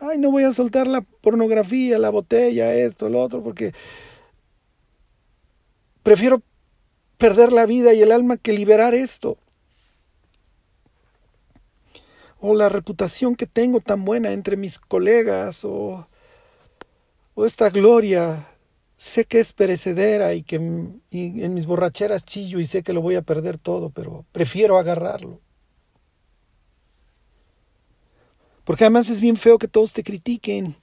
Ay, 0.00 0.18
no 0.18 0.30
voy 0.30 0.44
a 0.44 0.52
soltar 0.52 0.86
la 0.86 1.00
pornografía, 1.00 1.98
la 1.98 2.10
botella, 2.10 2.74
esto, 2.74 3.08
lo 3.08 3.22
otro, 3.22 3.42
porque 3.42 3.72
prefiero 6.02 6.42
perder 7.16 7.52
la 7.52 7.64
vida 7.64 7.94
y 7.94 8.02
el 8.02 8.12
alma 8.12 8.36
que 8.36 8.52
liberar 8.52 8.92
esto 8.92 9.38
o 12.38 12.54
la 12.54 12.68
reputación 12.68 13.34
que 13.34 13.46
tengo 13.46 13.80
tan 13.80 14.04
buena 14.04 14.32
entre 14.32 14.58
mis 14.58 14.78
colegas, 14.78 15.64
o, 15.64 16.06
o 17.34 17.46
esta 17.46 17.70
gloria, 17.70 18.46
sé 19.00 19.24
que 19.24 19.40
es 19.40 19.54
perecedera 19.54 20.34
y 20.34 20.42
que 20.42 20.56
en 20.56 21.54
mis 21.54 21.64
borracheras 21.64 22.22
chillo 22.22 22.60
y 22.60 22.66
sé 22.66 22.82
que 22.82 22.92
lo 22.92 23.00
voy 23.00 23.14
a 23.14 23.22
perder 23.22 23.56
todo, 23.56 23.88
pero 23.88 24.26
prefiero 24.30 24.76
agarrarlo. 24.76 25.40
Porque 28.62 28.84
además 28.84 29.08
es 29.08 29.22
bien 29.22 29.38
feo 29.38 29.56
que 29.56 29.68
todos 29.68 29.94
te 29.94 30.02
critiquen. 30.02 30.76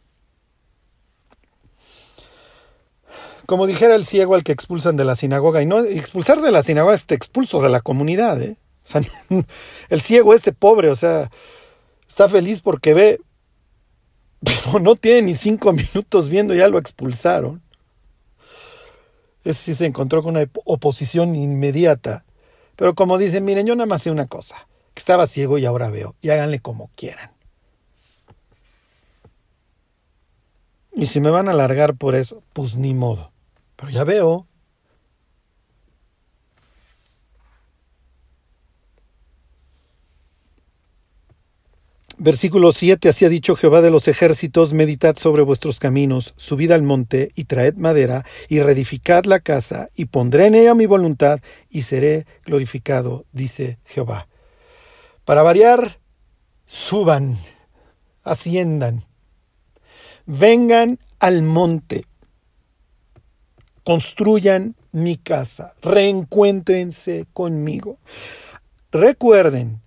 Como 3.45 3.67
dijera 3.67 3.93
el 3.93 4.03
ciego 4.03 4.33
al 4.33 4.43
que 4.43 4.51
expulsan 4.51 4.97
de 4.97 5.05
la 5.05 5.15
sinagoga, 5.15 5.61
y 5.61 5.67
no 5.67 5.83
expulsar 5.83 6.41
de 6.41 6.51
la 6.51 6.63
sinagoga 6.63 6.95
es 6.95 7.05
te 7.05 7.13
expulso 7.13 7.61
de 7.61 7.69
la 7.69 7.81
comunidad, 7.81 8.41
¿eh? 8.41 8.57
O 8.83 8.89
sea, 8.89 9.01
el 9.89 10.01
ciego 10.01 10.33
este 10.33 10.53
pobre, 10.53 10.89
o 10.89 10.95
sea, 10.95 11.29
está 12.07 12.27
feliz 12.27 12.61
porque 12.61 12.95
ve, 12.95 13.21
pero 14.41 14.79
no 14.79 14.95
tiene 14.95 15.21
ni 15.21 15.33
cinco 15.35 15.71
minutos 15.71 16.29
viendo, 16.29 16.55
ya 16.55 16.67
lo 16.67 16.79
expulsaron. 16.79 17.66
Ese 19.47 19.63
sí 19.63 19.75
se 19.75 19.85
encontró 19.85 20.23
con 20.23 20.35
una 20.35 20.49
oposición 20.65 21.33
inmediata. 21.33 22.25
Pero 22.75 22.95
como 22.95 23.17
dicen, 23.17 23.45
miren, 23.45 23.65
yo 23.65 23.75
nada 23.75 23.85
más 23.85 24.01
sé 24.01 24.11
una 24.11 24.27
cosa, 24.27 24.67
que 24.93 24.99
estaba 24.99 25.25
ciego 25.25 25.57
y 25.57 25.65
ahora 25.65 25.89
veo, 25.89 26.15
y 26.21 26.31
háganle 26.31 26.59
como 26.59 26.91
quieran. 26.95 27.31
Y 30.91 31.05
si 31.05 31.21
me 31.21 31.29
van 31.29 31.47
a 31.47 31.51
alargar 31.51 31.95
por 31.95 32.13
eso, 32.13 32.43
pues 32.51 32.75
ni 32.75 32.93
modo. 32.93 33.31
Pero 33.77 33.89
ya 33.89 34.03
veo, 34.03 34.46
Versículo 42.19 42.71
7, 42.71 43.09
así 43.09 43.25
ha 43.25 43.29
dicho 43.29 43.55
Jehová 43.55 43.81
de 43.81 43.91
los 43.91 44.07
ejércitos, 44.07 44.73
meditad 44.73 45.17
sobre 45.17 45.43
vuestros 45.43 45.79
caminos, 45.79 46.33
subid 46.35 46.71
al 46.71 46.81
monte 46.81 47.31
y 47.35 47.43
traed 47.43 47.75
madera 47.75 48.25
y 48.49 48.59
reedificad 48.59 49.25
la 49.25 49.39
casa 49.39 49.89
y 49.93 50.05
pondré 50.05 50.47
en 50.47 50.55
ella 50.55 50.73
mi 50.73 50.87
voluntad 50.87 51.41
y 51.69 51.83
seré 51.83 52.25
glorificado, 52.43 53.25
dice 53.33 53.77
Jehová. 53.85 54.27
Para 55.25 55.43
variar, 55.43 55.99
suban, 56.65 57.37
asciendan, 58.23 59.05
vengan 60.25 60.97
al 61.19 61.43
monte, 61.43 62.07
construyan 63.83 64.75
mi 64.91 65.17
casa, 65.17 65.75
reencuéntrense 65.83 67.27
conmigo. 67.31 67.99
Recuerden 68.91 69.81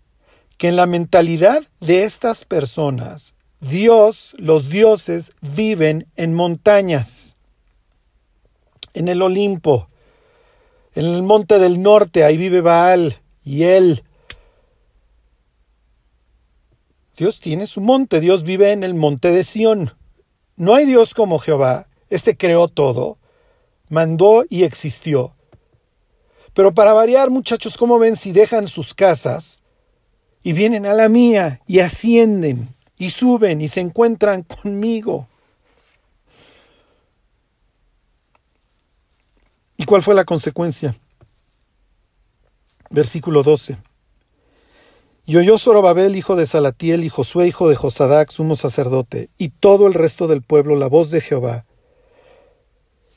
que 0.61 0.68
en 0.68 0.76
la 0.76 0.84
mentalidad 0.84 1.64
de 1.80 2.04
estas 2.04 2.44
personas, 2.44 3.32
Dios, 3.61 4.34
los 4.36 4.68
dioses, 4.68 5.32
viven 5.40 6.06
en 6.16 6.34
montañas, 6.34 7.34
en 8.92 9.08
el 9.08 9.22
Olimpo, 9.22 9.88
en 10.94 11.06
el 11.06 11.22
monte 11.22 11.58
del 11.58 11.80
norte, 11.80 12.24
ahí 12.24 12.36
vive 12.36 12.61
Baal 12.61 13.22
y 13.42 13.62
él. 13.62 14.04
Dios 17.16 17.40
tiene 17.40 17.66
su 17.66 17.80
monte, 17.80 18.20
Dios 18.20 18.42
vive 18.42 18.72
en 18.72 18.84
el 18.84 18.92
monte 18.92 19.30
de 19.30 19.44
Sión. 19.44 19.94
No 20.56 20.74
hay 20.74 20.84
Dios 20.84 21.14
como 21.14 21.38
Jehová, 21.38 21.88
este 22.11 22.36
creó 22.36 22.68
todo, 22.68 23.16
mandó 23.88 24.44
y 24.50 24.64
existió. 24.64 25.32
Pero 26.52 26.74
para 26.74 26.92
variar, 26.92 27.30
muchachos, 27.30 27.78
¿cómo 27.78 27.98
ven 27.98 28.14
si 28.14 28.32
dejan 28.32 28.66
sus 28.66 28.92
casas 28.92 29.59
y 30.43 30.53
vienen 30.53 30.86
a 30.86 30.95
la 30.95 31.09
mía 31.09 31.61
y 31.66 31.80
ascienden 31.80 32.68
y 32.97 33.11
suben 33.11 33.61
y 33.61 33.68
se 33.68 33.80
encuentran 33.80 34.43
conmigo. 34.43 35.28
¿Y 39.76 39.84
cuál 39.84 40.03
fue 40.03 40.14
la 40.14 40.24
consecuencia? 40.24 40.95
Versículo 42.91 43.43
12. 43.43 43.78
Y 45.24 45.36
oyó 45.36 45.59
Zorobabel, 45.59 46.16
hijo 46.16 46.36
de 46.36 46.47
Salatiel, 46.47 47.05
y 47.05 47.09
Josué, 47.09 47.47
hijo 47.47 47.68
de 47.68 47.76
Josadac, 47.76 48.30
sumo 48.30 48.57
sacerdote, 48.57 49.30
y 49.38 49.51
todo 49.51 49.86
el 49.86 49.95
resto 49.95 50.26
del 50.26 50.43
pueblo 50.43 50.76
la 50.76 50.88
voz 50.88 51.11
de 51.11 51.20
Jehová, 51.20 51.66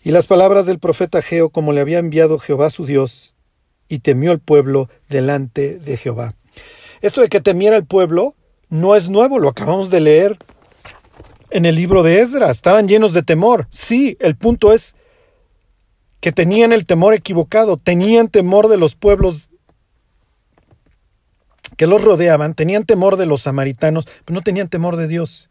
y 0.03 0.11
las 0.11 0.27
palabras 0.27 0.65
del 0.65 0.79
profeta 0.79 1.21
Geo, 1.21 1.49
como 1.49 1.73
le 1.73 1.81
había 1.81 1.97
enviado 1.97 2.37
Jehová 2.37 2.69
su 2.69 2.85
Dios, 2.85 3.33
y 3.87 3.99
temió 3.99 4.31
el 4.31 4.39
pueblo 4.39 4.89
delante 5.09 5.79
de 5.79 5.97
Jehová. 5.97 6.35
Esto 7.03 7.19
de 7.19 7.27
que 7.27 7.41
temiera 7.41 7.75
el 7.75 7.85
pueblo 7.85 8.33
no 8.69 8.95
es 8.95 9.09
nuevo, 9.09 9.37
lo 9.37 9.49
acabamos 9.49 9.89
de 9.89 9.99
leer 9.99 10.37
en 11.49 11.65
el 11.65 11.75
libro 11.75 12.01
de 12.01 12.21
Esdras. 12.21 12.51
Estaban 12.51 12.87
llenos 12.87 13.13
de 13.13 13.23
temor. 13.23 13.67
Sí, 13.71 14.15
el 14.21 14.37
punto 14.37 14.71
es 14.71 14.95
que 16.21 16.31
tenían 16.31 16.71
el 16.71 16.85
temor 16.85 17.13
equivocado, 17.13 17.75
tenían 17.75 18.29
temor 18.29 18.69
de 18.69 18.77
los 18.77 18.95
pueblos 18.95 19.51
que 21.75 21.87
los 21.87 22.01
rodeaban, 22.01 22.53
tenían 22.53 22.85
temor 22.85 23.17
de 23.17 23.25
los 23.25 23.41
samaritanos, 23.41 24.05
pero 24.23 24.35
no 24.35 24.41
tenían 24.41 24.69
temor 24.69 24.95
de 24.95 25.09
Dios. 25.09 25.49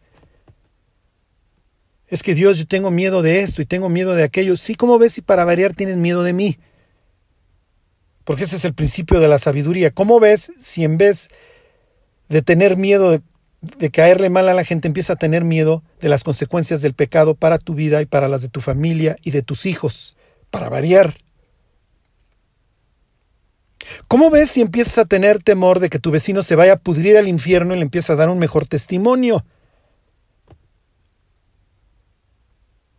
Es 2.06 2.22
que 2.22 2.34
Dios, 2.34 2.56
yo 2.56 2.66
tengo 2.66 2.90
miedo 2.90 3.20
de 3.20 3.42
esto 3.42 3.60
y 3.60 3.66
tengo 3.66 3.90
miedo 3.90 4.14
de 4.14 4.22
aquello. 4.22 4.56
Sí, 4.56 4.74
¿cómo 4.74 4.98
ves 4.98 5.12
si 5.12 5.20
para 5.20 5.44
variar 5.44 5.74
tienes 5.74 5.98
miedo 5.98 6.22
de 6.22 6.32
mí? 6.32 6.58
Porque 8.24 8.44
ese 8.44 8.56
es 8.56 8.64
el 8.64 8.74
principio 8.74 9.20
de 9.20 9.28
la 9.28 9.38
sabiduría. 9.38 9.90
¿Cómo 9.90 10.20
ves 10.20 10.52
si 10.60 10.84
en 10.84 10.98
vez 10.98 11.28
de 12.28 12.42
tener 12.42 12.76
miedo 12.76 13.10
de, 13.10 13.90
caerle 13.90 14.30
mal 14.30 14.48
a 14.48 14.54
la 14.54 14.64
gente, 14.64 14.88
empieza 14.88 15.14
a 15.14 15.16
tener 15.16 15.44
miedo 15.44 15.82
de 16.00 16.08
las 16.08 16.24
consecuencias 16.24 16.82
del 16.82 16.94
pecado 16.94 17.34
para 17.34 17.58
tu 17.58 17.74
vida 17.74 18.02
y 18.02 18.06
para 18.06 18.28
las 18.28 18.42
de 18.42 18.48
tu 18.48 18.60
familia 18.60 19.16
y 19.22 19.30
de 19.30 19.42
tus 19.42 19.66
hijos? 19.66 20.16
para 20.52 20.68
variar. 20.68 21.16
¿Cómo 24.06 24.30
ves 24.30 24.50
si 24.50 24.60
empiezas 24.60 24.98
a 24.98 25.04
tener 25.06 25.42
temor 25.42 25.80
de 25.80 25.90
que 25.90 25.98
tu 25.98 26.12
vecino 26.12 26.42
se 26.42 26.54
vaya 26.54 26.74
a 26.74 26.76
pudrir 26.76 27.16
al 27.16 27.26
infierno 27.26 27.74
y 27.74 27.78
le 27.78 27.82
empieza 27.82 28.12
a 28.12 28.16
dar 28.16 28.28
un 28.28 28.38
mejor 28.38 28.68
testimonio? 28.68 29.44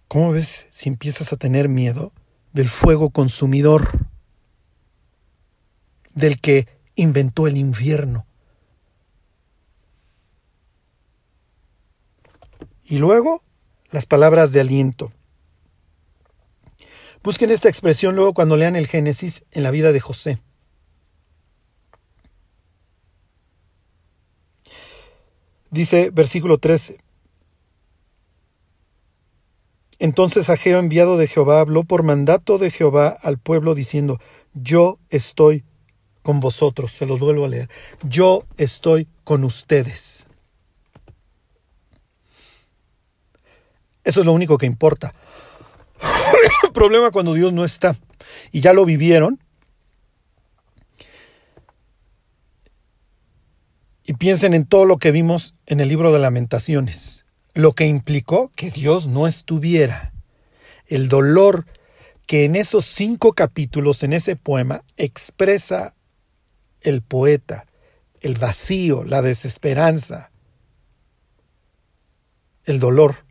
¿Cómo 0.10 0.32
ves 0.32 0.66
si 0.72 0.90
empiezas 0.90 1.32
a 1.32 1.38
tener 1.38 1.70
miedo 1.70 2.12
del 2.52 2.70
fuego 2.70 3.12
consumidor, 3.12 4.03
del 6.14 6.40
que 6.40 6.68
inventó 6.96 7.48
el 7.48 7.58
infierno? 7.58 8.26
Y 12.84 12.98
luego 12.98 13.44
las 13.90 14.06
palabras 14.06 14.52
de 14.52 14.62
aliento. 14.62 15.12
Busquen 17.24 17.52
esta 17.52 17.70
expresión 17.70 18.16
luego 18.16 18.34
cuando 18.34 18.58
lean 18.58 18.76
el 18.76 18.88
Génesis 18.88 19.46
en 19.52 19.64
la 19.64 19.72
vida 19.72 19.92
de 19.92 20.00
José. 20.00 20.42
Dice 25.72 26.10
versículo 26.12 26.58
13. 26.58 26.98
Entonces 30.00 30.50
Ageo, 30.50 30.80
enviado 30.80 31.18
de 31.18 31.28
Jehová, 31.28 31.62
habló 31.62 31.84
por 31.84 32.04
mandato 32.04 32.58
de 32.58 32.70
Jehová 32.70 33.08
al 33.22 33.38
pueblo 33.38 33.74
diciendo, 33.74 34.20
yo 34.54 35.00
estoy 35.10 35.64
con 36.24 36.40
vosotros. 36.40 36.92
Se 36.94 37.06
los 37.06 37.20
vuelvo 37.20 37.46
a 37.46 37.50
leer. 37.50 37.70
Yo 38.02 38.46
estoy 38.58 39.08
con 39.24 39.44
ustedes. 39.44 40.26
Eso 44.04 44.20
es 44.22 44.26
lo 44.26 44.34
único 44.34 44.58
que 44.58 44.66
importa. 44.66 45.14
El 46.64 46.72
problema 46.72 47.12
cuando 47.12 47.34
Dios 47.34 47.54
no 47.54 47.64
está. 47.64 47.96
Y 48.52 48.62
ya 48.62 48.74
lo 48.74 48.86
vivieron. 48.86 49.40
Y 54.06 54.14
piensen 54.14 54.54
en 54.54 54.66
todo 54.66 54.86
lo 54.86 54.98
que 54.98 55.12
vimos 55.12 55.54
en 55.66 55.80
el 55.80 55.88
libro 55.88 56.12
de 56.12 56.20
lamentaciones. 56.20 57.26
Lo 57.54 57.74
que 57.74 57.86
implicó 57.86 58.52
que 58.56 58.70
Dios 58.70 59.08
no 59.08 59.28
estuviera. 59.28 60.12
El 60.88 61.08
dolor 61.08 61.66
que 62.28 62.44
en 62.44 62.56
esos 62.56 62.86
cinco 62.86 63.34
capítulos, 63.34 64.04
en 64.04 64.14
ese 64.14 64.36
poema, 64.36 64.84
expresa 64.98 65.94
el 66.84 67.02
poeta, 67.02 67.66
el 68.22 68.36
vacío, 68.36 69.04
la 69.04 69.22
desesperanza, 69.22 70.32
el 72.66 72.80
dolor. 72.80 73.26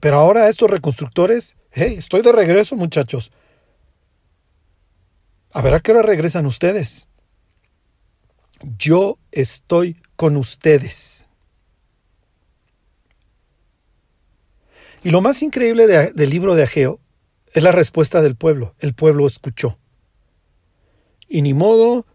Pero 0.00 0.16
ahora 0.16 0.48
estos 0.48 0.70
reconstructores, 0.70 1.56
hey, 1.72 1.94
estoy 1.98 2.22
de 2.22 2.32
regreso 2.32 2.76
muchachos. 2.76 3.32
A 5.52 5.62
ver 5.62 5.74
a 5.74 5.80
qué 5.80 5.92
hora 5.92 6.02
regresan 6.02 6.46
ustedes. 6.46 7.08
Yo 8.76 9.18
estoy 9.32 10.00
con 10.16 10.36
ustedes. 10.36 11.26
Y 15.02 15.10
lo 15.10 15.20
más 15.20 15.42
increíble 15.42 15.86
del 15.86 16.30
libro 16.30 16.54
de 16.54 16.64
Ageo 16.64 17.00
es 17.52 17.62
la 17.62 17.72
respuesta 17.72 18.20
del 18.20 18.36
pueblo. 18.36 18.74
El 18.78 18.94
pueblo 18.94 19.26
escuchó. 19.26 19.78
Y 21.28 21.42
ni 21.42 21.54
modo, 21.54 22.06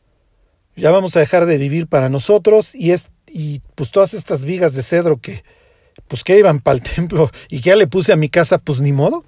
ya 0.76 0.91
vamos 0.91 1.16
a 1.16 1.20
dejar 1.20 1.45
de 1.45 1.57
vivir 1.57 1.88
para 1.88 2.09
nosotros 2.09 2.74
y, 2.74 2.91
es, 2.91 3.07
y 3.28 3.59
pues 3.76 3.91
todas 3.91 4.14
estas 4.14 4.43
vigas 4.43 4.74
de 4.74 4.84
cedro 4.84 5.18
que, 5.18 5.43
pues 6.07 6.24
que 6.24 6.38
iban 6.38 6.59
para 6.59 6.78
el 6.78 6.84
templo 6.95 7.30
y 7.49 7.57
que 7.57 7.70
ya 7.70 7.76
le 7.76 7.88
puse 7.88 8.14
a 8.14 8.18
mi 8.18 8.30
casa, 8.30 8.57
pues 8.57 8.80
ni 8.80 8.91
modo. 8.91 9.24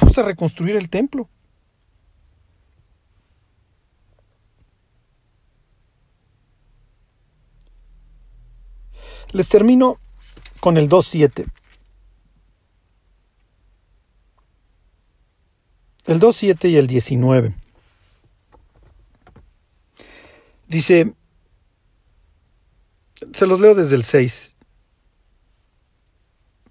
Vamos 0.00 0.18
a 0.18 0.22
reconstruir 0.22 0.76
el 0.76 0.88
templo. 0.88 1.28
Les 9.32 9.48
termino 9.48 9.98
con 10.60 10.76
el 10.76 10.88
2.7. 10.88 11.46
El 16.06 16.20
2.7 16.20 16.70
y 16.70 16.76
el 16.76 16.86
19. 16.86 17.63
Dice, 20.68 21.14
se 23.32 23.46
los 23.46 23.60
leo 23.60 23.74
desde 23.74 23.96
el 23.96 24.04
6 24.04 24.54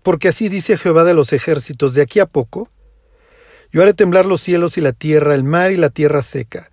porque 0.03 0.27
así 0.27 0.49
dice 0.49 0.77
Jehová 0.77 1.05
de 1.05 1.13
los 1.13 1.33
ejércitos, 1.33 1.93
de 1.93 2.01
aquí 2.01 2.19
a 2.19 2.25
poco, 2.27 2.69
yo 3.71 3.81
haré 3.81 3.93
temblar 3.93 4.25
los 4.25 4.41
cielos 4.41 4.77
y 4.77 4.81
la 4.81 4.91
tierra, 4.91 5.33
el 5.33 5.43
mar 5.43 5.71
y 5.71 5.77
la 5.77 5.89
tierra 5.89 6.21
seca, 6.21 6.69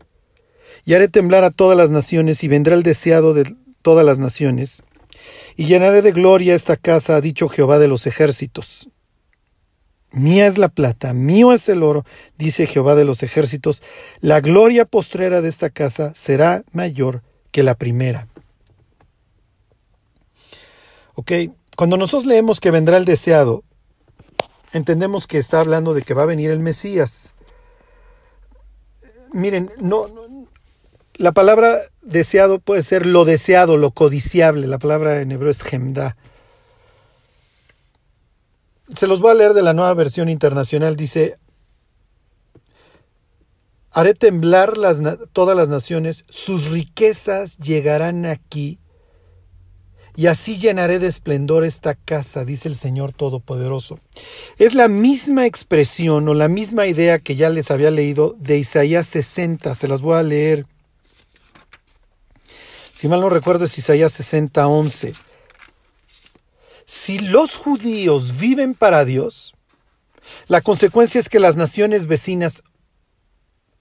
y 0.85 0.95
haré 0.95 1.09
temblar 1.09 1.45
a 1.45 1.51
todas 1.51 1.79
las 1.79 1.91
naciones, 1.91 2.45
y 2.45 2.49
vendrá 2.49 2.75
el 2.75 2.83
deseado 2.83 3.33
de 3.33 3.55
todas 3.83 4.05
las 4.05 4.19
naciones, 4.19 4.83
y 5.57 5.67
llenaré 5.67 6.03
de 6.03 6.13
gloria 6.13 6.55
esta 6.55 6.77
casa, 6.77 7.17
ha 7.17 7.21
dicho 7.21 7.49
Jehová 7.49 7.79
de 7.79 7.89
los 7.89 8.07
ejércitos. 8.07 8.89
Mía 10.13 10.47
es 10.47 10.59
la 10.59 10.69
plata, 10.69 11.13
mío 11.13 11.53
es 11.53 11.69
el 11.69 11.83
oro, 11.83 12.05
dice 12.37 12.67
Jehová 12.67 12.95
de 12.97 13.05
los 13.05 13.23
ejércitos, 13.23 13.83
la 14.21 14.41
gloria 14.41 14.85
postrera 14.85 15.41
de 15.41 15.49
esta 15.49 15.71
casa 15.71 16.13
será 16.15 16.65
mayor 16.73 17.23
que 17.53 17.63
la 17.63 17.77
primera. 17.77 18.27
Ok, 21.15 21.33
cuando 21.77 21.97
nosotros 21.97 22.27
leemos 22.27 22.61
que 22.61 22.71
vendrá 22.71 22.97
el 22.97 23.05
deseado, 23.05 23.63
entendemos 24.73 25.27
que 25.27 25.39
está 25.39 25.61
hablando 25.61 25.95
de 25.95 26.03
que 26.03 26.15
va 26.15 26.23
a 26.23 26.27
venir 26.27 26.51
el 26.51 26.61
Mesías. 26.61 27.35
Miren, 29.33 29.71
no, 29.79 30.09
la 31.15 31.33
palabra 31.33 31.79
deseado 32.03 32.59
puede 32.59 32.83
ser 32.83 33.07
lo 33.07 33.25
deseado, 33.25 33.77
lo 33.77 33.91
codiciable. 33.91 34.67
La 34.67 34.79
palabra 34.79 35.21
en 35.21 35.31
hebreo 35.33 35.51
es 35.51 35.63
gemda. 35.63 36.17
Se 38.95 39.07
los 39.07 39.21
voy 39.21 39.31
a 39.31 39.35
leer 39.35 39.55
de 39.55 39.63
la 39.63 39.73
nueva 39.73 39.95
versión 39.95 40.29
internacional. 40.29 40.97
Dice, 40.97 41.39
haré 43.91 44.15
temblar 44.15 44.79
las, 44.79 45.01
todas 45.33 45.57
las 45.57 45.69
naciones, 45.69 46.25
sus 46.29 46.71
riquezas 46.71 47.59
llegarán 47.59 48.27
aquí 48.27 48.79
y 50.17 50.27
así 50.27 50.59
llenaré 50.59 50.99
de 50.99 51.07
esplendor 51.07 51.65
esta 51.65 51.95
casa, 51.95 52.45
dice 52.45 52.69
el 52.69 52.75
Señor 52.75 53.13
Todopoderoso. 53.13 53.99
Es 54.59 54.75
la 54.75 54.89
misma 54.89 55.47
expresión 55.47 56.29
o 56.29 56.35
la 56.35 56.49
misma 56.49 56.87
idea 56.87 57.19
que 57.21 57.37
ya 57.37 57.49
les 57.49 57.71
había 57.71 57.91
leído 57.91 58.37
de 58.39 58.59
Isaías 58.59 59.07
60, 59.07 59.75
se 59.75 59.89
las 59.89 60.03
voy 60.03 60.19
a 60.19 60.23
leer. 60.23 60.67
Si 62.93 63.09
mal 63.09 63.21
no 63.21 63.31
recuerdo 63.31 63.65
es 63.65 63.79
Isaías 63.79 64.13
60, 64.13 64.67
11. 64.67 65.13
Si 66.91 67.21
los 67.21 67.55
judíos 67.55 68.37
viven 68.41 68.75
para 68.75 69.05
Dios, 69.05 69.55
la 70.49 70.61
consecuencia 70.61 71.21
es 71.21 71.29
que 71.29 71.39
las 71.39 71.57
naciones 71.57 72.09
vecinas, 72.09 72.65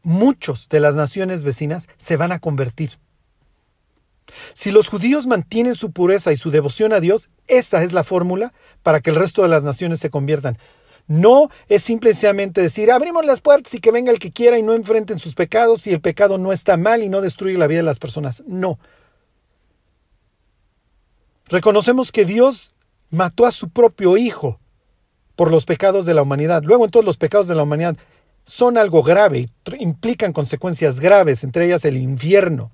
muchos 0.04 0.70
de 0.70 0.80
las 0.80 0.94
naciones 0.94 1.42
vecinas, 1.42 1.88
se 1.98 2.18
van 2.18 2.32
a 2.32 2.38
convertir. 2.38 3.00
Si 4.54 4.70
los 4.70 4.90
judíos 4.90 5.26
mantienen 5.26 5.74
su 5.74 5.92
pureza 5.92 6.32
y 6.32 6.38
su 6.38 6.52
devoción 6.52 6.94
a 6.94 7.00
Dios, 7.00 7.32
esa 7.48 7.82
es 7.82 7.94
la 7.94 8.04
fórmula 8.04 8.54
para 8.84 9.00
que 9.00 9.10
el 9.10 9.16
resto 9.16 9.42
de 9.42 9.48
las 9.48 9.64
naciones 9.64 10.00
se 10.00 10.12
conviertan. 10.12 10.60
No 11.08 11.50
es 11.68 11.82
simplemente 11.82 12.62
decir, 12.62 12.92
abrimos 12.92 13.26
las 13.26 13.42
puertas 13.42 13.74
y 13.74 13.80
que 13.80 13.90
venga 13.90 14.12
el 14.12 14.20
que 14.20 14.32
quiera 14.32 14.60
y 14.60 14.62
no 14.62 14.76
enfrenten 14.76 15.18
sus 15.18 15.34
pecados 15.34 15.88
y 15.88 15.94
el 15.94 16.00
pecado 16.00 16.38
no 16.38 16.52
está 16.52 16.78
mal 16.78 17.02
y 17.02 17.10
no 17.10 17.22
destruye 17.22 17.58
la 17.58 17.66
vida 17.66 17.80
de 17.80 17.86
las 17.86 17.98
personas. 17.98 18.44
No. 18.46 18.78
Reconocemos 21.48 22.12
que 22.12 22.26
Dios 22.26 22.76
mató 23.10 23.46
a 23.46 23.52
su 23.52 23.70
propio 23.70 24.18
Hijo 24.18 24.60
por 25.36 25.52
los 25.52 25.66
pecados 25.66 26.06
de 26.06 26.14
la 26.14 26.22
humanidad. 26.22 26.64
Luego 26.64 26.86
en 26.86 26.92
todos 26.92 27.06
los 27.06 27.18
pecados 27.18 27.48
de 27.48 27.56
la 27.56 27.64
humanidad 27.64 27.96
son 28.46 28.78
algo 28.78 29.04
grave 29.04 29.40
y 29.40 29.50
implican 29.84 30.34
consecuencias 30.34 31.00
graves, 31.00 31.44
entre 31.44 31.66
ellas 31.66 31.86
el 31.86 31.98
infierno. 31.98 32.72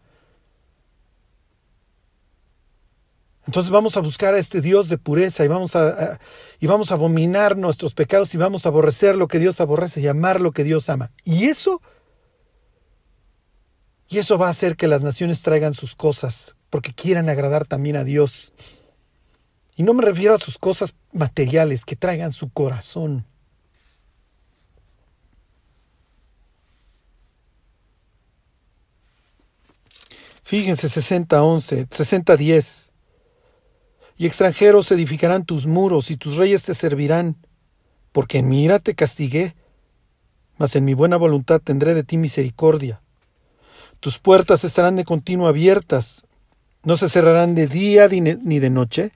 Entonces 3.46 3.72
vamos 3.72 3.96
a 3.96 4.00
buscar 4.00 4.34
a 4.34 4.40
este 4.40 4.62
Dios 4.62 4.90
de 4.90 4.98
pureza 4.98 5.46
y 5.46 5.48
vamos 5.48 5.76
a, 5.76 6.20
y 6.60 6.66
vamos 6.66 6.92
a 6.92 6.96
abominar 6.96 7.58
nuestros 7.58 7.94
pecados 7.94 8.34
y 8.34 8.38
vamos 8.38 8.66
a 8.66 8.70
aborrecer 8.70 9.16
lo 9.16 9.28
que 9.28 9.38
Dios 9.38 9.62
aborrece 9.62 10.02
y 10.02 10.08
amar 10.08 10.42
lo 10.42 10.52
que 10.52 10.64
Dios 10.64 10.90
ama. 10.90 11.12
Y 11.24 11.46
eso, 11.46 11.82
y 14.10 14.18
eso 14.18 14.38
va 14.38 14.48
a 14.48 14.52
hacer 14.52 14.76
que 14.76 14.88
las 14.88 15.04
naciones 15.04 15.44
traigan 15.44 15.76
sus 15.76 15.96
cosas, 15.96 16.56
porque 16.72 16.94
quieran 16.94 17.30
agradar 17.30 17.68
también 17.68 17.98
a 17.98 18.04
Dios. 18.04 18.54
Y 19.76 19.84
no 19.84 19.94
me 19.94 20.04
refiero 20.04 20.36
a 20.36 20.40
sus 20.40 20.58
cosas 20.58 20.94
materiales, 21.12 21.84
que 21.84 21.96
traigan 21.96 22.32
su 22.32 22.50
corazón. 22.50 23.26
Fíjense 30.44 30.88
60-11, 30.88 31.88
60-10 31.90 32.90
y 34.18 34.28
extranjeros 34.28 34.92
edificarán 34.92 35.44
tus 35.44 35.66
muros, 35.66 36.10
y 36.10 36.18
tus 36.18 36.36
reyes 36.38 36.64
te 36.64 36.74
servirán, 36.74 37.36
porque 38.14 38.38
en 38.38 38.48
mi 38.48 38.64
ira 38.64 38.80
te 38.80 38.96
castigué, 38.96 39.56
mas 40.58 40.76
en 40.78 40.86
mi 40.86 40.94
buena 40.94 41.18
voluntad 41.18 41.60
tendré 41.60 41.94
de 41.94 42.04
ti 42.04 42.16
misericordia. 42.16 43.02
Tus 44.00 44.20
puertas 44.20 44.64
estarán 44.64 44.96
de 44.96 45.04
continuo 45.04 45.48
abiertas, 45.48 46.26
no 46.84 46.96
se 46.96 47.10
cerrarán 47.10 47.56
de 47.56 47.68
día 47.68 48.08
ni 48.08 48.60
de 48.60 48.70
noche, 48.70 49.12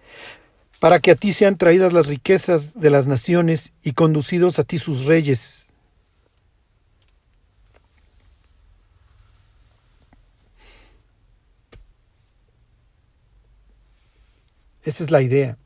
para 0.79 0.99
que 0.99 1.11
a 1.11 1.15
ti 1.15 1.33
sean 1.33 1.57
traídas 1.57 1.93
las 1.93 2.07
riquezas 2.07 2.79
de 2.79 2.89
las 2.89 3.05
naciones 3.05 3.73
y 3.83 3.91
conducidos 3.91 4.59
a 4.59 4.63
ti 4.63 4.79
sus 4.79 5.05
reyes. 5.05 5.69
Esa 14.83 15.03
es 15.03 15.11
la 15.11 15.21
idea. 15.21 15.57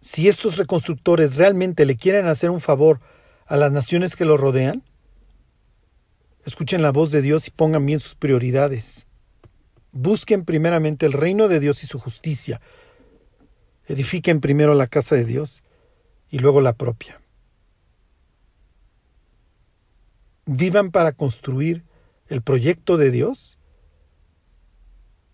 Si 0.00 0.28
estos 0.28 0.56
reconstructores 0.56 1.36
realmente 1.36 1.84
le 1.84 1.96
quieren 1.96 2.26
hacer 2.26 2.50
un 2.50 2.60
favor 2.60 3.00
a 3.46 3.56
las 3.56 3.70
naciones 3.70 4.16
que 4.16 4.24
lo 4.24 4.36
rodean, 4.36 4.82
escuchen 6.44 6.80
la 6.80 6.90
voz 6.90 7.10
de 7.10 7.22
Dios 7.22 7.46
y 7.48 7.50
pongan 7.50 7.84
bien 7.84 8.00
sus 8.00 8.14
prioridades. 8.14 9.06
Busquen 9.92 10.44
primeramente 10.44 11.06
el 11.06 11.12
reino 11.12 11.48
de 11.48 11.60
Dios 11.60 11.82
y 11.84 11.86
su 11.86 11.98
justicia. 11.98 12.60
Edifiquen 13.86 14.40
primero 14.40 14.74
la 14.74 14.86
casa 14.86 15.14
de 15.14 15.24
Dios 15.24 15.62
y 16.30 16.38
luego 16.38 16.60
la 16.60 16.74
propia. 16.74 17.20
Vivan 20.46 20.90
para 20.90 21.12
construir 21.12 21.84
el 22.28 22.42
proyecto 22.42 22.96
de 22.96 23.10
Dios. 23.10 23.58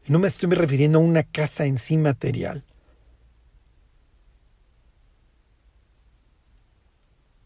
No 0.07 0.19
me 0.19 0.29
estoy 0.29 0.51
refiriendo 0.51 0.99
a 0.99 1.03
una 1.03 1.23
casa 1.23 1.67
en 1.67 1.79
sí 1.79 1.97
material. 1.97 2.65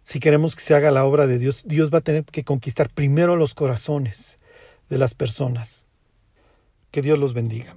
si 0.07 0.21
queremos 0.21 0.55
que 0.55 0.63
se 0.63 0.75
haga 0.75 0.93
la 0.93 1.05
obra 1.05 1.27
de 1.27 1.37
Dios, 1.37 1.65
Dios 1.67 1.93
va 1.93 1.99
a 1.99 2.01
tener 2.01 2.25
que 2.25 2.45
conquistar 2.45 2.89
primero 2.89 3.35
los 3.35 3.55
corazones 3.55 4.39
de 4.89 4.99
las 4.99 5.15
personas. 5.15 5.85
Que 6.93 7.03
Dios 7.03 7.19
los 7.19 7.35
bendiga. 7.35 7.77